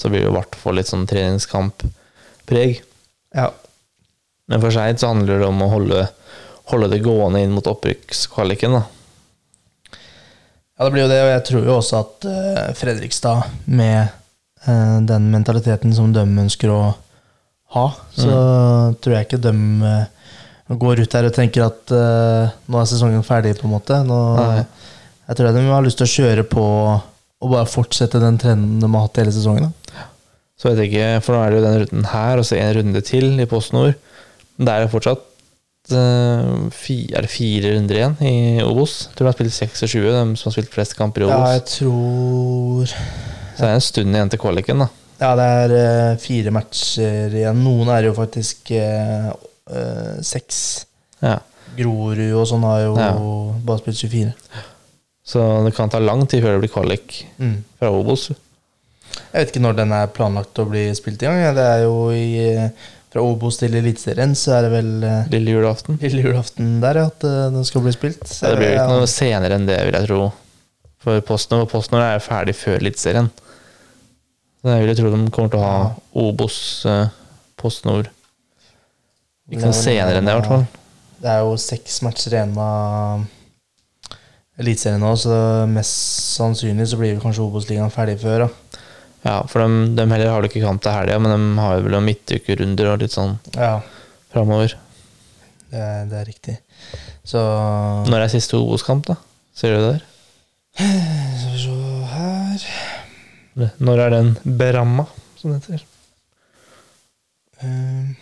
Så 0.00 0.08
blir 0.08 0.24
det 0.24 0.32
i 0.32 0.36
hvert 0.38 0.56
fall 0.56 0.80
litt 0.80 0.88
sånn 0.88 1.04
treningskamppreg. 1.10 2.80
ja, 3.36 3.50
Men 4.48 4.64
for 4.64 4.72
Skeid 4.72 5.02
så 5.02 5.12
handler 5.12 5.44
det 5.44 5.52
om 5.52 5.60
å 5.60 5.72
holde, 5.76 6.06
holde 6.72 6.88
det 6.94 7.04
gående 7.04 7.44
inn 7.44 7.52
mot 7.52 7.68
opprykkskvaliken. 7.68 8.80
da. 8.80 8.86
Ja, 10.78 10.86
det 10.86 10.94
blir 10.94 11.02
jo 11.02 11.10
det, 11.10 11.18
og 11.24 11.32
jeg 11.32 11.44
tror 11.48 11.64
jo 11.66 11.74
også 11.74 12.00
at 12.04 12.26
uh, 12.30 12.74
Fredrikstad, 12.78 13.48
med 13.66 14.12
uh, 14.68 14.98
den 15.02 15.26
mentaliteten 15.32 15.90
som 15.96 16.12
de 16.14 16.22
ønsker 16.22 16.70
å 16.70 16.82
ha, 17.74 17.86
så 18.14 18.36
tror 19.02 19.16
jeg 19.16 19.26
ikke 19.26 19.42
de 19.42 19.52
uh, 19.82 20.06
går 20.78 21.02
ut 21.02 21.12
der 21.16 21.28
og 21.28 21.34
tenker 21.34 21.64
at 21.64 21.92
eh, 21.96 22.56
nå 22.68 22.76
er 22.76 22.88
sesongen 22.90 23.22
ferdig, 23.24 23.54
på 23.56 23.64
en 23.64 23.72
måte. 23.72 24.02
Nå, 24.04 24.18
jeg 25.24 25.38
tror 25.38 25.56
de 25.56 25.62
har 25.64 25.84
lyst 25.84 25.96
til 25.96 26.04
å 26.04 26.12
kjøre 26.12 26.44
på 26.44 26.64
og 27.38 27.52
bare 27.52 27.70
fortsette 27.70 28.20
den 28.20 28.36
trenden 28.40 28.82
de 28.82 28.90
har 28.90 29.06
hatt 29.06 29.20
hele 29.22 29.32
sesongen. 29.32 29.70
Da. 29.70 30.04
Så 30.58 30.68
vet 30.68 30.82
jeg 30.82 30.90
ikke, 30.90 31.08
for 31.24 31.36
nå 31.36 31.40
er 31.40 31.50
det 31.50 31.58
jo 31.58 31.64
den 31.64 31.80
runden 31.84 32.08
her, 32.10 32.40
og 32.40 32.44
så 32.44 32.58
en 32.58 32.74
runde 32.80 33.02
til 33.06 33.30
i 33.38 33.46
PostNord. 33.48 33.94
Men 34.58 34.68
det 34.68 34.74
er 34.74 34.84
jo 34.84 34.92
fortsatt 34.96 35.24
fi, 35.88 36.96
er 37.14 37.24
det 37.24 37.30
fire 37.32 37.72
runder 37.74 37.96
igjen 37.98 38.16
i 38.24 38.62
Obos. 38.64 39.08
Jeg 39.08 39.16
tror 39.16 39.26
de 39.26 39.30
har 39.32 39.36
spilt 39.38 39.54
26, 39.56 40.04
de 40.04 40.36
som 40.38 40.48
har 40.50 40.54
spilt 40.56 40.72
flest 40.74 40.96
kamper 40.98 41.24
i 41.24 41.28
Ja, 41.30 41.38
jeg 41.56 41.64
tror 41.72 42.86
Så 42.88 43.60
det 43.62 43.68
er 43.68 43.74
en 43.74 43.84
stund 43.84 44.14
igjen 44.14 44.30
til 44.32 44.38
kvaliken, 44.42 44.84
da. 44.84 44.88
Ja, 45.18 45.32
det 45.34 45.46
er 45.50 45.72
uh, 46.14 46.18
fire 46.22 46.52
matcher 46.54 47.32
igjen. 47.34 47.62
Noen 47.64 47.88
er 47.90 48.04
jo 48.06 48.12
faktisk 48.14 48.70
uh, 48.70 49.32
seks. 50.22 50.60
Ja. 51.24 51.38
Grorud 51.78 52.20
og 52.38 52.44
sånn 52.50 52.62
har 52.66 52.84
jo 52.84 52.92
Ja. 52.98 53.08
bare 53.66 53.82
spilt 53.82 53.98
24. 53.98 54.34
Så 55.28 55.42
det 55.66 55.74
kan 55.76 55.90
ta 55.92 55.98
lang 56.00 56.22
tid 56.30 56.40
før 56.44 56.54
det 56.56 56.62
blir 56.62 56.72
kvalik 56.72 57.24
Mm. 57.38 57.58
fra 57.78 57.90
Obos. 57.92 58.28
Jeg 58.30 59.34
vet 59.34 59.50
ikke 59.50 59.60
når 59.64 59.76
den 59.76 59.92
er 59.92 60.06
planlagt 60.14 60.54
å 60.62 60.68
bli 60.70 60.86
spilt 60.94 61.20
i 61.22 61.26
gang. 61.26 61.54
Det 61.56 61.64
er 61.66 61.82
jo 61.82 62.10
i, 62.14 62.70
fra 63.12 63.22
Obos 63.24 63.56
til 63.60 63.72
Eliteserien, 63.78 64.34
så 64.36 64.58
er 64.58 64.66
det 64.66 64.72
vel 64.74 64.90
eh, 65.06 65.30
Lille 65.32 65.54
julaften. 65.56 65.96
lille 66.02 66.24
julaften 66.26 66.74
der, 66.82 67.00
ja, 67.00 67.06
at 67.08 67.24
eh, 67.24 67.46
den 67.54 67.64
skal 67.64 67.84
bli 67.86 67.94
spilt. 67.96 68.24
Ja, 68.42 68.52
det 68.52 68.58
blir 68.60 68.72
jo 68.74 68.82
ikke 68.82 68.98
noe 69.00 69.10
senere 69.10 69.56
enn 69.56 69.68
det, 69.68 69.78
vil 69.88 69.96
jeg 69.96 70.10
tro. 70.10 70.26
For 71.04 71.22
PostNord 71.24 71.64
og 71.64 71.70
PostNord 71.72 72.04
er 72.04 72.18
jo 72.18 72.24
ferdig 72.26 72.56
før 72.58 72.82
Eliteserien. 72.82 73.30
Så 74.58 74.74
jeg 74.74 74.82
vil 74.82 74.92
jo 74.92 74.98
tro 74.98 75.14
de 75.14 75.22
kommer 75.32 75.54
til 75.54 75.62
å 75.62 75.64
ha. 75.64 75.80
Obos, 76.18 76.58
eh, 76.90 77.06
PostNord 77.58 78.10
Ikke 79.48 79.64
noe 79.64 79.72
er 79.72 79.80
senere 79.80 80.20
enn 80.20 80.28
det, 80.28 80.34
i 80.34 80.40
hvert 80.40 80.52
fall. 80.52 80.68
Det 81.18 81.32
er 81.32 81.42
jo 81.46 81.56
seks 81.58 82.02
matcher 82.04 82.36
igjen 82.36 82.54
av 82.62 83.24
Eliteserien 84.58 85.00
nå, 85.00 85.14
så 85.16 85.34
mest 85.70 86.34
sannsynlig 86.34 86.88
så 86.90 86.98
blir 86.98 87.20
kanskje 87.22 87.44
Obos-ligaen 87.46 87.94
ferdig 87.94 88.18
før. 88.20 88.44
Da. 88.44 88.67
Ja, 89.28 89.42
for 89.50 89.60
de, 89.60 89.94
de 89.98 90.04
heller 90.08 90.30
har 90.32 90.40
det 90.44 90.48
ikke 90.52 90.64
kamp 90.64 90.80
til 90.84 90.94
helga, 90.94 91.18
men 91.20 91.34
de 91.34 91.60
har 91.60 91.82
vel 91.84 91.92
noen 91.92 92.06
midtukerunder 92.08 92.92
og 92.94 93.02
litt 93.02 93.12
sånn 93.12 93.34
Ja, 93.58 93.74
framover. 94.32 94.72
det 95.72 95.82
det 96.08 96.20
er 96.22 96.28
riktig. 96.30 96.54
Så 97.28 97.42
Når 98.08 98.24
er 98.24 98.32
siste 98.32 98.56
Obos-kamp, 98.56 99.10
da? 99.10 99.18
Ser 99.58 99.74
du 99.74 99.82
det 99.82 99.90
der? 99.98 100.06
Skal 100.78 101.52
vi 101.52 101.60
se 101.66 101.76
her 102.14 102.64
Når 103.84 104.00
er 104.06 104.14
den 104.14 104.32
beramma, 104.62 105.04
som 105.36 105.52
det 105.52 105.60
heter? 105.66 105.84
Um, 107.62 108.16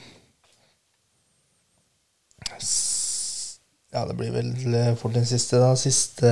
Ja, 3.97 4.03
det 4.05 4.17
blir 4.19 4.33
vel 4.35 4.75
eh, 4.77 4.95
fort 4.99 5.15
den 5.17 5.25
siste, 5.29 5.57
da. 5.63 5.71
Siste 5.81 6.29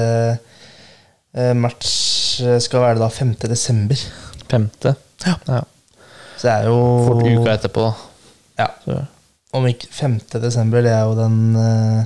eh, 1.32 1.52
match 1.56 1.86
skal 2.60 2.82
være 2.82 3.00
da 3.00 3.08
5. 3.08 3.36
desember. 3.48 4.00
Femte? 4.54 4.90
Ja. 5.26 5.34
ja. 5.50 5.62
Så 6.38 6.42
det 6.46 6.54
er 6.54 6.64
jo 6.70 6.78
Fort 7.08 7.22
uka 7.26 7.50
etterpå, 7.54 7.80
da. 7.84 7.92
Ja, 8.64 8.68
Så, 8.84 8.92
om 9.54 9.66
ikke 9.70 9.86
5. 9.90 10.18
desember, 10.42 10.78
det 10.82 10.92
er 10.94 11.04
jo 11.06 11.14
den 11.18 11.56
uh, 11.58 12.02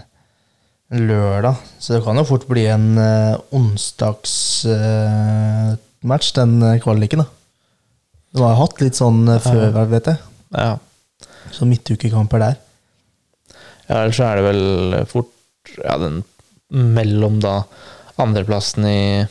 lørdag. 0.92 1.54
Så 1.78 1.94
det 1.94 2.04
kan 2.04 2.16
jo 2.20 2.24
fort 2.28 2.46
bli 2.48 2.66
en 2.68 2.98
uh, 3.00 3.38
onsdagsmatch, 3.56 6.32
den 6.37 6.62
eh, 6.62 6.80
kvaliken, 6.84 7.18
da. 7.24 7.28
De 8.37 8.42
har 8.44 8.56
hatt 8.61 8.80
litt 8.84 8.96
sånn 8.98 9.28
eh, 9.32 9.40
før, 9.40 9.87
vet 9.88 10.06
jeg. 10.12 10.18
ja. 10.56 10.76
Så 11.48 11.64
midtukekamper 11.64 12.38
der. 12.42 12.56
Ja, 13.88 14.02
ellers 14.02 14.18
så 14.18 14.24
er 14.28 14.37
det 14.37 14.44
vel 14.44 14.94
fort 15.08 15.32
ja, 15.80 15.96
den 15.96 16.20
mellom 16.68 17.40
da 17.40 17.64
andreplassen 18.20 18.84
i 18.84 19.24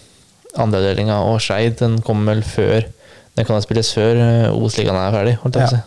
andreavdelinga 0.58 1.21
og 1.30 1.38
Skeid. 1.45 1.77
Den 1.77 2.01
kommer 2.01 2.34
vel 2.34 2.41
før 2.47 2.89
Den 3.38 3.45
kan 3.45 3.56
jeg 3.60 3.63
spilles 3.67 3.93
før 3.93 4.17
eh, 4.17 4.50
Obos-ligaen 4.56 4.97
er 4.97 5.13
ferdig, 5.13 5.36
holdt 5.43 5.56
jeg 5.60 5.67
Ja. 5.67 5.69
si. 5.69 5.84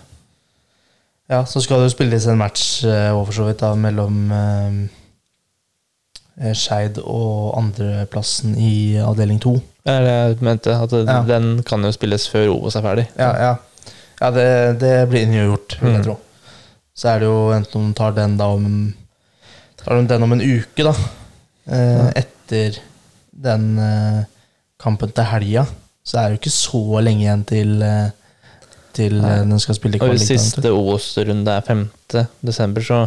Ja, 1.30 1.44
så 1.46 1.60
skal 1.62 1.78
det 1.78 1.90
jo 1.90 1.94
spilles 1.96 2.24
en 2.26 2.38
match 2.40 2.84
uh, 2.84 3.14
for 3.24 3.30
så 3.36 3.44
vidt 3.46 3.60
da 3.62 3.68
mellom 3.78 4.16
eh, 4.34 4.78
eh, 6.42 6.54
Skeid 6.58 6.98
og 7.04 7.52
andreplassen 7.58 8.56
i 8.58 8.96
avdeling 8.98 9.38
to. 9.42 9.52
Er 9.86 10.00
det 10.02 10.14
jeg 10.16 10.40
mente. 10.42 10.74
At 10.74 10.90
det- 10.90 11.06
Ja. 11.06 11.22
den 11.22 11.62
kan 11.62 11.82
jo 11.86 11.92
spilles 11.92 12.26
før 12.28 12.48
Obos 12.56 12.74
er 12.76 12.82
ferdig. 12.82 13.06
Ja, 13.18 13.30
ja. 13.38 13.54
ja 14.20 14.30
det, 14.30 14.80
det 14.80 15.08
blir 15.08 15.26
gjort, 15.26 15.78
vil 15.80 15.92
jeg 15.92 16.00
Mm. 16.00 16.04
tro. 16.04 16.18
Så 16.94 17.08
er 17.14 17.18
det 17.20 17.26
jo 17.30 17.50
enten 17.54 17.88
de 17.88 17.94
tar 17.94 18.10
den 18.12 18.36
da 18.36 18.44
om 18.46 18.94
Tar 19.80 19.94
de 19.96 20.06
den 20.08 20.22
om 20.22 20.32
en 20.32 20.40
uke, 20.42 20.82
da. 20.84 20.90
Uh, 21.70 21.76
Ja. 21.76 22.10
Etter 22.16 22.78
den 23.32 23.78
uh, 23.78 24.24
kampen 24.78 25.10
til 25.14 25.24
helga. 25.24 25.66
Så 26.10 26.18
er 26.18 26.24
det 26.26 26.36
jo 26.36 26.40
ikke 26.40 26.52
så 26.54 26.80
lenge 27.06 27.22
igjen 27.22 27.44
til 27.46 27.82
eh, 27.86 28.10
Til 28.96 29.20
eh, 29.22 29.42
den 29.46 29.60
skal 29.62 29.76
spille 29.78 30.00
Og 30.02 30.10
hvis 30.10 30.26
kvalik. 30.26 30.40
siste 30.42 30.72
Ås-runde 30.74 31.52
er 31.54 31.62
5. 31.66 31.84
desember, 32.42 32.82
så 32.82 33.04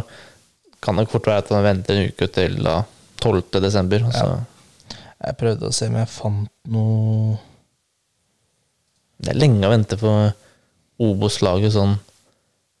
kan 0.84 0.96
det 0.96 1.10
fort 1.12 1.26
være 1.28 1.42
at 1.44 1.50
han 1.52 1.64
venter 1.64 1.98
en 2.00 2.08
uke 2.12 2.28
til 2.32 2.56
da 2.64 2.78
12. 3.20 3.60
desember. 3.60 4.06
og 4.08 4.12
så- 4.12 4.30
du. 4.32 4.96
Jeg 5.24 5.36
prøvde 5.40 5.68
å 5.68 5.72
se 5.72 5.86
om 5.88 5.94
jeg 5.96 6.08
fant 6.08 6.48
noe 6.68 7.38
Det 9.20 9.30
er 9.32 9.38
lenge 9.38 9.64
å 9.64 9.70
vente 9.72 9.96
på 9.96 10.10
Obos-laget 11.00 11.72
sånn 11.72 11.94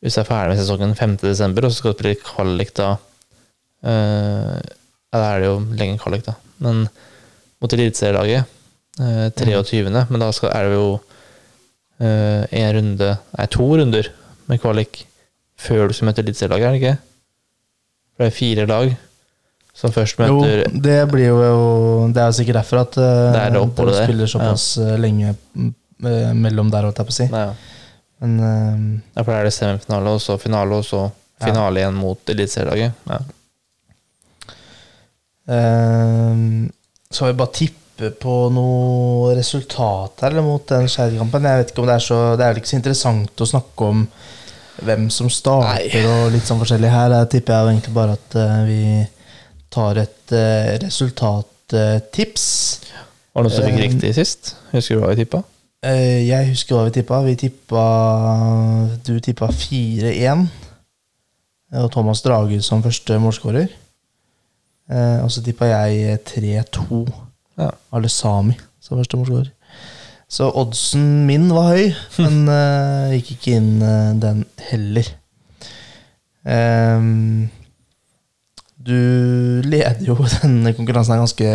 Hvis 0.02 0.16
jeg 0.18 0.24
er 0.24 0.28
ferdig 0.28 0.52
med 0.52 0.60
sesongen 0.60 0.94
5. 0.98 1.16
desember, 1.22 1.64
og 1.64 1.72
så 1.72 1.76
skal 1.80 1.92
det 1.92 1.98
spille 1.98 2.24
kvalik 2.24 2.74
da 2.76 2.90
uh, 3.84 4.60
Ja, 4.60 5.16
da 5.20 5.24
er 5.34 5.40
det 5.40 5.48
jo 5.48 5.60
lenge 5.78 5.98
kvalik, 6.02 6.24
da. 6.26 6.34
Men 6.60 6.88
mot 7.62 7.72
eliteserielaget 7.72 8.44
eh, 9.00 9.26
23., 9.34 9.82
men 9.90 10.22
da 10.22 10.30
skal, 10.34 10.52
er 10.54 10.68
det 10.68 10.78
jo 10.78 10.90
eh, 12.00 12.44
en 12.60 12.70
runde 12.78 13.10
Nei, 13.38 13.48
to 13.50 13.66
runder 13.80 14.10
med 14.50 14.60
kvalik 14.62 15.04
før 15.64 15.88
du 15.88 15.96
skal 15.96 16.10
møte 16.10 16.22
eliteserielaget, 16.24 16.66
er 16.66 16.74
det 16.74 16.82
ikke? 16.82 16.96
For 18.14 18.24
det 18.24 18.30
er 18.30 18.38
fire 18.38 18.66
lag 18.70 18.94
som 19.74 19.90
først 19.94 20.20
møter 20.20 20.62
Jo, 20.62 20.80
det 20.86 20.98
blir 21.10 21.32
jo 21.32 21.38
Det 22.14 22.22
er 22.22 22.28
jo 22.30 22.36
sikkert 22.36 22.60
derfor 22.60 22.84
at 22.84 22.98
eh, 23.02 23.22
Det 23.34 23.40
er 23.42 23.54
det 23.54 23.62
oppholdet 23.62 23.96
der. 23.98 24.08
spiller 24.08 24.30
såpass 24.30 24.66
ja. 24.78 24.96
lenge 25.00 25.34
mm, 25.34 25.72
eh, 26.06 26.32
mellom 26.38 26.70
der, 26.70 26.86
holdt 26.86 27.00
jeg 27.02 27.10
på 27.10 27.14
å 27.14 27.18
si. 27.18 27.28
Nei, 27.32 27.46
Men 28.22 28.36
eh, 28.38 28.84
ja, 29.16 29.24
for 29.24 29.32
da 29.32 29.40
er 29.40 29.48
det 29.50 29.54
semifinale, 29.56 30.14
og 30.14 30.22
så 30.22 30.38
finale, 30.42 30.78
og 30.78 30.86
så 30.86 31.08
finale 31.42 31.82
igjen 31.82 31.96
mot 31.98 32.30
eliteserielaget. 32.30 33.00
Ja. 33.10 33.18
Ehm, 35.46 36.70
så 37.10 37.26
vi 37.28 37.36
bare 37.36 37.52
tippe 37.94 38.10
på 38.18 38.50
noe 38.50 39.34
resultat 39.36 40.24
her 40.24 40.32
eller 40.32 40.42
mot 40.42 40.66
den 40.68 40.88
Skeid-kampen. 40.88 41.44
Jeg 41.44 41.58
vet 41.58 41.70
ikke 41.70 41.82
om 41.82 41.86
Det 41.88 41.94
er 41.94 42.02
så 42.02 42.36
Det 42.36 42.44
er 42.44 42.52
vel 42.52 42.58
ikke 42.58 42.72
så 42.72 42.78
interessant 42.78 43.40
å 43.40 43.46
snakke 43.46 43.84
om 43.84 44.06
hvem 44.84 45.08
som 45.10 45.30
starter 45.30 46.06
og 46.10 46.32
litt 46.34 46.46
sånn 46.46 46.58
forskjellig 46.58 46.90
her. 46.90 47.10
Der 47.12 47.28
tipper 47.30 47.54
jeg 47.54 47.74
egentlig 47.74 47.94
bare 47.94 48.16
at 48.18 48.34
eh, 48.34 48.64
vi 48.66 48.80
tar 49.70 49.98
et 50.02 50.34
uh, 50.34 50.74
resultattips. 50.82 52.46
Var 53.34 53.42
det 53.42 53.50
noen 53.50 53.54
som 53.54 53.66
fikk 53.68 53.78
Eh, 53.78 53.84
riktig 53.86 54.12
sist? 54.14 54.54
Husker 54.72 54.98
du 54.98 55.02
hva 55.02 55.12
vi 55.14 55.22
tippa? 55.22 55.44
Uh, 55.86 56.20
jeg 56.26 56.50
husker 56.50 56.74
hva 56.74 56.88
vi 56.88 56.96
tippa. 56.98 57.22
Vi 57.22 57.36
tippa 57.38 57.84
Du 59.06 59.14
tippa 59.22 59.50
4-1. 59.50 60.46
Og 61.74 61.90
Thomas 61.94 62.22
Drage 62.22 62.60
som 62.62 62.82
første 62.82 63.18
målskårer. 63.22 63.70
Uh, 64.90 65.22
og 65.22 65.30
så 65.30 65.42
tippa 65.42 65.70
jeg 65.70 66.18
3-2. 66.34 67.23
Ja. 67.60 67.70
Ale 67.94 68.10
Sami 68.12 68.56
som 68.82 69.00
første 69.00 69.18
målskårer. 69.18 69.50
Så 70.30 70.48
oddsen 70.50 71.24
min 71.28 71.50
var 71.54 71.74
høy, 71.74 71.92
men 72.22 72.48
uh, 72.50 73.12
gikk 73.14 73.34
ikke 73.36 73.58
inn 73.58 73.74
uh, 73.84 74.14
den 74.20 74.42
heller. 74.70 75.12
Um, 76.44 77.46
du 78.84 78.98
leder 79.64 80.02
jo 80.04 80.18
denne 80.40 80.74
konkurransen 80.76 81.14
er 81.14 81.22
ganske 81.22 81.52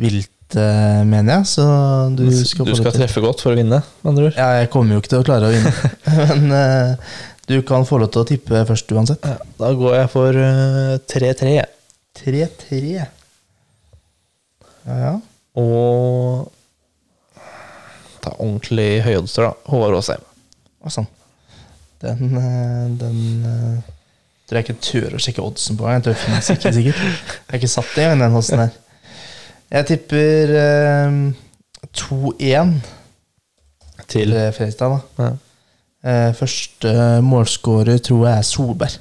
vilt, 0.00 0.56
uh, 0.56 1.02
mener 1.08 1.40
jeg. 1.40 1.50
Så 1.56 1.66
du 2.16 2.24
skal, 2.30 2.70
du 2.70 2.78
skal, 2.78 2.94
treffe 2.96 3.24
godt 3.24 3.44
for 3.44 3.52
å 3.52 3.58
vinne, 3.58 3.82
med 4.00 4.14
andre 4.14 4.30
ord. 4.30 4.40
ja, 4.40 4.48
jeg 4.62 4.72
kommer 4.72 4.96
jo 4.96 5.02
ikke 5.02 5.16
til 5.16 5.24
å 5.24 5.28
klare 5.28 5.50
å 5.50 5.52
vinne. 5.52 5.92
Men 6.46 6.56
du 7.46 7.62
kan 7.66 7.84
få 7.86 7.98
lov 8.00 8.12
til 8.14 8.22
å 8.22 8.28
tippe 8.28 8.62
først 8.68 8.92
uansett. 8.94 9.26
Ja, 9.26 9.36
da 9.58 9.72
går 9.76 9.96
jeg 9.98 10.10
for 10.12 10.38
eh, 10.38 10.94
3-3. 11.10 11.56
3-3. 12.22 13.06
Ja, 14.86 14.96
ja. 14.98 15.12
Og 15.60 16.52
ta 18.22 18.32
ordentlig 18.38 19.02
høyoddser, 19.06 19.48
da. 19.48 19.52
Håvard 19.70 19.98
Aasheim. 19.98 20.24
Og 20.82 20.94
sånn. 20.94 21.08
Den, 22.02 22.32
eh, 22.38 22.86
den 22.98 23.20
eh, 23.46 23.92
tror 24.48 24.58
jeg 24.58 24.66
ikke 24.66 24.82
tør 24.88 25.14
å 25.18 25.22
sjekke 25.22 25.44
oddsen 25.44 25.78
på. 25.78 25.86
Jeg 25.90 26.02
tror 26.04 26.16
det 26.16 26.22
finnes 26.24 26.50
ikke 26.56 26.74
sikkert. 26.78 27.04
Jeg 27.04 27.52
har 27.52 27.60
ikke 27.60 27.70
satt 27.76 27.94
det 27.94 28.08
i 28.08 28.10
den 28.24 28.40
oddsen 28.40 28.64
her. 28.64 28.74
Jeg 29.72 29.88
tipper 29.92 30.52
eh, 30.62 31.14
2-1 32.02 32.74
Til 34.12 34.34
Fredrikstad. 34.52 34.98
da. 35.16 35.30
ja. 35.30 35.32
Eh, 36.02 36.32
første 36.34 36.92
målskårer 37.22 38.00
tror 38.02 38.26
jeg 38.26 38.38
er 38.38 38.46
Solberg. 38.46 38.98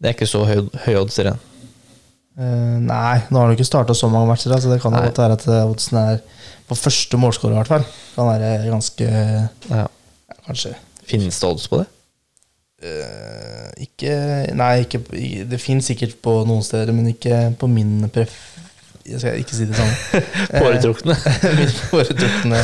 Det 0.00 0.08
er 0.08 0.14
ikke 0.14 0.28
så 0.30 0.44
høy, 0.46 0.60
høyoddser 0.86 1.26
igjen. 1.28 1.40
Eh, 2.38 2.76
nei, 2.78 3.16
nå 3.28 3.40
har 3.40 3.48
han 3.48 3.56
ikke 3.56 3.66
starta 3.66 3.94
så 3.96 4.08
mange 4.10 4.30
matcher, 4.30 4.54
så 4.62 4.70
det 4.70 4.80
kan 4.82 4.94
godt 4.94 5.18
være 5.18 5.38
at 5.38 5.46
eh, 5.50 5.64
oddsen 5.66 5.98
er 5.98 6.20
på 6.70 6.78
første 6.78 7.18
målskårer, 7.18 7.56
i 7.56 7.58
hvert 7.58 7.72
fall. 7.72 7.88
Kan 8.14 8.30
være 8.30 8.52
ganske 8.70 9.08
Ja. 9.10 9.80
ja, 9.80 9.86
Kanskje 10.46 10.76
Finnes 11.10 11.40
det 11.40 11.48
odds 11.48 11.66
på 11.68 11.80
det? 11.80 11.88
Uh, 12.80 13.66
Ikke 13.82 14.14
Nei, 14.56 14.86
ikke, 14.86 15.02
det 15.50 15.58
fins 15.60 15.90
sikkert 15.90 16.14
på 16.22 16.38
noen 16.48 16.62
steder, 16.64 16.94
men 16.96 17.10
ikke 17.12 17.50
på 17.60 17.68
min 17.68 18.06
pref... 18.14 18.36
Jeg 19.04 19.20
skal 19.20 19.40
ikke 19.40 19.56
si 19.56 19.66
det 19.66 19.76
samme. 19.76 20.22
Foretrukne? 20.62 21.16
Min 21.58 21.70
foretrukne 21.90 22.60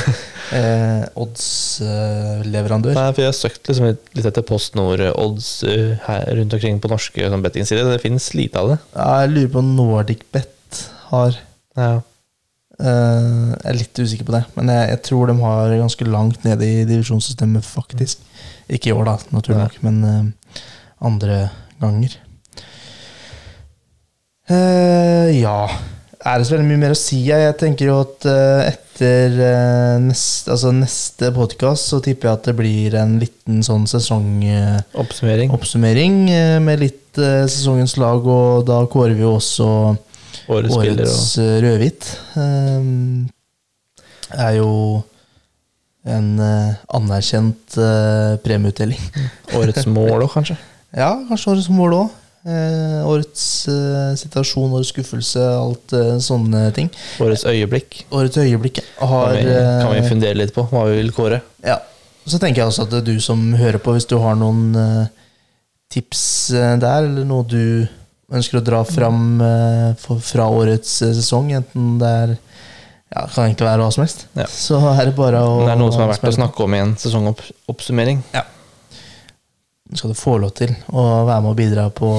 eh, 0.54 1.04
odds-leverandør. 1.18 2.94
Nei, 2.96 3.06
for 3.12 3.24
jeg 3.24 3.30
har 3.32 3.38
søkt 3.38 3.70
liksom 3.70 3.88
litt, 3.90 4.26
etter 4.28 4.44
Post 4.46 4.76
Nord-odds 4.78 5.50
uh, 5.66 5.94
her 6.06 6.26
rundt 6.38 6.56
omkring 6.56 6.82
på 6.82 6.90
norske 6.92 7.30
sånn 7.32 7.44
bettingsider. 7.44 7.88
Det 7.90 8.02
finnes 8.04 8.28
lite 8.36 8.62
av 8.62 8.74
det. 8.74 8.78
jeg 8.96 9.32
lurer 9.32 9.54
på 9.54 9.64
om 9.64 9.72
NordicBet 9.78 10.84
har 11.10 11.40
Ja. 11.76 11.96
Eh, 12.76 13.52
jeg 13.56 13.70
er 13.70 13.78
litt 13.78 13.98
usikker 14.02 14.26
på 14.28 14.34
det, 14.34 14.42
men 14.52 14.68
jeg, 14.68 14.88
jeg 14.90 15.02
tror 15.08 15.30
de 15.30 15.36
har 15.40 15.76
ganske 15.80 16.08
langt 16.08 16.42
nede 16.44 16.66
i 16.68 16.84
divisjonssystemet, 16.84 17.64
faktisk. 17.64 18.20
Ikke 18.68 18.90
i 18.90 18.96
år, 18.96 19.06
da, 19.08 19.14
naturlig 19.32 19.62
nok, 19.62 19.78
men 19.86 20.02
eh, 20.04 20.60
andre 21.08 21.38
ganger. 21.80 22.18
Eh, 24.52 25.30
ja 25.40 25.60
Er 26.26 26.40
det 26.40 26.48
så 26.48 26.56
veldig 26.56 26.66
mye 26.66 26.80
mer 26.80 26.94
å 26.94 26.98
si? 26.98 27.20
Jeg, 27.28 27.54
tenker 27.60 27.86
jo 27.86 28.00
at 28.02 28.26
eh, 28.26 28.72
etter 28.72 29.36
uh, 29.36 29.96
neste, 30.02 30.50
altså 30.56 30.72
neste 30.74 31.28
podkast 31.36 31.92
så 31.92 32.00
tipper 32.02 32.26
jeg 32.26 32.38
at 32.40 32.48
det 32.48 32.54
blir 32.58 32.96
en 32.98 33.12
liten 33.20 33.62
sånn 33.62 33.84
sesongoppsummering 33.86 35.54
Oppsummering. 35.54 36.16
med 36.66 36.82
litt 36.82 37.20
eh, 37.22 37.44
sesongens 37.46 37.94
lag, 38.02 38.26
og 38.26 38.66
da 38.66 38.80
kårer 38.90 39.14
vi 39.14 39.22
jo 39.22 39.36
også 39.36 39.68
Årets 40.50 40.74
årets 40.74 41.20
og 41.38 41.44
eh, 41.44 41.54
rødhvit 41.62 42.10
ehm, 42.42 43.22
er 44.34 44.58
jo 44.58 44.72
en 46.06 46.28
eh, 46.42 46.74
anerkjent 46.98 47.78
premieutdeling. 48.42 49.02
årets 49.58 49.86
mål 49.90 50.26
òg, 50.26 50.30
kanskje. 50.34 50.58
Ja, 50.96 51.12
kanskje 51.28 51.54
årets 51.54 51.70
mål 51.70 52.00
òg. 52.00 52.14
Årets 52.46 53.42
eh, 53.72 54.12
situasjon, 54.20 54.70
årets 54.78 54.92
skuffelse, 54.94 55.42
alt 55.58 55.92
eh, 55.96 56.14
sånne 56.22 56.68
ting. 56.76 56.90
Årets 57.24 57.42
øyeblikk. 57.50 58.04
Årets 58.14 58.38
øyeblikk 58.42 58.80
har 59.00 59.34
Kan 59.34 59.36
vi, 59.42 59.58
kan 59.82 59.92
vi 59.92 60.00
eh, 60.02 60.08
fundere 60.08 60.38
litt 60.38 60.54
på 60.54 60.66
hva 60.70 60.84
vi 60.90 61.00
vil 61.00 61.12
kåre? 61.16 61.40
Ja. 61.66 61.80
Så 62.26 62.38
tenker 62.42 62.62
jeg 62.64 62.70
også 62.72 62.86
at 62.88 62.96
du 63.06 63.14
som 63.22 63.52
hører 63.58 63.78
på, 63.82 63.92
hvis 63.96 64.08
du 64.10 64.16
har 64.22 64.38
noen 64.38 64.74
eh, 64.78 65.04
tips 65.94 66.24
eh, 66.54 66.74
der, 66.82 67.06
eller 67.06 67.26
noe 67.28 67.46
du 67.46 67.86
ønsker 68.34 68.58
å 68.58 68.64
dra 68.66 68.80
fram 68.86 69.40
eh, 69.42 70.08
fra 70.26 70.48
årets 70.50 71.00
eh, 71.06 71.12
sesong, 71.14 71.52
enten 71.54 71.96
det 72.02 72.10
er 72.24 72.34
ja, 73.14 73.22
det 73.22 73.30
kan 73.36 73.44
egentlig 73.46 73.68
være 73.68 73.84
hva 73.84 73.92
som 73.94 74.02
helst, 74.02 74.24
Ja. 74.34 74.48
så 74.50 74.80
er 74.90 75.04
det 75.06 75.14
bare 75.18 75.38
å 75.46 75.60
det 75.62 75.70
er 75.76 75.78
noe 75.78 75.92
som 75.94 76.02
er 76.02 76.10
verdt 76.10 76.26
å 76.26 76.32
snakke 76.34 76.64
om 76.66 76.74
i 76.74 76.80
en 76.82 76.96
sesongoppsummering. 76.98 78.24
Nå 78.34 78.42
skal 79.94 80.10
du 80.12 80.18
få 80.18 80.36
lov 80.42 80.54
til 80.58 80.72
å 80.90 81.04
være 81.28 81.42
med 81.44 81.52
og 81.52 81.58
bidra 81.58 81.86
på, 81.94 82.10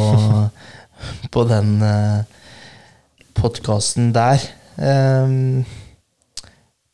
på 1.34 1.46
den 1.50 1.74
uh, 1.84 2.22
podkasten 3.38 4.14
der. 4.16 4.44
Um, 4.78 5.66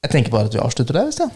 jeg 0.04 0.12
tenker 0.12 0.34
bare 0.34 0.50
at 0.50 0.56
vi 0.56 0.64
avslutter 0.64 0.98
der. 0.98 1.12
Stian. 1.16 1.32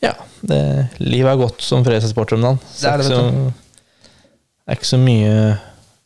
Ja, 0.00 0.14
det, 0.40 0.60
livet 1.02 1.28
er 1.34 1.40
godt 1.42 1.64
som 1.64 1.84
Fredrikstad-supporter 1.84 2.38
om 2.38 2.46
dagen. 2.46 2.62
Det 2.80 2.88
er 2.88 3.02
det, 3.02 3.10
ikke 3.10 3.18
så, 3.18 4.14
er 4.66 4.78
ikke 4.80 4.94
så 4.94 5.00
mye 5.02 5.34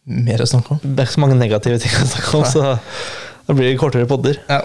Mer 0.05 0.43
å 0.45 0.45
snakke 0.45 0.75
om. 0.75 0.81
Det 0.83 1.01
er 1.01 1.07
ikke 1.07 1.15
så 1.15 1.21
mange 1.23 1.37
negative 1.41 1.79
ting 1.81 1.95
å 1.97 2.09
snakke 2.11 2.33
om, 2.37 2.43
så 2.45 2.75
da 3.47 3.55
blir 3.57 3.71
det 3.71 3.79
kortere 3.81 4.09
podder. 4.09 4.37
Ja. 4.51 4.59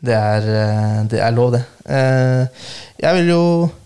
Det 0.00 0.16
er, 0.16 0.48
eh, 0.48 0.96
det 1.12 1.20
er 1.22 1.36
lov, 1.36 1.52
det. 1.54 1.60
Eh, 1.86 2.64
Jeg 2.98 3.14
vil 3.20 3.30
jo 3.30 3.42
eh, 3.68 3.79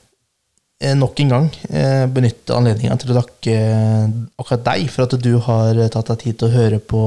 nok 0.93 1.20
en 1.22 1.30
gang 1.32 1.47
eh, 1.70 2.05
benytte 2.12 2.53
anledninga 2.57 2.99
til 3.01 3.14
å 3.14 3.20
takke 3.22 3.55
eh, 3.55 4.09
akkurat 4.37 4.66
deg 4.66 4.91
for 4.93 5.07
at 5.07 5.16
du 5.22 5.30
har 5.47 5.80
tatt 5.95 6.11
deg 6.12 6.20
tid 6.24 6.41
til 6.41 6.51
å 6.51 6.57
høre 6.59 6.80
på 6.82 7.05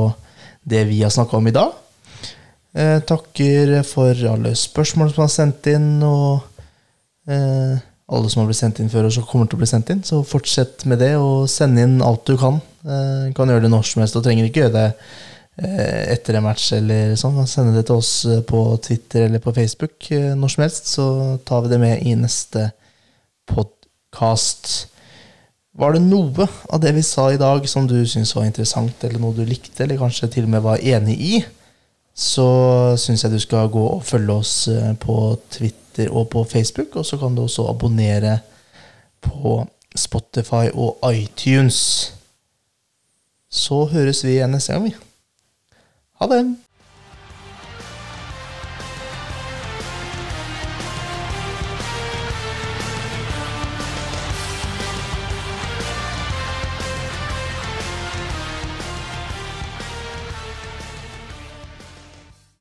det 0.68 0.82
vi 0.90 1.04
har 1.04 1.14
snakka 1.14 1.38
om 1.38 1.52
i 1.52 1.56
dag. 1.56 1.76
Eh, 2.78 2.98
Takker 3.08 3.78
for 3.88 4.26
alle 4.32 4.56
spørsmål 4.58 5.14
som 5.14 5.26
er 5.26 5.34
sendt 5.34 5.70
inn, 5.72 5.92
og 6.06 6.44
eh, 7.30 7.78
alle 8.08 8.32
som 8.32 8.42
har 8.42 8.50
blitt 8.50 8.60
sendt 8.60 8.82
inn 8.84 8.92
før, 8.92 9.08
og 9.08 9.16
som 9.16 9.26
kommer 9.28 9.48
til 9.50 9.60
å 9.60 9.64
bli 9.64 9.70
sendt 9.70 9.94
inn. 9.94 10.04
Så 10.06 10.22
fortsett 10.28 10.86
med 10.90 11.02
det, 11.04 11.14
og 11.20 11.48
send 11.52 11.80
inn 11.82 12.00
alt 12.06 12.28
du 12.28 12.38
kan. 12.40 12.62
Du 12.84 13.34
Kan 13.36 13.50
gjøre 13.52 13.66
det 13.66 13.74
når 13.74 13.88
som 13.88 14.04
helst, 14.04 14.16
og 14.20 14.24
trenger 14.26 14.48
ikke 14.48 14.66
gjøre 14.66 14.78
det 14.78 14.90
eh, 15.58 16.04
etter 16.14 16.38
en 16.38 16.46
match 16.46 16.72
eller 16.78 17.16
sånn. 17.20 17.40
Sende 17.50 17.76
det 17.76 17.88
til 17.90 18.00
oss 18.00 18.14
eh, 18.30 18.44
på 18.48 18.62
Twitter 18.84 19.28
eller 19.28 19.44
på 19.44 19.54
Facebook 19.56 20.12
eh, 20.16 20.34
når 20.38 20.54
som 20.54 20.66
helst, 20.68 20.92
så 20.94 21.08
tar 21.48 21.66
vi 21.66 21.74
det 21.74 21.82
med 21.82 22.06
i 22.06 22.16
neste 22.20 22.70
podkast. 23.50 24.88
Var 25.78 25.94
det 25.94 26.02
noe 26.08 26.48
av 26.74 26.82
det 26.82 26.94
vi 26.96 27.04
sa 27.06 27.28
i 27.32 27.40
dag 27.40 27.68
som 27.70 27.86
du 27.90 28.00
syntes 28.08 28.34
var 28.36 28.48
interessant, 28.48 29.04
eller 29.06 29.22
noe 29.22 29.36
du 29.38 29.44
likte, 29.46 29.84
eller 29.84 30.00
kanskje 30.02 30.30
til 30.34 30.48
og 30.48 30.54
med 30.56 30.66
var 30.66 30.82
enig 30.82 31.18
i, 31.22 31.40
så 32.18 32.48
syns 32.98 33.24
jeg 33.24 33.36
du 33.36 33.40
skal 33.42 33.70
gå 33.70 33.84
og 33.92 34.06
følge 34.06 34.38
oss 34.42 34.54
eh, 34.74 34.94
på 34.98 35.38
Twitter 35.54 36.10
og 36.10 36.32
på 36.34 36.44
Facebook, 36.50 36.98
og 36.98 37.06
så 37.06 37.20
kan 37.22 37.38
du 37.38 37.44
også 37.44 37.68
abonnere 37.70 38.40
på 39.22 39.60
Spotify 39.98 40.72
og 40.74 40.98
iTunes. 41.14 41.80
Så 43.50 43.86
høres 43.94 44.24
vi 44.26 44.38
igjen 44.38 44.58
neste 44.58 44.74
gang, 44.74 44.90
vi. 44.90 44.96
Ha 46.18 46.34
det! 46.34 46.67